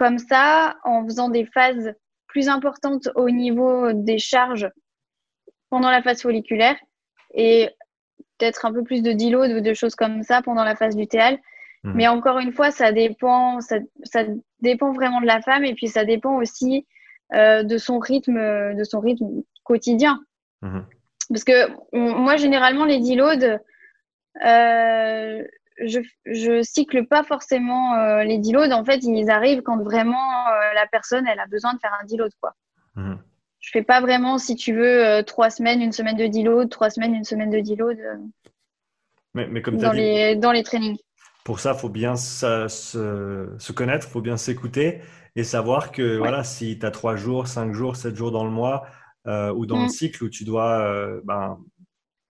comme 0.00 0.18
ça 0.18 0.76
en 0.82 1.04
faisant 1.04 1.28
des 1.28 1.44
phases 1.44 1.92
plus 2.26 2.48
importantes 2.48 3.10
au 3.16 3.28
niveau 3.28 3.92
des 3.92 4.18
charges 4.18 4.70
pendant 5.68 5.90
la 5.90 6.02
phase 6.02 6.22
folliculaire 6.22 6.76
et 7.34 7.68
peut-être 8.38 8.64
un 8.64 8.72
peu 8.72 8.82
plus 8.82 9.02
de 9.02 9.12
deload 9.12 9.52
ou 9.52 9.60
de 9.60 9.74
choses 9.74 9.94
comme 9.94 10.22
ça 10.22 10.40
pendant 10.40 10.64
la 10.64 10.74
phase 10.74 10.96
TL. 10.96 11.38
Mhm. 11.84 11.92
Mais 11.94 12.08
encore 12.08 12.38
une 12.38 12.54
fois, 12.54 12.70
ça 12.70 12.92
dépend, 12.92 13.60
ça, 13.60 13.76
ça, 14.04 14.24
dépend 14.60 14.92
vraiment 14.92 15.20
de 15.20 15.26
la 15.26 15.42
femme 15.42 15.66
et 15.66 15.74
puis 15.74 15.88
ça 15.88 16.06
dépend 16.06 16.36
aussi 16.36 16.86
euh, 17.34 17.62
de 17.62 17.76
son 17.76 17.98
rythme, 17.98 18.74
de 18.74 18.84
son 18.84 19.00
rythme 19.00 19.42
quotidien. 19.64 20.18
Mhm. 20.62 20.86
Parce 21.28 21.44
que 21.44 21.68
moi, 21.92 22.36
généralement, 22.36 22.86
les 22.86 23.00
deloads, 23.00 23.58
euh, 24.46 25.44
je, 25.86 26.00
je 26.26 26.62
cycle 26.62 27.06
pas 27.06 27.22
forcément 27.22 27.94
euh, 27.94 28.22
les 28.22 28.38
deloads. 28.38 28.72
En 28.72 28.84
fait, 28.84 28.98
ils 29.02 29.30
arrivent 29.30 29.62
quand 29.62 29.82
vraiment 29.82 30.48
euh, 30.48 30.74
la 30.74 30.86
personne, 30.86 31.26
elle 31.26 31.40
a 31.40 31.46
besoin 31.46 31.74
de 31.74 31.78
faire 31.78 31.96
un 32.00 32.04
deload, 32.04 32.32
quoi. 32.40 32.54
Mhm. 32.96 33.18
Je 33.60 33.70
fais 33.72 33.82
pas 33.82 34.00
vraiment, 34.00 34.38
si 34.38 34.56
tu 34.56 34.72
veux, 34.72 35.04
euh, 35.04 35.22
trois 35.22 35.50
semaines, 35.50 35.82
une 35.82 35.92
semaine 35.92 36.16
de 36.16 36.26
deload, 36.26 36.70
trois 36.70 36.88
semaines, 36.88 37.14
une 37.14 37.24
semaine 37.24 37.50
de 37.50 37.60
deload. 37.60 37.98
mais, 39.34 39.46
mais 39.48 39.60
comme 39.60 39.76
dans, 39.76 39.92
les, 39.92 40.36
dans 40.36 40.52
les 40.52 40.62
trainings. 40.62 40.98
Pour 41.44 41.60
ça, 41.60 41.72
il 41.74 41.78
faut 41.78 41.88
bien 41.88 42.16
se, 42.16 42.68
se, 42.68 43.72
connaître, 43.72 44.06
il 44.08 44.10
faut 44.10 44.20
bien 44.20 44.36
s'écouter 44.36 45.00
et 45.36 45.44
savoir 45.44 45.92
que 45.92 46.16
voilà, 46.16 46.42
si 46.44 46.78
tu 46.78 46.86
as 46.86 46.90
trois 46.90 47.16
jours, 47.16 47.48
cinq 47.48 47.72
jours, 47.72 47.96
sept 47.96 48.14
jours 48.14 48.30
dans 48.30 48.44
le 48.44 48.50
mois 48.50 48.86
ou 49.26 49.66
dans 49.66 49.78
le 49.78 49.86
mm. 49.86 49.90
cycle 49.90 50.24
où 50.24 50.28
tu 50.28 50.44
dois 50.44 51.20
ben, 51.24 51.58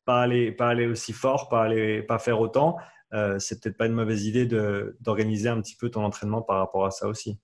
pas, 0.04 0.22
aller, 0.22 0.52
pas 0.52 0.68
aller 0.68 0.86
aussi 0.86 1.12
fort, 1.12 1.48
pas, 1.48 1.64
aller, 1.64 2.02
pas 2.02 2.18
faire 2.18 2.40
autant, 2.40 2.76
euh, 3.12 3.38
c'est 3.38 3.60
peut-être 3.60 3.76
pas 3.76 3.86
une 3.86 3.94
mauvaise 3.94 4.26
idée 4.26 4.46
d'organiser 4.46 5.48
un 5.48 5.60
petit 5.60 5.76
peu 5.76 5.90
ton 5.90 6.04
entraînement 6.04 6.42
par 6.42 6.58
rapport 6.58 6.86
à 6.86 6.90
ça 6.90 7.08
aussi. 7.08 7.38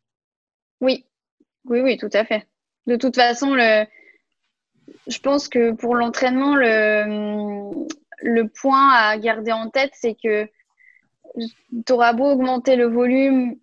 Oui, 0.80 1.06
oui, 1.64 1.80
oui, 1.80 1.96
tout 1.96 2.10
à 2.12 2.24
fait. 2.24 2.46
De 2.86 2.96
toute 2.96 3.16
façon, 3.16 3.56
je 3.56 5.18
pense 5.18 5.48
que 5.48 5.72
pour 5.72 5.96
l'entraînement, 5.96 6.54
le... 6.54 8.46
point 8.48 8.90
à 8.90 9.18
garder 9.18 9.52
en 9.52 9.70
tête, 9.70 9.92
c'est 9.94 10.14
que 10.14 10.48
tu 11.84 11.92
auras 11.92 12.12
beau 12.12 12.30
augmenter 12.30 12.76
le 12.76 12.86
volume, 12.86 13.56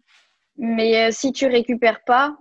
mais 0.58 1.08
euh, 1.08 1.12
si 1.12 1.32
tu 1.32 1.48
récupères 1.48 2.04
pas, 2.04 2.38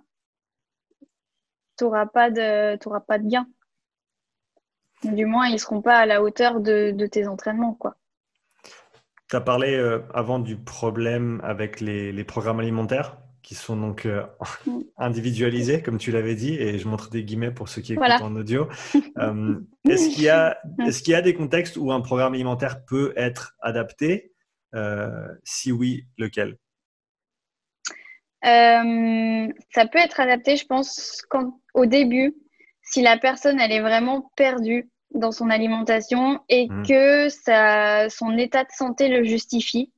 tu 1.79 1.85
n'auras 1.85 2.07
pas, 2.07 2.31
de... 2.31 2.77
pas 3.07 3.19
de 3.19 3.29
gain. 3.29 3.47
Du 5.05 5.27
moins, 5.27 5.47
ils 5.47 5.59
seront 5.59 5.83
pas 5.83 5.99
à 5.99 6.07
la 6.07 6.23
hauteur 6.23 6.61
de, 6.61 6.91
de 6.91 7.07
tes 7.07 7.27
entraînements, 7.27 7.75
quoi. 7.75 7.97
Tu 9.33 9.37
as 9.37 9.41
parlé 9.41 9.75
euh, 9.75 10.01
avant 10.13 10.39
du 10.39 10.57
problème 10.57 11.41
avec 11.43 11.81
les, 11.81 12.23
programmes 12.23 12.61
alimentaires 12.61 13.17
qui 13.43 13.55
sont 13.55 13.79
donc 13.79 14.05
euh, 14.05 14.27
individualisés, 14.99 15.81
comme 15.81 15.97
tu 15.97 16.13
l'avais 16.13 16.35
dit, 16.35 16.53
et 16.53 16.79
je 16.79 16.87
montre 16.87 17.09
des 17.09 17.25
guillemets 17.25 17.51
pour 17.51 17.71
ceux 17.71 17.81
qui 17.81 17.95
écoutent 17.95 18.21
en 18.21 18.37
audio. 18.37 18.69
Euh, 19.19 19.59
est-ce 19.89 20.11
qu'il 20.11 20.25
y, 20.25 20.29
a, 20.29 20.59
est 20.87 21.09
y 21.09 21.15
a 21.15 21.23
des 21.23 21.35
contextes 21.35 21.77
où 21.77 21.93
un 21.93 22.01
programme 22.03 22.35
alimentaire 22.35 22.85
peut 22.85 23.13
être 23.17 23.55
adapté? 23.61 24.33
Si 25.45 25.73
oui, 25.73 26.07
lequel? 26.19 26.59
Ça 28.43 29.87
peut 29.87 29.99
être 29.99 30.21
adapté, 30.21 30.57
je 30.57 30.67
pense, 30.67 31.23
quand, 31.31 31.59
au 31.75 31.87
début, 31.87 32.35
si 32.83 33.01
la 33.01 33.17
personne 33.17 33.61
elle 33.61 33.73
est 33.73 33.81
vraiment 33.81 34.31
perdue 34.37 34.92
dans 35.15 35.33
son 35.33 35.51
alimentation 35.51 36.41
et 36.49 36.69
mmh. 36.69 36.87
que 36.87 37.29
ça, 37.29 38.09
son 38.09 38.37
état 38.37 38.65
de 38.65 38.71
santé 38.73 39.09
le 39.09 39.25
justifie. 39.25 39.93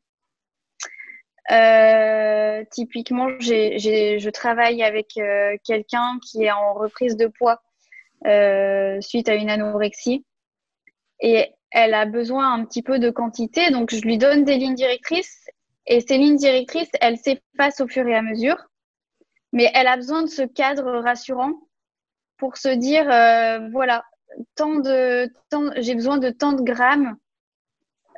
Euh, 1.51 2.65
typiquement, 2.71 3.29
je 3.39 4.31
travaille 4.31 4.83
avec 4.83 5.17
euh, 5.19 5.57
quelqu'un 5.62 6.19
qui 6.23 6.45
est 6.45 6.51
en 6.51 6.73
reprise 6.75 7.17
de 7.17 7.27
poids 7.27 7.62
euh, 8.27 9.01
suite 9.01 9.29
à 9.29 9.35
une 9.35 9.51
anorexie 9.51 10.25
et 11.21 11.53
elle 11.71 11.95
a 11.95 12.07
besoin 12.07 12.55
un 12.55 12.65
petit 12.65 12.83
peu 12.83 12.99
de 12.99 13.11
quantité, 13.11 13.71
donc 13.71 13.93
je 13.93 14.01
lui 14.01 14.17
donne 14.17 14.45
des 14.45 14.57
lignes 14.57 14.75
directrices 14.75 15.47
et 15.87 16.01
ces 16.01 16.17
lignes 16.17 16.37
directrices, 16.37 16.91
elles 17.01 17.19
s'effacent 17.19 17.81
au 17.81 17.89
fur 17.89 18.07
et 18.07 18.17
à 18.17 18.23
mesure, 18.23 18.57
mais 19.53 19.71
elle 19.75 19.87
a 19.87 19.97
besoin 19.97 20.23
de 20.23 20.29
ce 20.29 20.43
cadre 20.43 21.01
rassurant 21.01 21.53
pour 22.39 22.57
se 22.57 22.69
dire, 22.69 23.05
voilà, 23.71 24.05
tant 24.55 24.76
de, 24.76 25.32
tant, 25.51 25.70
j'ai 25.76 25.95
besoin 25.95 26.18
de 26.18 26.30
tant 26.30 26.53
de 26.53 26.62
grammes 26.62 27.16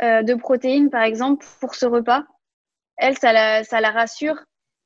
euh, 0.02 0.22
de 0.22 0.34
protéines, 0.34 0.90
par 0.90 1.02
exemple, 1.02 1.44
pour 1.60 1.74
ce 1.74 1.86
repas. 1.86 2.24
Elle, 2.96 3.16
ça 3.18 3.32
la, 3.32 3.64
ça 3.64 3.80
la 3.80 3.90
rassure. 3.90 4.36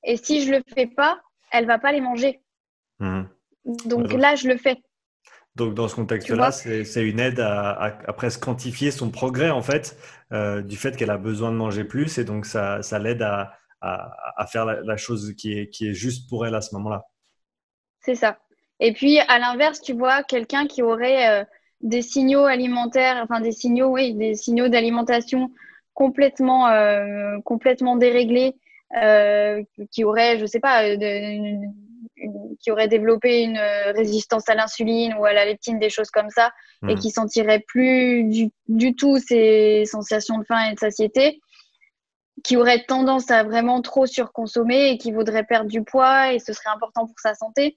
Et 0.04 0.16
si 0.16 0.44
je 0.44 0.52
le 0.52 0.62
fais 0.74 0.86
pas, 0.86 1.20
elle 1.52 1.66
va 1.66 1.78
pas 1.78 1.92
les 1.92 2.00
manger. 2.00 2.40
Mmh. 2.98 3.22
Donc 3.86 4.12
là, 4.12 4.34
je 4.34 4.48
le 4.48 4.56
fais. 4.56 4.82
Donc 5.56 5.74
dans 5.74 5.88
ce 5.88 5.96
contexte-là, 5.96 6.52
c'est 6.52 7.08
une 7.08 7.18
aide 7.20 7.40
à, 7.40 7.72
à, 7.72 8.12
presque 8.12 8.40
quantifier 8.42 8.90
son 8.90 9.10
progrès 9.10 9.50
en 9.50 9.62
fait, 9.62 9.98
euh, 10.32 10.62
du 10.62 10.76
fait 10.76 10.96
qu'elle 10.96 11.10
a 11.10 11.18
besoin 11.18 11.50
de 11.50 11.56
manger 11.56 11.84
plus 11.84 12.18
et 12.18 12.24
donc 12.24 12.46
ça, 12.46 12.82
ça 12.82 12.98
l'aide 13.00 13.20
à, 13.22 13.58
à, 13.80 14.46
faire 14.46 14.64
la, 14.64 14.80
la, 14.80 14.96
chose 14.96 15.34
qui 15.36 15.58
est, 15.58 15.68
qui 15.68 15.88
est 15.88 15.94
juste 15.94 16.28
pour 16.28 16.46
elle 16.46 16.54
à 16.54 16.60
ce 16.60 16.74
moment-là. 16.76 17.04
C'est 18.00 18.14
ça. 18.14 18.38
Et 18.80 18.92
puis, 18.92 19.18
à 19.18 19.38
l'inverse, 19.38 19.80
tu 19.80 19.92
vois 19.92 20.22
quelqu'un 20.22 20.66
qui 20.66 20.82
aurait 20.82 21.28
euh, 21.28 21.44
des 21.82 22.02
signaux 22.02 22.46
alimentaires, 22.46 23.20
enfin 23.22 23.40
des 23.40 23.52
signaux, 23.52 23.88
oui, 23.88 24.14
des 24.14 24.34
signaux 24.34 24.68
d'alimentation 24.68 25.50
complètement, 25.94 26.68
euh, 26.68 27.38
complètement 27.44 27.96
déréglés, 27.96 28.56
euh, 28.96 29.62
qui 29.92 30.02
aurait, 30.04 30.38
je 30.38 30.46
sais 30.46 30.60
pas, 30.60 30.82
qui 32.58 32.70
aurait 32.70 32.88
développé 32.88 33.42
une 33.42 33.60
résistance 33.94 34.48
à 34.48 34.54
l'insuline 34.54 35.14
ou 35.14 35.26
à 35.26 35.32
la 35.34 35.44
leptine, 35.44 35.78
des 35.78 35.90
choses 35.90 36.10
comme 36.10 36.30
ça, 36.30 36.52
et 36.88 36.94
mmh. 36.94 36.98
qui 36.98 37.10
sentirait 37.10 37.60
plus 37.60 38.24
du, 38.24 38.50
du 38.68 38.94
tout 38.94 39.18
ces 39.18 39.84
sensations 39.84 40.38
de 40.38 40.44
faim 40.44 40.70
et 40.70 40.74
de 40.74 40.78
satiété 40.78 41.40
qui 42.42 42.56
aurait 42.56 42.84
tendance 42.84 43.30
à 43.30 43.42
vraiment 43.42 43.82
trop 43.82 44.06
surconsommer 44.06 44.90
et 44.90 44.98
qui 44.98 45.12
voudrait 45.12 45.44
perdre 45.44 45.68
du 45.68 45.82
poids 45.82 46.32
et 46.32 46.38
ce 46.38 46.52
serait 46.52 46.70
important 46.70 47.06
pour 47.06 47.18
sa 47.18 47.34
santé. 47.34 47.76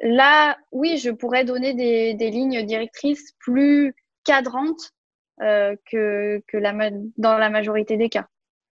Là, 0.00 0.58
oui, 0.72 0.98
je 0.98 1.10
pourrais 1.10 1.44
donner 1.44 1.74
des, 1.74 2.14
des 2.14 2.30
lignes 2.30 2.62
directrices 2.64 3.32
plus 3.38 3.94
cadrantes 4.24 4.92
euh, 5.40 5.76
que, 5.90 6.42
que 6.48 6.56
la, 6.56 6.72
dans 7.16 7.38
la 7.38 7.50
majorité 7.50 7.96
des 7.96 8.08
cas. 8.08 8.28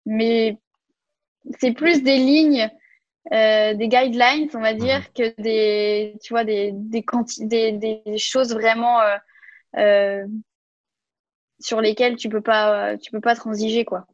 Mais 0.05 0.57
c'est 1.59 1.73
plus 1.73 2.03
des 2.03 2.17
lignes, 2.17 2.69
euh, 3.31 3.73
des 3.73 3.87
guidelines, 3.87 4.49
on 4.53 4.59
va 4.59 4.73
dire, 4.73 4.99
mhm. 4.99 5.05
que 5.15 5.41
des, 5.41 6.17
tu 6.21 6.33
vois, 6.33 6.43
des, 6.43 6.71
des, 6.73 7.05
des, 7.39 7.71
des 7.71 8.17
choses 8.17 8.53
vraiment 8.53 8.99
euh, 9.01 9.17
euh, 9.77 10.25
sur 11.59 11.79
lesquelles 11.79 12.17
tu 12.17 12.27
peux 12.27 12.41
pas, 12.41 12.97
tu 12.97 13.11
peux 13.11 13.21
pas 13.21 13.35
transiger, 13.35 13.85
quoi. 13.85 14.05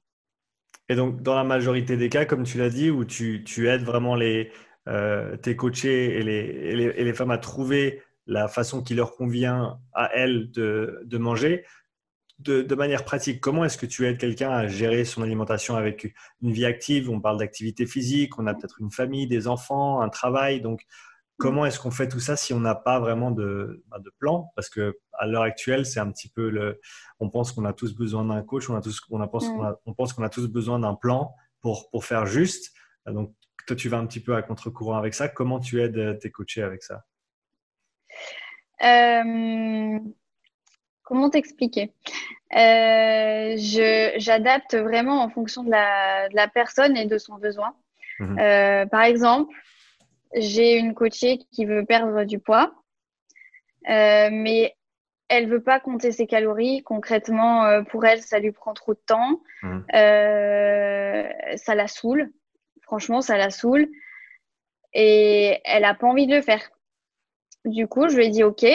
Et 0.91 0.95
donc, 0.95 1.21
dans 1.21 1.35
la 1.35 1.43
majorité 1.43 1.97
des 1.97 2.09
cas, 2.09 2.25
comme 2.25 2.43
tu 2.43 2.57
l'as 2.57 2.69
dit, 2.69 2.89
où 2.89 3.05
tu, 3.05 3.43
tu 3.43 3.69
aides 3.69 3.83
vraiment 3.83 4.15
les, 4.15 4.51
euh, 4.89 5.37
tes 5.37 5.55
coachés 5.55 6.17
et 6.17 6.23
les, 6.23 6.93
et, 6.97 7.03
les, 7.03 7.13
femmes 7.13 7.31
à 7.31 7.37
trouver 7.37 8.01
la 8.25 8.47
façon 8.47 8.81
qui 8.81 8.95
leur 8.95 9.15
convient 9.15 9.79
à 9.93 10.09
elles 10.15 10.51
de, 10.51 11.01
de 11.05 11.17
manger. 11.17 11.63
De, 12.39 12.61
de, 12.61 12.75
manière 12.75 13.03
pratique, 13.03 13.39
comment 13.39 13.65
est-ce 13.65 13.77
que 13.77 13.85
tu 13.85 14.07
aides 14.07 14.17
quelqu'un 14.17 14.49
à 14.49 14.67
gérer 14.67 15.05
son 15.05 15.21
alimentation 15.21 15.75
avec 15.75 16.13
une 16.41 16.51
vie 16.51 16.65
active? 16.65 17.09
On 17.09 17.19
parle 17.19 17.37
d'activité 17.37 17.85
physique, 17.85 18.39
on 18.39 18.47
a 18.47 18.53
peut-être 18.53 18.79
une 18.79 18.91
famille, 18.91 19.27
des 19.27 19.47
enfants, 19.47 20.01
un 20.01 20.09
travail. 20.09 20.61
Donc, 20.61 20.85
comment 21.37 21.65
est-ce 21.65 21.79
qu'on 21.79 21.91
fait 21.91 22.07
tout 22.07 22.19
ça 22.19 22.35
si 22.35 22.53
on 22.53 22.59
n'a 22.59 22.75
pas 22.75 22.99
vraiment 22.99 23.31
de, 23.31 23.83
bah, 23.89 23.99
de 23.99 24.11
plan? 24.17 24.51
Parce 24.55 24.69
que 24.69 24.97
à 25.13 25.27
l'heure 25.27 25.43
actuelle, 25.43 25.85
c'est 25.85 25.99
un 25.99 26.09
petit 26.11 26.29
peu 26.29 26.49
le. 26.49 26.79
On 27.19 27.29
pense 27.29 27.51
qu'on 27.51 27.65
a 27.65 27.73
tous 27.73 27.93
besoin 27.93 28.25
d'un 28.25 28.41
coach, 28.41 28.69
on, 28.69 28.75
a 28.75 28.81
tous, 28.81 29.01
on, 29.11 29.21
a, 29.21 29.27
pense, 29.27 29.49
mm. 29.49 29.75
on, 29.85 29.93
pense 29.93 30.13
qu'on 30.13 30.23
a 30.23 30.29
tous 30.29 30.47
besoin 30.47 30.79
d'un 30.79 30.95
plan 30.95 31.35
pour, 31.61 31.89
pour 31.89 32.05
faire 32.05 32.25
juste. 32.25 32.73
Donc, 33.05 33.33
toi, 33.69 33.75
tu 33.75 33.87
vas 33.87 33.97
un 33.97 34.07
petit 34.07 34.19
peu 34.19 34.35
à 34.35 34.41
contre-courant 34.41 34.97
avec 34.97 35.13
ça. 35.13 35.27
Comment 35.27 35.59
tu 35.59 35.79
aides 35.79 35.97
euh, 35.97 36.15
tes 36.15 36.31
coachés 36.31 36.63
avec 36.63 36.81
ça? 36.81 37.03
Euh, 38.81 39.99
Comment 41.03 41.29
t'expliquer? 41.29 41.93
Euh, 42.55 43.53
J'adapte 44.17 44.75
vraiment 44.75 45.21
en 45.21 45.29
fonction 45.29 45.63
de 45.63 45.69
la, 45.69 46.47
personne 46.51 46.97
et 46.97 47.05
de 47.05 47.17
son 47.19 47.35
besoin. 47.35 47.75
Mhm. 48.19 48.89
par 48.89 49.03
exemple, 49.03 49.55
j'ai 50.35 50.77
une 50.77 50.93
coachée 50.93 51.39
qui 51.53 51.65
veut 51.65 51.85
perdre 51.85 52.25
du 52.25 52.37
poids, 52.39 52.73
mais 53.87 54.75
elle 55.29 55.47
veut 55.47 55.63
pas 55.63 55.79
compter 55.79 56.11
ses 56.11 56.27
calories. 56.27 56.83
Concrètement, 56.83 57.83
pour 57.85 58.05
elle, 58.05 58.21
ça 58.21 58.39
lui 58.39 58.51
prend 58.51 58.73
trop 58.73 58.93
de 58.93 59.01
temps. 59.05 59.41
Mhm. 59.63 59.85
ça 59.89 61.75
la 61.75 61.87
saoule. 61.87 62.31
Franchement, 62.89 63.21
ça 63.21 63.37
la 63.37 63.51
saoule. 63.51 63.87
Et 64.93 65.59
elle 65.63 65.83
n'a 65.83 65.93
pas 65.93 66.07
envie 66.07 66.25
de 66.25 66.35
le 66.35 66.41
faire. 66.41 66.71
Du 67.65 67.87
coup, 67.87 68.09
je 68.09 68.15
lui 68.15 68.25
ai 68.25 68.29
dit 68.29 68.43
OK. 68.43 68.65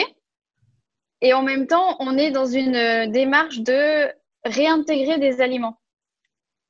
Et 1.19 1.33
en 1.33 1.43
même 1.43 1.67
temps, 1.67 1.97
on 1.99 2.17
est 2.17 2.31
dans 2.31 2.45
une 2.45 2.77
euh, 2.77 3.07
démarche 3.07 3.59
de 3.59 4.09
réintégrer 4.45 5.17
des 5.17 5.41
aliments. 5.41 5.77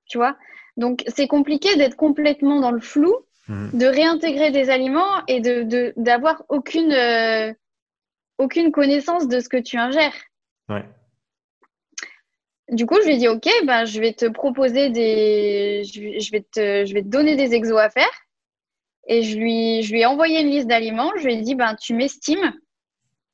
Tu 0.08 0.18
vois? 0.18 0.36
Donc, 0.76 1.04
c'est 1.08 1.28
compliqué 1.28 1.76
d'être 1.76 1.96
complètement 1.96 2.60
dans 2.60 2.72
le 2.72 2.80
flou, 2.80 3.14
mhm. 3.48 3.78
de 3.78 3.86
réintégrer 3.86 4.50
des 4.50 4.72
aliments 4.72 5.24
et 5.28 5.40
de 5.40 5.94
d'avoir 5.98 6.44
aucune, 6.50 6.94
euh, 6.94 7.54
aucune 8.40 8.72
connaissance 8.72 9.28
de 9.28 9.40
ce 9.40 9.50
que 9.50 9.58
tu 9.58 9.78
ingères. 9.78 10.16
Du 12.70 12.86
coup, 12.86 12.96
je 13.02 13.08
lui 13.08 13.16
ai 13.16 13.18
dit, 13.18 13.28
OK, 13.28 13.48
ben, 13.66 13.86
je 13.86 14.00
vais 14.00 14.14
te 14.14 14.26
proposer 14.26 14.90
des, 14.90 15.84
je 15.84 16.32
vais 16.32 16.42
te, 16.42 16.86
je 16.86 16.94
vais 16.94 17.04
te 17.04 17.08
donner 17.08 17.36
des 17.36 17.54
exos 17.54 17.80
à 17.80 17.90
faire. 17.90 18.10
Et 19.08 19.22
je 19.22 19.38
lui, 19.38 19.84
je 19.84 19.92
lui 19.94 20.02
ai 20.02 20.06
envoyé 20.06 20.42
une 20.42 20.50
liste 20.50 20.68
d'aliments. 20.68 21.12
Je 21.18 21.26
lui 21.26 21.36
ai 21.36 21.42
dit, 21.42 21.54
ben, 21.54 21.76
tu 21.76 21.94
m'estimes, 21.94 22.54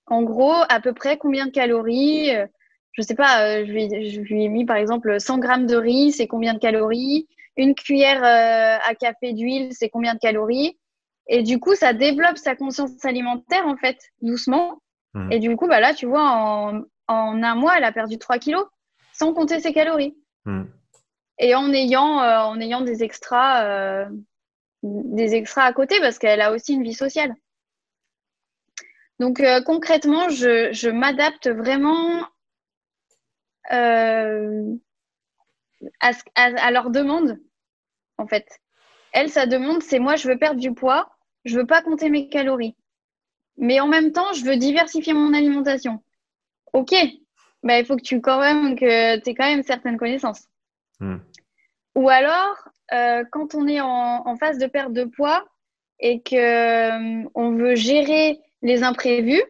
en 0.08 0.24
gros, 0.24 0.54
à 0.68 0.82
peu 0.82 0.94
près 0.94 1.18
combien 1.18 1.46
de 1.46 1.52
calories. 1.52 2.36
Euh, 2.36 2.46
je 2.92 3.02
sais 3.02 3.16
pas, 3.16 3.46
euh, 3.46 3.66
je 3.66 3.72
lui, 3.72 4.12
je 4.12 4.20
lui 4.20 4.44
ai 4.44 4.50
mis, 4.50 4.66
par 4.66 4.76
exemple, 4.76 5.18
100 5.18 5.38
grammes 5.38 5.66
de 5.66 5.78
riz, 5.78 6.12
c'est 6.12 6.28
combien 6.28 6.54
de 6.54 6.60
calories? 6.60 7.28
Une 7.56 7.74
cuillère 7.74 8.24
euh, 8.24 8.78
à 8.86 8.96
café 8.96 9.32
d'huile, 9.32 9.70
c'est 9.72 9.90
combien 9.90 10.14
de 10.14 10.20
calories? 10.20 10.78
Et 11.28 11.44
du 11.44 11.60
coup, 11.60 11.76
ça 11.76 11.94
développe 11.94 12.38
sa 12.38 12.56
conscience 12.56 13.06
alimentaire, 13.06 13.66
en 13.66 13.78
fait, 13.78 13.98
doucement. 14.22 14.82
Mmh. 15.14 15.32
Et 15.32 15.40
du 15.40 15.56
coup, 15.56 15.68
bah 15.68 15.80
là, 15.80 15.94
tu 15.94 16.06
vois, 16.06 16.30
en, 16.30 16.82
en 17.08 17.44
un 17.44 17.56
mois, 17.56 17.78
elle 17.78 17.86
a 17.86 17.94
perdu 17.94 18.18
3 18.18 18.40
kilos 18.40 18.66
sans 19.22 19.34
compter 19.36 19.60
ses 19.60 19.72
calories. 19.72 20.18
Hmm. 20.46 20.64
Et 21.38 21.54
en 21.54 21.72
ayant, 21.72 22.22
euh, 22.24 22.40
en 22.40 22.60
ayant 22.60 22.82
des 22.82 23.04
extras, 23.04 23.64
euh, 23.66 24.10
des 24.82 25.36
extras 25.36 25.64
à 25.64 25.74
côté 25.74 26.00
parce 26.00 26.18
qu'elle 26.18 26.42
a 26.42 26.52
aussi 26.52 26.74
une 26.74 26.84
vie 26.84 26.96
sociale. 26.96 27.36
Donc 29.20 29.40
euh, 29.40 29.62
concrètement, 29.62 30.30
je, 30.30 30.90
m'adapte 30.90 31.48
vraiment 31.50 32.26
à, 33.70 34.26
à, 36.36 36.72
leur 36.72 36.90
demande, 36.90 37.40
en 38.18 38.26
fait. 38.26 38.48
Elle, 39.14 39.30
sa 39.30 39.46
demande, 39.46 39.84
c'est 39.84 40.00
moi, 40.00 40.16
je 40.16 40.28
veux 40.28 40.40
perdre 40.40 40.60
du 40.60 40.74
poids, 40.74 41.12
je 41.46 41.60
veux 41.60 41.68
pas 41.68 41.84
compter 41.84 42.10
mes 42.10 42.28
calories. 42.28 42.76
Mais 43.58 43.80
en 43.80 43.88
même 43.88 44.14
temps, 44.14 44.34
je 44.34 44.44
veux 44.44 44.58
diversifier 44.58 45.14
mon 45.14 45.36
alimentation. 45.36 46.04
Ok, 46.74 46.96
bah, 47.64 47.80
il 47.80 47.86
faut 47.86 47.96
que 47.96 48.02
tu 48.02 48.22
quand 48.22 48.40
même 48.40 48.76
que 48.76 48.86
aies 48.86 49.36
quand 49.36 49.46
même 49.46 49.64
certaines 49.64 49.98
connaissances. 49.98 50.48
Hmm. 51.00 51.18
Ou 51.96 52.10
alors, 52.10 52.70
euh, 52.94 53.24
quand 53.32 53.56
on 53.56 53.68
est 53.68 53.82
en, 53.82 54.28
en, 54.28 54.38
phase 54.38 54.58
de 54.58 54.68
perte 54.68 54.94
de 54.94 55.04
poids 55.04 55.46
et 56.00 56.22
que 56.22 56.36
euh, 56.36 57.30
on 57.36 57.52
veut 57.52 57.76
gérer 57.76 58.40
les 58.62 58.84
imprévus, 58.84 59.44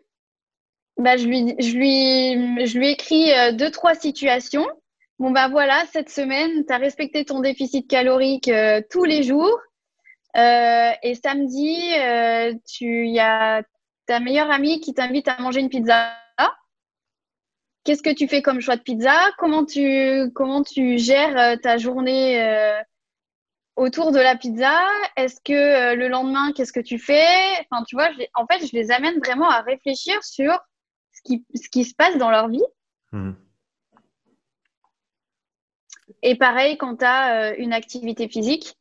bah, 0.97 1.17
je 1.17 1.25
lui, 1.25 1.55
je 1.59 1.75
lui, 1.75 2.65
je 2.67 2.77
lui 2.77 2.89
écris 2.89 3.31
euh, 3.33 3.51
deux 3.51 3.71
trois 3.71 3.95
situations. 3.95 4.67
Bon 5.19 5.31
bah 5.31 5.49
voilà, 5.49 5.83
cette 5.91 6.09
semaine, 6.09 6.65
tu 6.65 6.73
as 6.73 6.77
respecté 6.77 7.25
ton 7.25 7.39
déficit 7.39 7.87
calorique 7.87 8.47
euh, 8.47 8.81
tous 8.89 9.03
les 9.03 9.23
jours. 9.23 9.59
et 10.35 11.13
samedi, 11.23 11.77
tu 12.67 13.07
y 13.07 13.19
a 13.19 13.63
ta 14.07 14.19
meilleure 14.19 14.49
amie 14.49 14.79
qui 14.79 14.93
t'invite 14.93 15.27
à 15.27 15.37
manger 15.39 15.59
une 15.59 15.69
pizza 15.69 16.11
Qu'est-ce 17.83 18.03
que 18.03 18.13
tu 18.13 18.27
fais 18.27 18.43
comme 18.43 18.61
choix 18.61 18.75
de 18.75 18.83
pizza? 18.83 19.15
Comment 19.39 19.65
tu, 19.65 20.31
comment 20.35 20.61
tu 20.63 20.99
gères 20.99 21.35
euh, 21.37 21.55
ta 21.55 21.77
journée 21.77 22.39
euh, 22.39 22.79
autour 23.75 24.11
de 24.11 24.19
la 24.19 24.35
pizza? 24.35 24.87
Est-ce 25.15 25.41
que 25.43 25.53
euh, 25.53 25.95
le 25.95 26.07
lendemain, 26.07 26.51
qu'est-ce 26.53 26.73
que 26.73 26.79
tu 26.79 26.99
fais? 26.99 27.25
Enfin, 27.61 27.83
tu 27.85 27.95
vois, 27.95 28.09
en 28.35 28.45
fait, 28.45 28.67
je 28.67 28.73
les 28.73 28.91
amène 28.91 29.17
vraiment 29.17 29.49
à 29.49 29.61
réfléchir 29.61 30.23
sur 30.23 30.59
ce 31.11 31.21
qui, 31.23 31.43
ce 31.55 31.69
qui 31.69 31.83
se 31.83 31.95
passe 31.95 32.17
dans 32.17 32.29
leur 32.29 32.49
vie. 32.49 32.63
Mmh. 33.13 33.31
Et 36.21 36.35
pareil, 36.35 36.77
quand 36.77 36.97
tu 36.97 37.05
as 37.05 37.55
une 37.55 37.73
activité 37.73 38.29
physique, 38.29 38.77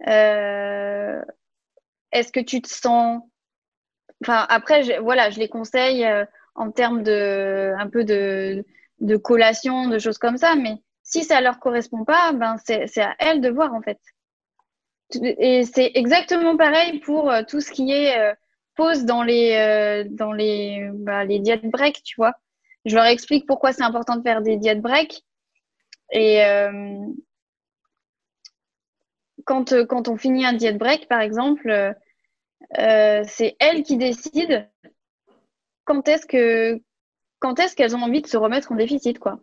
est-ce 0.00 1.22
que 2.32 2.40
tu 2.40 2.60
te 2.60 2.68
sens... 2.68 3.22
Enfin, 4.22 4.44
après, 4.50 4.98
voilà, 4.98 5.30
je 5.30 5.38
les 5.38 5.48
conseille 5.48 6.06
en 6.54 6.70
termes 6.70 7.02
de 7.02 7.74
un 7.78 7.88
peu 7.88 8.04
de, 8.04 8.64
de 9.00 9.16
collation, 9.16 9.88
de 9.88 9.98
choses 9.98 10.18
comme 10.18 10.36
ça. 10.36 10.54
Mais 10.56 10.76
si 11.02 11.24
ça 11.24 11.40
leur 11.40 11.58
correspond 11.60 12.04
pas, 12.04 12.32
ben 12.32 12.56
c'est 12.64 12.98
à 13.00 13.14
elles 13.18 13.40
de 13.40 13.50
voir 13.50 13.74
en 13.74 13.82
fait. 13.82 13.98
Et 15.22 15.64
c'est 15.64 15.92
exactement 15.94 16.56
pareil 16.56 16.98
pour 17.00 17.30
euh, 17.30 17.42
tout 17.46 17.60
ce 17.60 17.70
qui 17.70 17.92
est 17.92 18.18
euh, 18.18 18.34
pause 18.74 19.04
dans 19.04 19.22
les 19.22 19.52
euh, 19.52 20.04
dans 20.08 20.32
les 20.32 20.88
bah, 20.94 21.24
les 21.24 21.38
diètes 21.40 21.66
break, 21.66 22.02
tu 22.02 22.16
vois. 22.16 22.32
Je 22.84 22.96
leur 22.96 23.04
explique 23.04 23.46
pourquoi 23.46 23.72
c'est 23.72 23.82
important 23.82 24.16
de 24.16 24.22
faire 24.22 24.42
des 24.42 24.56
diètes 24.56 24.80
break. 24.80 25.22
Et 26.12 26.42
quand 29.46 29.74
quand 29.86 30.08
on 30.08 30.16
finit 30.16 30.44
un 30.44 30.52
diète 30.52 30.78
break, 30.78 31.08
par 31.08 31.20
exemple, 31.20 31.94
c'est 32.76 33.56
elles 33.58 33.82
qui 33.84 33.96
décident 33.96 34.66
quand 35.84 36.08
est-ce 36.08 36.26
que 36.26 36.80
quand 37.38 37.58
est-ce 37.58 37.76
qu'elles 37.76 37.94
ont 37.94 38.02
envie 38.02 38.22
de 38.22 38.26
se 38.26 38.36
remettre 38.36 38.72
en 38.72 38.76
déficit 38.76 39.18
quoi? 39.18 39.38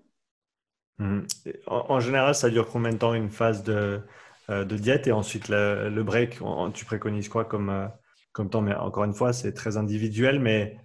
Mmh. 0.98 1.22
en, 1.66 2.00
général, 2.00 2.36
ça 2.36 2.50
dure 2.50 2.70
combien 2.70 2.92
de 2.92 2.98
temps 2.98 3.16
une 3.16 3.32
phase 3.32 3.64
de, 3.64 4.02
euh, 4.50 4.66
de 4.66 4.78
diète? 4.78 5.08
Et 5.08 5.12
ensuite 5.12 5.50
le, 5.50 6.04
break 6.04 6.40
Tu 6.74 6.86
préconises 6.86 7.28
quoi 7.28 7.46
comme, 7.46 7.70
euh, 7.70 7.88
comme 8.34 8.50
temps? 8.50 8.62
Mais 8.62 8.76
encore 8.76 9.04
une 9.06 9.14
fois, 9.14 9.34
c'est 9.34 9.54
très 9.54 9.78
individuel, 9.78 10.40
mais 10.40 10.78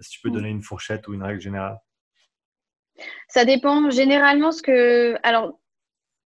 si 0.00 0.10
tu 0.10 0.20
peux 0.22 0.30
mmh. 0.30 0.32
donner 0.32 0.48
une 0.48 0.62
fourchette 0.62 1.06
ou 1.08 1.14
une 1.14 1.22
règle 1.22 1.40
générale 1.40 1.78
Ça 3.28 3.44
dépend. 3.44 3.90
Généralement, 3.90 4.52
ce 4.52 4.62
que. 4.62 5.16
Alors, 5.22 5.58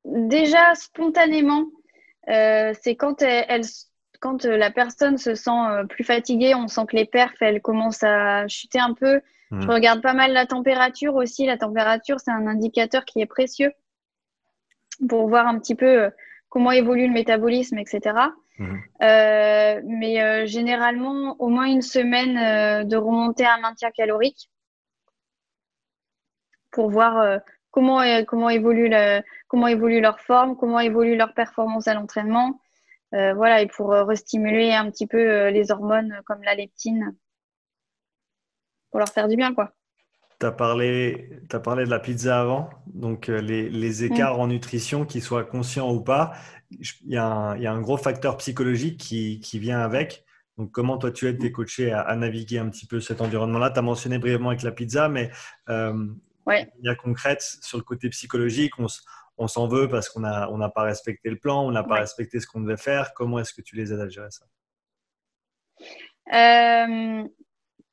déjà, 0.05 0.75
spontanément, 0.77 1.67
euh, 2.29 2.73
c'est 2.81 2.95
quand 2.95 3.23
elles, 3.23 3.65
quand 4.23 4.45
euh, 4.45 4.57
la 4.57 4.71
personne 4.71 5.19
se 5.19 5.35
sent 5.35 5.51
euh, 5.51 5.85
plus 5.85 6.05
fatiguée, 6.05 6.55
on 6.55 6.69
sent 6.69 6.83
que 6.89 6.97
les 6.97 7.05
perfs, 7.05 7.43
elles 7.43 7.61
commencent 7.61 8.05
à 8.05 8.47
chuter 8.47 8.79
un 8.79 8.95
peu. 8.95 9.21
Je 9.51 9.57
mmh. 9.57 9.71
regarde 9.71 10.01
pas 10.01 10.15
mal 10.15 10.33
la 10.33 10.47
température 10.47 11.17
aussi. 11.17 11.45
La 11.45 11.59
température, 11.59 12.21
c'est 12.21 12.31
un 12.31 12.47
indicateur 12.47 13.05
qui 13.05 13.21
est 13.21 13.27
précieux 13.27 13.73
pour 15.09 15.29
voir 15.29 15.49
un 15.49 15.59
petit 15.59 15.75
peu 15.75 16.05
euh, 16.05 16.11
comment 16.49 16.71
évolue 16.71 17.09
le 17.09 17.13
métabolisme, 17.13 17.79
etc. 17.79 18.15
Mmh. 18.59 18.77
mais 19.01 20.47
généralement, 20.47 21.37
au 21.41 21.49
moins 21.49 21.65
une 21.65 21.83
semaine 21.83 22.87
de 22.87 22.97
remonter 22.97 23.45
à 23.45 23.55
un 23.55 23.61
maintien 23.61 23.91
calorique 23.91 24.51
pour 26.71 26.91
voir 26.91 27.41
comment, 27.71 28.03
comment, 28.27 28.51
évolue 28.51 28.93
comment 29.49 29.67
évolue 29.67 30.01
leur 30.01 30.21
forme, 30.21 30.55
comment 30.57 30.81
évolue 30.81 31.17
leur 31.17 31.33
performance 31.33 31.89
à 31.89 31.95
l'entraînement, 31.95 32.61
euh, 33.15 33.35
voilà, 33.35 33.61
et 33.61 33.67
pour 33.67 33.93
euh, 33.93 34.05
restimuler 34.05 34.73
un 34.73 34.91
petit 34.91 35.07
peu 35.07 35.19
euh, 35.19 35.51
les 35.51 35.71
hormones 35.71 36.21
comme 36.25 36.43
la 36.43 36.55
leptine, 36.55 37.15
pour 38.91 39.01
leur 39.01 39.09
faire 39.09 39.29
du 39.29 39.37
bien, 39.37 39.55
quoi. 39.55 39.75
Tu 40.41 40.47
as 40.47 40.53
parlé, 40.53 41.31
as 41.53 41.61
parlé 41.61 41.85
de 41.85 41.91
la 41.91 42.01
pizza 42.01 42.41
avant, 42.41 42.71
donc 42.87 43.29
les, 43.29 43.69
les, 43.69 44.05
écarts 44.05 44.41
en 44.41 44.49
nutrition, 44.49 45.05
qu'ils 45.05 45.23
soient 45.23 45.45
conscients 45.45 45.93
ou 45.93 46.01
pas, 46.01 46.33
il 46.71 47.13
y, 47.13 47.17
a 47.17 47.25
un, 47.25 47.57
il 47.57 47.63
y, 47.63 47.67
a 47.67 47.73
un 47.73 47.81
gros 47.81 47.97
facteur 47.97 48.39
psychologique 48.39 48.99
qui, 48.99 49.41
qui, 49.41 49.59
vient 49.59 49.81
avec. 49.81 50.25
Donc, 50.59 50.73
comment 50.73 50.99
toi, 50.99 51.13
tu 51.13 51.29
aides 51.29 51.39
tes 51.39 51.53
coachés 51.53 51.93
à, 51.93 52.15
naviguer 52.17 52.59
un 52.59 52.69
petit 52.71 52.87
peu 52.87 53.01
cet 53.01 53.21
environnement-là? 53.21 53.71
Tu 53.71 53.79
as 53.79 53.83
mentionné 53.83 54.19
brièvement 54.19 54.49
avec 54.51 54.63
la 54.63 54.73
pizza, 54.73 55.09
mais 55.09 55.31
euh, 55.69 56.09
ouais. 56.47 56.71
y 56.83 56.89
a 56.89 56.95
concrète 56.95 57.43
sur 57.43 57.79
le 57.79 57.85
côté 57.85 58.09
psychologique. 58.09 58.73
On, 58.79 58.87
on 59.43 59.49
s'en 59.49 59.67
veut 59.67 59.89
parce 59.89 60.09
qu'on 60.09 60.21
n'a 60.21 60.51
on 60.51 60.71
pas 60.71 60.83
respecté 60.83 61.31
le 61.31 61.39
plan, 61.39 61.65
on 61.67 61.71
n'a 61.71 61.83
pas 61.83 61.97
respecté 61.97 62.41
ce 62.41 62.47
qu'on 62.47 62.61
devait 62.61 62.77
faire. 62.77 63.13
Comment 63.15 63.39
est-ce 63.39 63.53
que 63.53 63.63
tu 63.63 63.77
les 63.77 63.93
aides 63.93 64.01
à 64.01 64.09
gérer 64.09 64.31
ça? 64.31 64.47
Euh, 66.33 67.25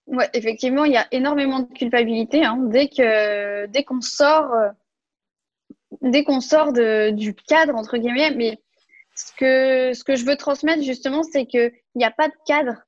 ouais, 0.08 0.30
Effectivement, 0.34 0.86
il 0.86 0.94
y 0.94 0.98
a 0.98 1.08
énormément 1.12 1.60
de 1.60 1.74
culpabilité 1.74 2.46
hein. 2.46 2.58
dès 2.70 2.88
que 2.88 3.66
dès 3.68 3.84
qu'on 3.84 4.02
sort, 4.02 4.52
dès 6.02 6.24
qu'on 6.24 6.42
sort 6.42 6.74
de, 6.74 7.10
du 7.12 7.34
cadre 7.34 7.76
entre 7.76 7.98
guillemets. 7.98 8.32
Mais 8.36 8.60
ce 9.16 9.32
que 9.34 9.94
ce 9.94 10.04
que 10.04 10.16
je 10.16 10.26
veux 10.26 10.38
transmettre 10.38 10.84
justement, 10.84 11.24
c'est 11.24 11.46
que 11.46 11.72
il 11.96 11.98
n'y 11.98 12.06
a 12.06 12.12
pas 12.12 12.28
de 12.28 12.36
cadre 12.46 12.84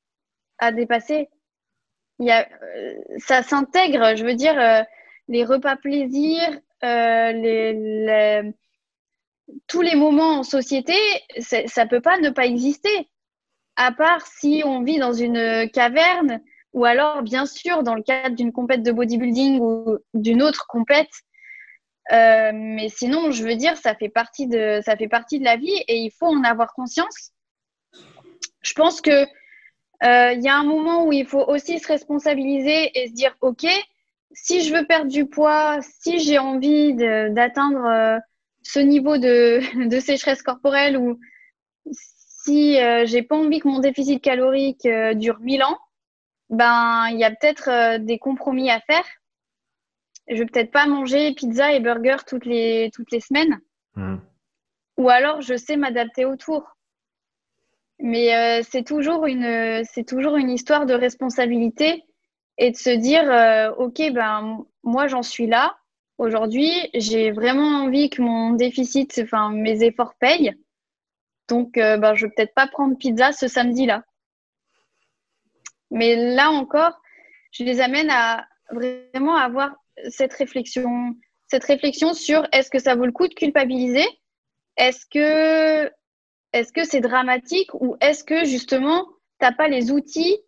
à 0.60 0.72
dépasser. 0.72 1.30
Il 2.20 2.28
y 2.28 2.32
a, 2.32 2.48
euh, 2.48 2.94
ça 3.18 3.42
s'intègre. 3.42 4.16
Je 4.16 4.24
veux 4.24 4.36
dire, 4.36 4.58
euh, 4.58 4.84
les 5.28 5.44
repas 5.44 5.76
plaisir, 5.76 6.40
euh, 6.84 8.52
tous 9.68 9.82
les 9.82 9.96
moments 9.96 10.40
en 10.40 10.44
société, 10.44 10.94
ça 11.40 11.86
peut 11.86 12.02
pas 12.02 12.18
ne 12.20 12.30
pas 12.30 12.46
exister. 12.46 13.10
À 13.76 13.92
part 13.92 14.26
si 14.26 14.64
on 14.66 14.84
vit 14.84 15.00
dans 15.00 15.14
une 15.14 15.70
caverne 15.72 16.42
ou 16.74 16.86
alors, 16.86 17.22
bien 17.22 17.46
sûr, 17.46 17.84
dans 17.84 17.96
le 17.96 18.04
cadre 18.04 18.36
d'une 18.36 18.54
compète 18.54 18.84
de 18.84 18.92
bodybuilding 18.92 19.60
ou 19.60 19.98
d'une 20.14 20.42
autre 20.42 20.68
compète. 20.68 21.12
Euh, 22.12 22.52
mais 22.54 22.90
sinon, 22.90 23.32
je 23.32 23.44
veux 23.44 23.56
dire, 23.56 23.78
ça 23.78 23.96
fait 23.96 24.10
partie 24.10 24.48
de, 24.48 24.82
ça 24.84 24.96
fait 24.96 25.08
partie 25.08 25.40
de 25.40 25.46
la 25.46 25.58
vie 25.58 25.84
et 25.88 25.98
il 25.98 26.12
faut 26.12 26.28
en 26.28 26.44
avoir 26.44 26.74
conscience. 26.74 27.32
Je 28.62 28.74
pense 28.74 29.02
que 29.02 29.26
euh, 30.04 30.32
il 30.34 30.42
y 30.42 30.48
a 30.48 30.56
un 30.56 30.64
moment 30.64 31.06
où 31.06 31.12
il 31.12 31.26
faut 31.26 31.44
aussi 31.44 31.80
se 31.80 31.88
responsabiliser 31.88 32.92
et 32.98 33.08
se 33.08 33.14
dire, 33.14 33.36
ok, 33.42 33.66
si 34.34 34.62
je 34.64 34.74
veux 34.74 34.86
perdre 34.86 35.12
du 35.12 35.26
poids, 35.26 35.80
si 35.82 36.20
j'ai 36.20 36.40
envie 36.40 36.94
d'atteindre 36.96 37.86
euh, 37.86 38.20
ce 38.64 38.80
niveau 38.80 39.18
de, 39.18 39.60
de, 39.90 40.00
sécheresse 40.00 40.42
corporelle 40.42 40.98
ou 40.98 41.20
si 41.92 42.82
euh, 42.82 43.06
j'ai 43.06 43.24
pas 43.24 43.36
envie 43.36 43.60
que 43.60 43.68
mon 43.68 43.80
déficit 43.80 44.22
calorique 44.22 44.86
euh, 44.86 45.14
dure 45.14 45.40
1000 45.40 45.64
ans, 45.64 45.78
ben 46.50 47.08
il 47.12 47.20
y 47.20 47.24
a 47.24 47.32
peut-être 47.32 47.98
des 48.00 48.18
compromis 48.18 48.70
à 48.70 48.80
faire. 48.82 49.06
je 50.28 50.38
vais 50.38 50.46
peut-être 50.46 50.72
pas 50.72 50.86
manger 50.86 51.34
pizza 51.34 51.74
et 51.74 51.80
burger 51.80 52.18
toutes 52.28 52.46
les, 52.46 52.90
toutes 52.94 53.12
les 53.12 53.22
semaines. 53.22 53.60
Mmh. 53.96 54.18
Ou 54.98 55.10
alors, 55.10 55.42
je 55.42 55.56
sais 55.56 55.78
m'adapter 55.78 56.26
autour. 56.26 56.76
Mais 58.00 58.36
euh, 58.36 58.64
c'est 58.70 58.84
toujours 58.84 59.28
une 59.28 59.84
c'est 59.86 60.04
toujours 60.04 60.36
une 60.36 60.50
histoire 60.50 60.86
de 60.86 60.94
responsabilité 60.94 62.04
et 62.62 62.72
de 62.72 62.78
se 62.78 62.92
dire 62.92 63.30
euh, 63.30 63.72
ok 63.76 64.14
ben 64.14 64.66
moi 64.84 65.08
j'en 65.08 65.24
suis 65.24 65.48
là. 65.48 65.76
Aujourd'hui 66.18 66.72
j'ai 66.94 67.32
vraiment 67.32 67.84
envie 67.84 68.10
que 68.10 68.22
mon 68.22 68.52
déficit 68.52 69.20
enfin 69.24 69.50
mes 69.50 69.84
efforts 69.84 70.16
payent. 70.20 70.56
Donc 71.50 71.78
euh, 71.78 71.98
ben 71.98 72.14
je 72.16 72.26
vais 72.26 72.32
peut-être 72.36 72.54
pas 72.54 72.68
prendre 72.68 72.98
pizza 72.98 73.32
ce 73.32 73.48
samedi 73.48 73.86
là 73.86 74.04
mais 75.90 76.16
là 76.16 76.50
encore 76.50 77.02
je 77.52 77.64
les 77.64 77.82
amène 77.82 78.10
à 78.10 78.48
vraiment 78.72 79.36
avoir 79.36 79.72
cette 80.10 80.34
réflexion 80.34 81.16
cette 81.52 81.66
réflexion 81.66 82.14
sur 82.14 82.48
est-ce 82.54 82.70
que 82.70 82.80
ça 82.80 82.96
vaut 82.96 83.06
le 83.06 83.12
coup 83.12 83.28
de 83.28 83.34
culpabiliser? 83.34 84.06
Est-ce 84.78 85.06
que 85.06 85.92
est-ce 86.54 86.72
que 86.72 86.86
c'est 86.86 87.02
dramatique? 87.02 87.74
Ou 87.74 87.98
est-ce 88.00 88.24
que 88.24 88.46
justement, 88.46 89.06
tu 89.40 89.46
n'as 89.46 89.52
pas 89.52 89.68
les 89.68 89.92
outils 89.92 90.40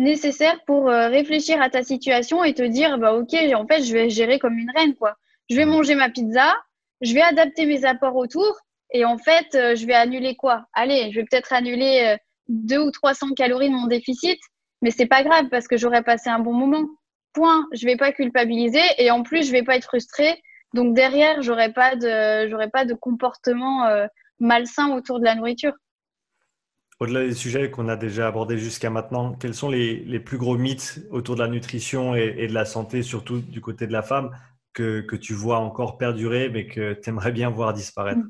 nécessaires 0.00 0.58
pour 0.66 0.88
euh, 0.88 1.08
réfléchir 1.08 1.60
à 1.60 1.70
ta 1.70 1.84
situation 1.84 2.42
et 2.42 2.54
te 2.54 2.62
dire, 2.62 2.98
bah 2.98 3.14
ok, 3.14 3.34
en 3.54 3.66
fait, 3.66 3.84
je 3.84 3.92
vais 3.92 4.08
gérer 4.08 4.38
comme 4.38 4.58
une 4.58 4.70
reine, 4.74 4.94
quoi. 4.94 5.14
Je 5.48 5.56
vais 5.56 5.66
manger 5.66 5.94
ma 5.94 6.08
pizza, 6.08 6.54
je 7.00 7.14
vais 7.14 7.22
adapter 7.22 7.66
mes 7.66 7.84
apports 7.84 8.16
autour 8.16 8.58
et 8.92 9.04
en 9.04 9.18
fait, 9.18 9.54
euh, 9.54 9.76
je 9.76 9.86
vais 9.86 9.94
annuler 9.94 10.36
quoi? 10.36 10.64
Allez, 10.72 11.10
je 11.12 11.20
vais 11.20 11.26
peut-être 11.30 11.52
annuler 11.52 12.14
euh, 12.14 12.16
deux 12.48 12.78
ou 12.78 12.90
300 12.90 13.34
calories 13.36 13.68
de 13.68 13.74
mon 13.74 13.86
déficit, 13.86 14.38
mais 14.82 14.90
c'est 14.90 15.06
pas 15.06 15.22
grave 15.22 15.46
parce 15.50 15.68
que 15.68 15.76
j'aurais 15.76 16.02
passé 16.02 16.30
un 16.30 16.40
bon 16.40 16.54
moment. 16.54 16.86
Point. 17.32 17.66
Je 17.72 17.86
vais 17.86 17.96
pas 17.96 18.10
culpabiliser 18.10 18.82
et 18.98 19.12
en 19.12 19.22
plus, 19.22 19.46
je 19.46 19.52
vais 19.52 19.62
pas 19.62 19.76
être 19.76 19.84
frustrée. 19.84 20.42
Donc 20.74 20.94
derrière, 20.94 21.42
j'aurais 21.42 21.72
pas 21.72 21.94
de, 21.94 22.48
j'aurais 22.48 22.70
pas 22.70 22.84
de 22.84 22.94
comportement 22.94 23.88
malsain 24.40 24.96
autour 24.96 25.20
de 25.20 25.24
la 25.24 25.36
nourriture. 25.36 25.72
Au-delà 27.00 27.24
des 27.24 27.34
sujets 27.34 27.70
qu'on 27.70 27.88
a 27.88 27.96
déjà 27.96 28.28
abordés 28.28 28.58
jusqu'à 28.58 28.90
maintenant, 28.90 29.32
quels 29.32 29.54
sont 29.54 29.70
les, 29.70 30.20
plus 30.20 30.36
gros 30.36 30.58
mythes 30.58 31.00
autour 31.10 31.34
de 31.34 31.40
la 31.40 31.48
nutrition 31.48 32.14
et, 32.14 32.46
de 32.46 32.52
la 32.52 32.66
santé, 32.66 33.02
surtout 33.02 33.40
du 33.40 33.62
côté 33.62 33.86
de 33.86 33.92
la 33.92 34.02
femme, 34.02 34.36
que, 34.74 35.16
tu 35.16 35.32
vois 35.32 35.58
encore 35.58 35.96
perdurer, 35.96 36.50
mais 36.50 36.66
que 36.66 36.92
tu 36.92 37.08
aimerais 37.08 37.32
bien 37.32 37.48
voir 37.48 37.72
disparaître? 37.72 38.20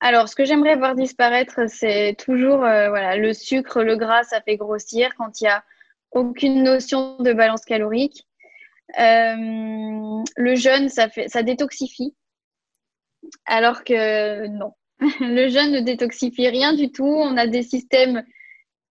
Alors, 0.00 0.28
ce 0.28 0.36
que 0.36 0.44
j'aimerais 0.44 0.76
voir 0.76 0.94
disparaître, 0.94 1.60
c'est 1.68 2.16
toujours 2.18 2.64
euh, 2.64 2.90
voilà, 2.90 3.16
le 3.16 3.32
sucre, 3.32 3.82
le 3.82 3.96
gras, 3.96 4.24
ça 4.24 4.42
fait 4.42 4.56
grossir 4.56 5.14
quand 5.16 5.40
il 5.40 5.44
n'y 5.44 5.50
a 5.50 5.64
aucune 6.10 6.62
notion 6.62 7.16
de 7.18 7.32
balance 7.32 7.64
calorique. 7.64 8.26
Euh, 8.98 10.22
le 10.36 10.54
jeûne, 10.54 10.90
ça, 10.90 11.08
fait, 11.08 11.28
ça 11.28 11.42
détoxifie 11.42 12.14
alors 13.46 13.84
que 13.84 14.46
non. 14.48 14.74
Le 15.20 15.48
jeûne 15.48 15.72
ne 15.72 15.80
détoxifie 15.80 16.48
rien 16.48 16.72
du 16.74 16.92
tout. 16.92 17.04
On 17.04 17.36
a 17.36 17.46
des 17.46 17.62
systèmes 17.62 18.24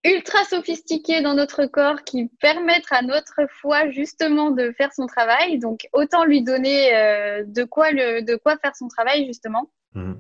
ultra 0.04 0.44
sophistiqués 0.46 1.22
dans 1.22 1.36
notre 1.36 1.66
corps 1.66 2.04
qui 2.04 2.28
permettent 2.40 2.92
à 2.92 3.02
notre 3.02 3.48
foie 3.62 3.90
justement 3.92 4.52
de 4.52 4.72
faire 4.72 4.94
son 4.94 5.06
travail. 5.06 5.60
Donc 5.60 5.88
autant 5.94 6.26
lui 6.26 6.42
donner 6.42 6.96
euh, 6.96 7.44
de, 7.46 7.64
quoi 7.64 7.92
le, 7.92 8.22
de 8.22 8.36
quoi 8.36 8.58
faire 8.58 8.76
son 8.76 8.88
travail 8.88 9.26
justement. 9.26 9.70
Mmh. 9.94 10.14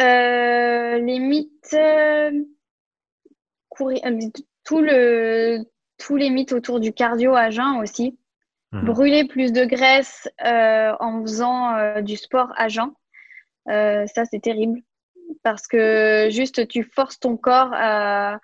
Euh, 0.00 0.98
les 0.98 1.18
mythes, 1.20 1.74
euh, 1.74 2.32
tout 4.64 4.80
le, 4.80 5.60
tous 5.98 6.16
les 6.16 6.30
mythes 6.30 6.52
autour 6.52 6.80
du 6.80 6.92
cardio 6.92 7.34
à 7.34 7.50
jeun 7.50 7.78
aussi. 7.80 8.18
Mhm. 8.72 8.86
Brûler 8.86 9.24
plus 9.24 9.52
de 9.52 9.64
graisse 9.64 10.28
en 10.40 11.22
faisant 11.22 12.00
du 12.02 12.16
sport 12.16 12.52
à 12.56 12.66
jeun, 12.66 12.92
euh, 13.68 14.06
ça 14.06 14.24
c'est 14.24 14.40
terrible 14.40 14.80
parce 15.42 15.66
que 15.66 16.28
juste 16.30 16.68
tu 16.68 16.82
forces 16.84 17.18
ton 17.18 17.36
corps 17.36 17.72
à, 17.72 18.38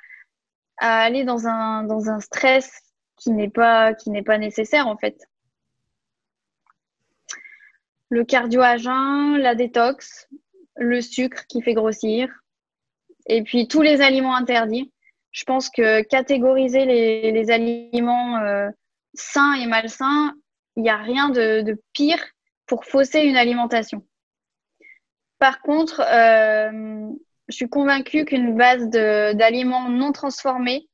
aller 0.79 1.25
dans 1.25 1.47
un, 1.47 1.85
dans 1.85 2.09
un 2.09 2.21
stress 2.21 2.81
qui 3.17 3.31
n'est 3.31 3.51
pas, 3.51 3.93
pas 4.25 4.39
nécessaire 4.39 4.87
en 4.87 4.97
fait. 4.97 5.23
Le 8.09 8.25
cardio 8.25 8.63
à 8.63 8.77
la 8.77 9.55
détox, 9.55 10.29
le 10.77 11.01
sucre 11.01 11.47
qui 11.49 11.61
fait 11.61 11.75
grossir, 11.75 12.29
et 13.27 13.43
puis 13.43 13.69
tous 13.69 13.83
les 13.83 14.01
aliments 14.01 14.35
interdits. 14.35 14.91
Je 15.33 15.45
pense 15.45 15.69
que 15.69 16.03
catégoriser 16.03 16.87
les, 16.87 17.51
aliments 17.51 18.41
sain 19.15 19.55
et 19.55 19.67
malsain, 19.67 20.35
il 20.77 20.83
n'y 20.83 20.91
a 20.91 20.97
rien 20.97 21.31
de, 21.31 21.81
pire 21.93 22.23
pour 22.67 22.85
fausser 22.85 23.21
une 23.21 23.37
alimentation. 23.37 24.05
Par 25.41 25.63
contre, 25.63 26.01
euh, 26.01 27.11
je 27.49 27.55
suis 27.55 27.69
convaincue 27.69 28.25
qu'une 28.25 28.57
base 28.57 28.89
d'aliments 28.89 29.89
non 29.89 30.13
transformés, 30.13 30.89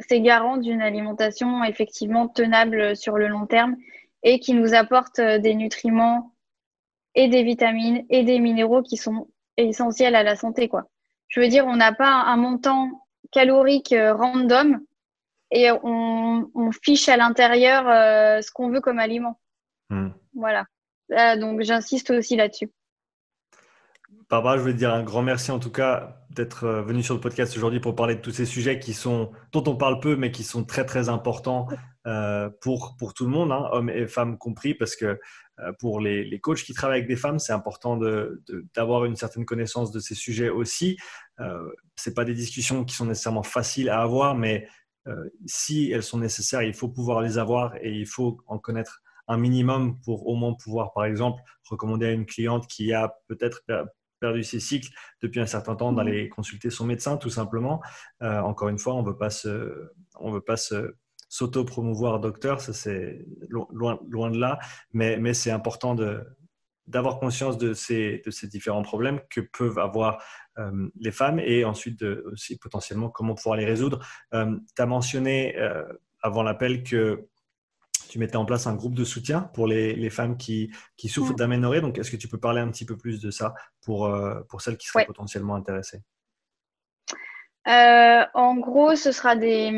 c'est 0.00 0.20
garant 0.20 0.58
d'une 0.58 0.82
alimentation 0.82 1.64
effectivement 1.64 2.28
tenable 2.28 2.94
sur 2.96 3.16
le 3.16 3.28
long 3.28 3.46
terme 3.46 3.76
et 4.22 4.38
qui 4.40 4.52
nous 4.52 4.74
apporte 4.74 5.20
des 5.20 5.54
nutriments 5.54 6.34
et 7.14 7.28
des 7.28 7.42
vitamines 7.42 8.04
et 8.10 8.24
des 8.24 8.38
minéraux 8.38 8.82
qui 8.82 8.96
sont 8.96 9.28
essentiels 9.56 10.14
à 10.14 10.22
la 10.22 10.36
santé. 10.36 10.68
Quoi. 10.68 10.88
Je 11.28 11.40
veux 11.40 11.48
dire, 11.48 11.66
on 11.66 11.76
n'a 11.76 11.92
pas 11.92 12.10
un 12.10 12.36
montant 12.36 13.06
calorique 13.32 13.92
euh, 13.92 14.14
random 14.14 14.80
et 15.50 15.70
on, 15.82 16.70
fiche 16.84 17.08
à 17.08 17.16
l'intérieur 17.16 17.88
euh, 17.88 18.42
ce 18.42 18.50
qu'on 18.50 18.70
veut 18.70 18.80
comme 18.80 18.98
aliment. 18.98 19.40
Hmm. 19.88 20.10
Voilà. 20.34 20.66
Euh, 21.12 21.36
donc 21.36 21.62
j'insiste 21.62 22.10
aussi 22.10 22.36
là-dessus. 22.36 22.70
Barbara, 24.30 24.58
je 24.58 24.62
veux 24.62 24.74
dire 24.74 24.92
un 24.92 25.02
grand 25.02 25.22
merci 25.22 25.50
en 25.50 25.58
tout 25.58 25.70
cas 25.70 26.22
d'être 26.30 26.64
euh, 26.64 26.82
venu 26.82 27.02
sur 27.02 27.14
le 27.14 27.20
podcast 27.20 27.56
aujourd'hui 27.56 27.80
pour 27.80 27.94
parler 27.94 28.16
de 28.16 28.20
tous 28.20 28.30
ces 28.30 28.44
sujets 28.44 28.78
qui 28.78 28.92
sont, 28.92 29.32
dont 29.52 29.64
on 29.66 29.76
parle 29.76 30.00
peu, 30.00 30.16
mais 30.16 30.30
qui 30.30 30.44
sont 30.44 30.64
très 30.64 30.84
très 30.84 31.08
importants 31.08 31.68
pour, 32.62 32.96
pour 32.98 33.12
tout 33.12 33.26
le 33.26 33.30
monde, 33.30 33.52
hein, 33.52 33.68
hommes 33.72 33.90
et 33.90 34.06
femmes 34.06 34.38
compris, 34.38 34.72
parce 34.72 34.96
que 34.96 35.20
pour 35.78 36.00
les, 36.00 36.24
les, 36.24 36.40
coachs 36.40 36.62
qui 36.62 36.72
travaillent 36.72 37.00
avec 37.00 37.08
des 37.08 37.16
femmes, 37.16 37.38
c'est 37.38 37.52
important 37.52 37.98
d'avoir 38.74 39.04
une 39.04 39.14
certaine 39.14 39.44
connaissance 39.44 39.90
de 39.90 40.00
ces 40.00 40.14
sujets 40.14 40.48
aussi. 40.48 40.96
Euh, 41.40 41.70
Ce 41.96 42.10
pas 42.10 42.24
des 42.24 42.34
discussions 42.34 42.84
qui 42.84 42.94
sont 42.94 43.06
nécessairement 43.06 43.42
faciles 43.42 43.90
à 43.90 44.00
avoir, 44.00 44.34
mais 44.34 44.68
euh, 45.06 45.28
si 45.46 45.90
elles 45.90 46.02
sont 46.02 46.18
nécessaires, 46.18 46.62
il 46.62 46.74
faut 46.74 46.88
pouvoir 46.88 47.22
les 47.22 47.38
avoir 47.38 47.76
et 47.76 47.90
il 47.90 48.06
faut 48.06 48.40
en 48.46 48.58
connaître 48.58 49.02
un 49.28 49.36
minimum 49.36 50.00
pour 50.00 50.26
au 50.26 50.34
moins 50.34 50.54
pouvoir, 50.54 50.92
par 50.92 51.04
exemple, 51.04 51.42
recommander 51.68 52.06
à 52.06 52.12
une 52.12 52.26
cliente 52.26 52.66
qui 52.66 52.92
a 52.92 53.14
peut-être 53.28 53.62
perdu 54.20 54.42
ses 54.42 54.60
cycles 54.60 54.90
depuis 55.22 55.40
un 55.40 55.46
certain 55.46 55.76
temps 55.76 55.92
d'aller 55.92 56.24
mhm. 56.24 56.30
consulter 56.30 56.70
son 56.70 56.84
médecin, 56.84 57.16
tout 57.16 57.30
simplement. 57.30 57.80
Euh, 58.22 58.40
encore 58.40 58.68
une 58.68 58.78
fois, 58.78 58.94
on 58.94 59.02
ne 59.02 59.06
veut 59.06 59.16
pas 59.16 59.30
se, 59.30 59.92
on 60.18 60.32
veut 60.32 60.40
pas 60.40 60.56
se 60.56 60.94
s'auto-promouvoir 61.28 62.20
docteur, 62.20 62.60
ça 62.62 62.72
c'est 62.72 63.26
loin, 63.50 63.98
loin 64.08 64.30
de 64.30 64.38
là, 64.38 64.58
mais, 64.94 65.18
mais 65.18 65.34
c'est 65.34 65.50
important 65.50 65.94
de, 65.94 66.24
d'avoir 66.86 67.18
conscience 67.18 67.58
de 67.58 67.74
ces, 67.74 68.22
de 68.24 68.30
ces 68.30 68.48
différents 68.48 68.82
problèmes 68.82 69.20
que 69.28 69.42
peuvent 69.42 69.78
avoir 69.78 70.22
euh, 70.58 70.88
les 70.98 71.12
femmes 71.12 71.38
et 71.38 71.64
ensuite 71.64 72.02
aussi 72.02 72.58
potentiellement 72.58 73.10
comment 73.10 73.34
pouvoir 73.34 73.56
les 73.56 73.66
résoudre. 73.66 74.00
Euh, 74.32 74.56
tu 74.74 74.82
as 74.82 74.86
mentionné 74.86 75.58
euh, 75.58 75.84
avant 76.22 76.42
l'appel 76.42 76.82
que 76.82 77.28
tu 78.08 78.18
mettais 78.18 78.36
en 78.36 78.44
place 78.44 78.66
un 78.66 78.74
groupe 78.74 78.94
de 78.94 79.04
soutien 79.04 79.42
pour 79.54 79.66
les, 79.66 79.94
les 79.94 80.10
femmes 80.10 80.36
qui, 80.36 80.72
qui 80.96 81.08
souffrent 81.08 81.34
d'aménorrhée. 81.34 81.80
Donc, 81.80 81.98
est-ce 81.98 82.10
que 82.10 82.16
tu 82.16 82.28
peux 82.28 82.38
parler 82.38 82.60
un 82.60 82.70
petit 82.70 82.84
peu 82.86 82.96
plus 82.96 83.20
de 83.20 83.30
ça 83.30 83.54
pour, 83.82 84.14
pour 84.48 84.60
celles 84.60 84.76
qui 84.76 84.86
seraient 84.88 85.06
potentiellement 85.06 85.54
intéressées? 85.54 86.02
En 87.66 88.56
gros, 88.56 88.96
ce 88.96 89.12
sera, 89.12 89.36
des, 89.36 89.70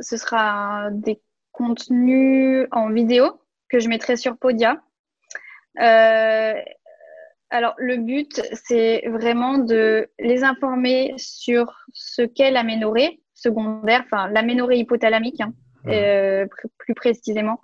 ce 0.00 0.16
sera 0.16 0.88
des 0.92 1.20
contenus 1.50 2.68
en 2.70 2.90
vidéo 2.90 3.40
que 3.68 3.80
je 3.80 3.88
mettrai 3.88 4.16
sur 4.16 4.36
Podia. 4.36 4.80
Euh, 5.80 6.54
alors, 7.50 7.74
le 7.78 7.96
but, 7.96 8.40
c'est 8.52 9.02
vraiment 9.08 9.58
de 9.58 10.08
les 10.18 10.44
informer 10.44 11.14
sur 11.16 11.74
ce 11.92 12.22
qu'est 12.22 12.50
l'aménorrhée 12.50 13.20
secondaire, 13.34 14.02
enfin 14.04 14.28
l'aménorrhée 14.28 14.78
hypothalamique, 14.78 15.40
hein, 15.40 15.52
euh, 15.88 16.46
plus 16.78 16.94
précisément. 16.94 17.60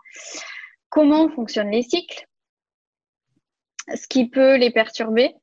Comment 0.88 1.28
fonctionnent 1.28 1.70
les 1.70 1.82
cycles, 1.82 2.26
ce 3.94 4.06
qui 4.08 4.28
peut 4.28 4.56
les 4.56 4.70
perturber, 4.70 5.34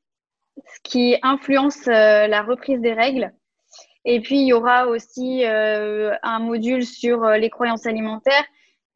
ce 0.56 0.80
qui 0.82 1.16
influence 1.22 1.86
euh, 1.88 2.26
la 2.26 2.42
reprise 2.42 2.80
des 2.80 2.92
règles. 2.92 3.32
Et 4.04 4.20
puis, 4.20 4.40
il 4.40 4.46
y 4.46 4.52
aura 4.52 4.86
aussi 4.86 5.44
euh, 5.44 6.14
un 6.22 6.38
module 6.38 6.84
sur 6.84 7.28
les 7.30 7.50
croyances 7.50 7.86
alimentaires 7.86 8.44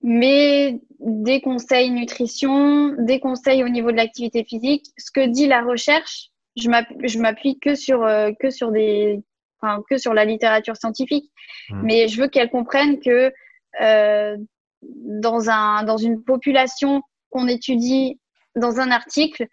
mais 0.02 0.80
des 0.98 1.42
conseils 1.42 1.90
nutrition, 1.90 2.94
des 3.00 3.20
conseils 3.20 3.62
au 3.62 3.68
niveau 3.68 3.90
de 3.90 3.98
l'activité 3.98 4.44
physique. 4.44 4.86
Ce 4.96 5.10
que 5.10 5.26
dit 5.26 5.46
la 5.46 5.60
recherche, 5.60 6.30
je 6.56 7.18
m'appuie 7.18 7.58
que 7.58 7.74
sur, 7.74 8.00
que 8.40 8.48
sur 8.48 8.72
des 8.72 9.22
enfin, 9.60 9.82
que 9.88 9.98
sur 9.98 10.14
la 10.14 10.24
littérature 10.24 10.76
scientifique. 10.76 11.30
Mmh. 11.70 11.80
Mais 11.82 12.08
je 12.08 12.20
veux 12.20 12.28
qu'elles 12.28 12.50
comprennent 12.50 13.00
que 13.00 13.32
dans, 13.80 15.50
un, 15.50 15.84
dans 15.84 15.96
une 15.96 16.22
population 16.22 17.02
qu'on 17.30 17.46
étudie 17.46 18.20
dans 18.56 18.80
un 18.80 18.90
article, 18.90 19.46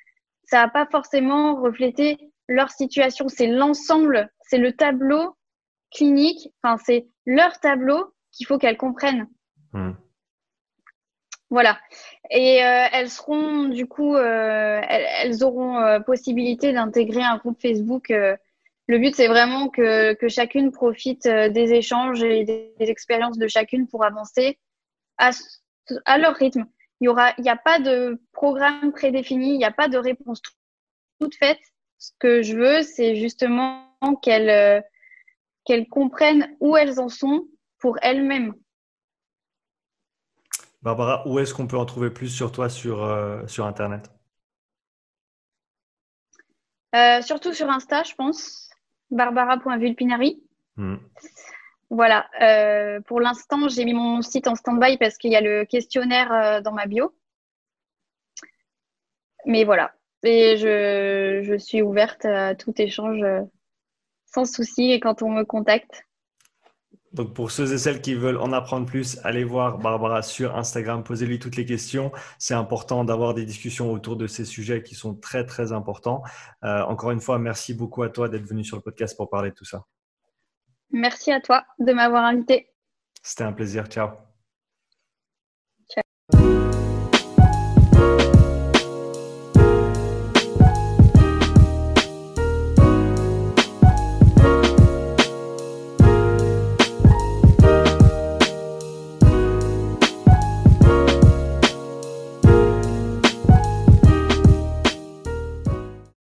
ça 0.43 0.63
va 0.63 0.69
pas 0.69 0.87
forcément 0.89 1.55
refléter 1.61 2.17
leur 2.47 2.69
situation. 2.69 3.27
C'est 3.27 3.47
l'ensemble, 3.47 4.29
c'est 4.41 4.57
le 4.57 4.73
tableau 4.73 5.35
clinique, 5.91 6.49
enfin, 6.63 6.81
c'est 6.83 7.07
leur 7.25 7.59
tableau 7.59 8.13
qu'il 8.31 8.47
faut 8.47 8.57
qu'elles 8.57 8.77
comprennent. 8.77 9.27
Mmh. 9.73 9.91
Voilà. 11.49 11.79
Et 12.29 12.63
euh, 12.63 12.85
elles 12.91 13.09
seront, 13.09 13.69
du 13.69 13.87
coup, 13.87 14.15
euh, 14.15 14.81
elles, 14.87 15.43
auront 15.43 15.79
euh, 15.79 15.99
possibilité 15.99 16.73
d'intégrer 16.73 17.23
un 17.23 17.37
groupe 17.37 17.61
Facebook. 17.61 18.13
Le 18.87 18.99
but, 18.99 19.15
c'est 19.15 19.27
vraiment 19.27 19.69
que, 19.69 20.13
que, 20.13 20.27
chacune 20.29 20.71
profite 20.71 21.27
des 21.27 21.73
échanges 21.73 22.23
et 22.23 22.43
des, 22.45 22.73
expériences 22.79 23.37
de 23.37 23.47
chacune 23.47 23.87
pour 23.87 24.03
avancer 24.03 24.59
à, 25.17 25.31
à 26.05 26.17
leur 26.17 26.35
rythme. 26.35 26.65
Il 26.99 27.13
n'y 27.39 27.49
a 27.49 27.57
pas 27.57 27.79
de 27.79 28.21
programme 28.31 28.91
prédéfini, 28.91 29.53
il 29.53 29.57
n'y 29.57 29.65
a 29.65 29.71
pas 29.71 29.87
de 29.87 29.97
réponse 29.97 30.41
toute 31.19 31.35
faite. 31.35 31.59
Ce 31.99 32.11
que 32.19 32.41
je 32.41 32.55
veux, 32.55 32.81
c'est 32.83 33.15
justement 33.15 33.83
qu'elles 34.21 34.83
qu'elles 35.67 35.87
comprennent 35.89 36.55
où 36.61 36.77
elles 36.77 36.99
en 36.99 37.09
sont 37.09 37.45
pour 37.77 37.97
elles-mêmes. 38.01 38.53
Barbara, 40.81 41.27
où 41.27 41.39
est-ce 41.39 41.53
qu'on 41.53 41.67
peut 41.67 41.77
en 41.77 41.85
trouver 41.85 42.09
plus 42.09 42.29
sur 42.29 42.51
toi 42.51 42.69
sur, 42.69 43.03
euh, 43.03 43.45
sur 43.47 43.65
Internet? 43.65 44.09
Euh, 46.95 47.21
Surtout 47.21 47.53
sur 47.53 47.69
Insta, 47.69 48.03
je 48.03 48.15
pense. 48.15 48.69
Barbara.vulpinari. 49.11 50.41
Hmm. 50.75 50.97
Voilà. 51.89 52.27
Euh, 52.41 52.99
pour 53.01 53.21
l'instant, 53.21 53.67
j'ai 53.69 53.85
mis 53.85 53.93
mon 53.93 54.21
site 54.21 54.47
en 54.47 54.55
stand-by 54.55 54.97
parce 54.97 55.17
qu'il 55.17 55.31
y 55.31 55.35
a 55.35 55.41
le 55.41 55.65
questionnaire 55.65 56.61
dans 56.61 56.73
ma 56.73 56.85
bio. 56.85 57.13
Mais 59.45 59.63
voilà. 59.63 59.93
Et 60.23 60.57
je, 60.57 61.41
je 61.43 61.57
suis 61.57 61.81
ouverte 61.81 62.25
à 62.25 62.55
tout 62.55 62.73
échange 62.81 63.23
sans 64.25 64.45
souci 64.45 64.91
et 64.91 64.99
quand 64.99 65.21
on 65.21 65.29
me 65.29 65.43
contacte. 65.43 66.06
Donc 67.17 67.33
pour 67.33 67.49
ceux 67.49 67.73
et 67.73 67.79
celles 67.79 67.99
qui 67.99 68.13
veulent 68.13 68.37
en 68.37 68.53
apprendre 68.53 68.85
plus, 68.85 69.19
allez 69.23 69.43
voir 69.43 69.79
Barbara 69.79 70.21
sur 70.21 70.55
Instagram, 70.55 71.03
posez-lui 71.03 71.39
toutes 71.39 71.55
les 71.55 71.65
questions. 71.65 72.11
C'est 72.37 72.53
important 72.53 73.03
d'avoir 73.03 73.33
des 73.33 73.43
discussions 73.43 73.91
autour 73.91 74.17
de 74.17 74.27
ces 74.27 74.45
sujets 74.45 74.83
qui 74.83 74.93
sont 74.93 75.15
très 75.15 75.43
très 75.43 75.71
importants. 75.71 76.21
Euh, 76.63 76.83
encore 76.83 77.09
une 77.09 77.19
fois, 77.19 77.39
merci 77.39 77.73
beaucoup 77.73 78.03
à 78.03 78.09
toi 78.09 78.29
d'être 78.29 78.45
venu 78.45 78.63
sur 78.63 78.77
le 78.77 78.83
podcast 78.83 79.17
pour 79.17 79.31
parler 79.31 79.49
de 79.49 79.55
tout 79.55 79.65
ça. 79.65 79.85
Merci 80.91 81.31
à 81.31 81.41
toi 81.41 81.65
de 81.79 81.91
m'avoir 81.91 82.23
invité. 82.23 82.69
C'était 83.23 83.43
un 83.43 83.51
plaisir. 83.51 83.87
Ciao. 83.87 84.26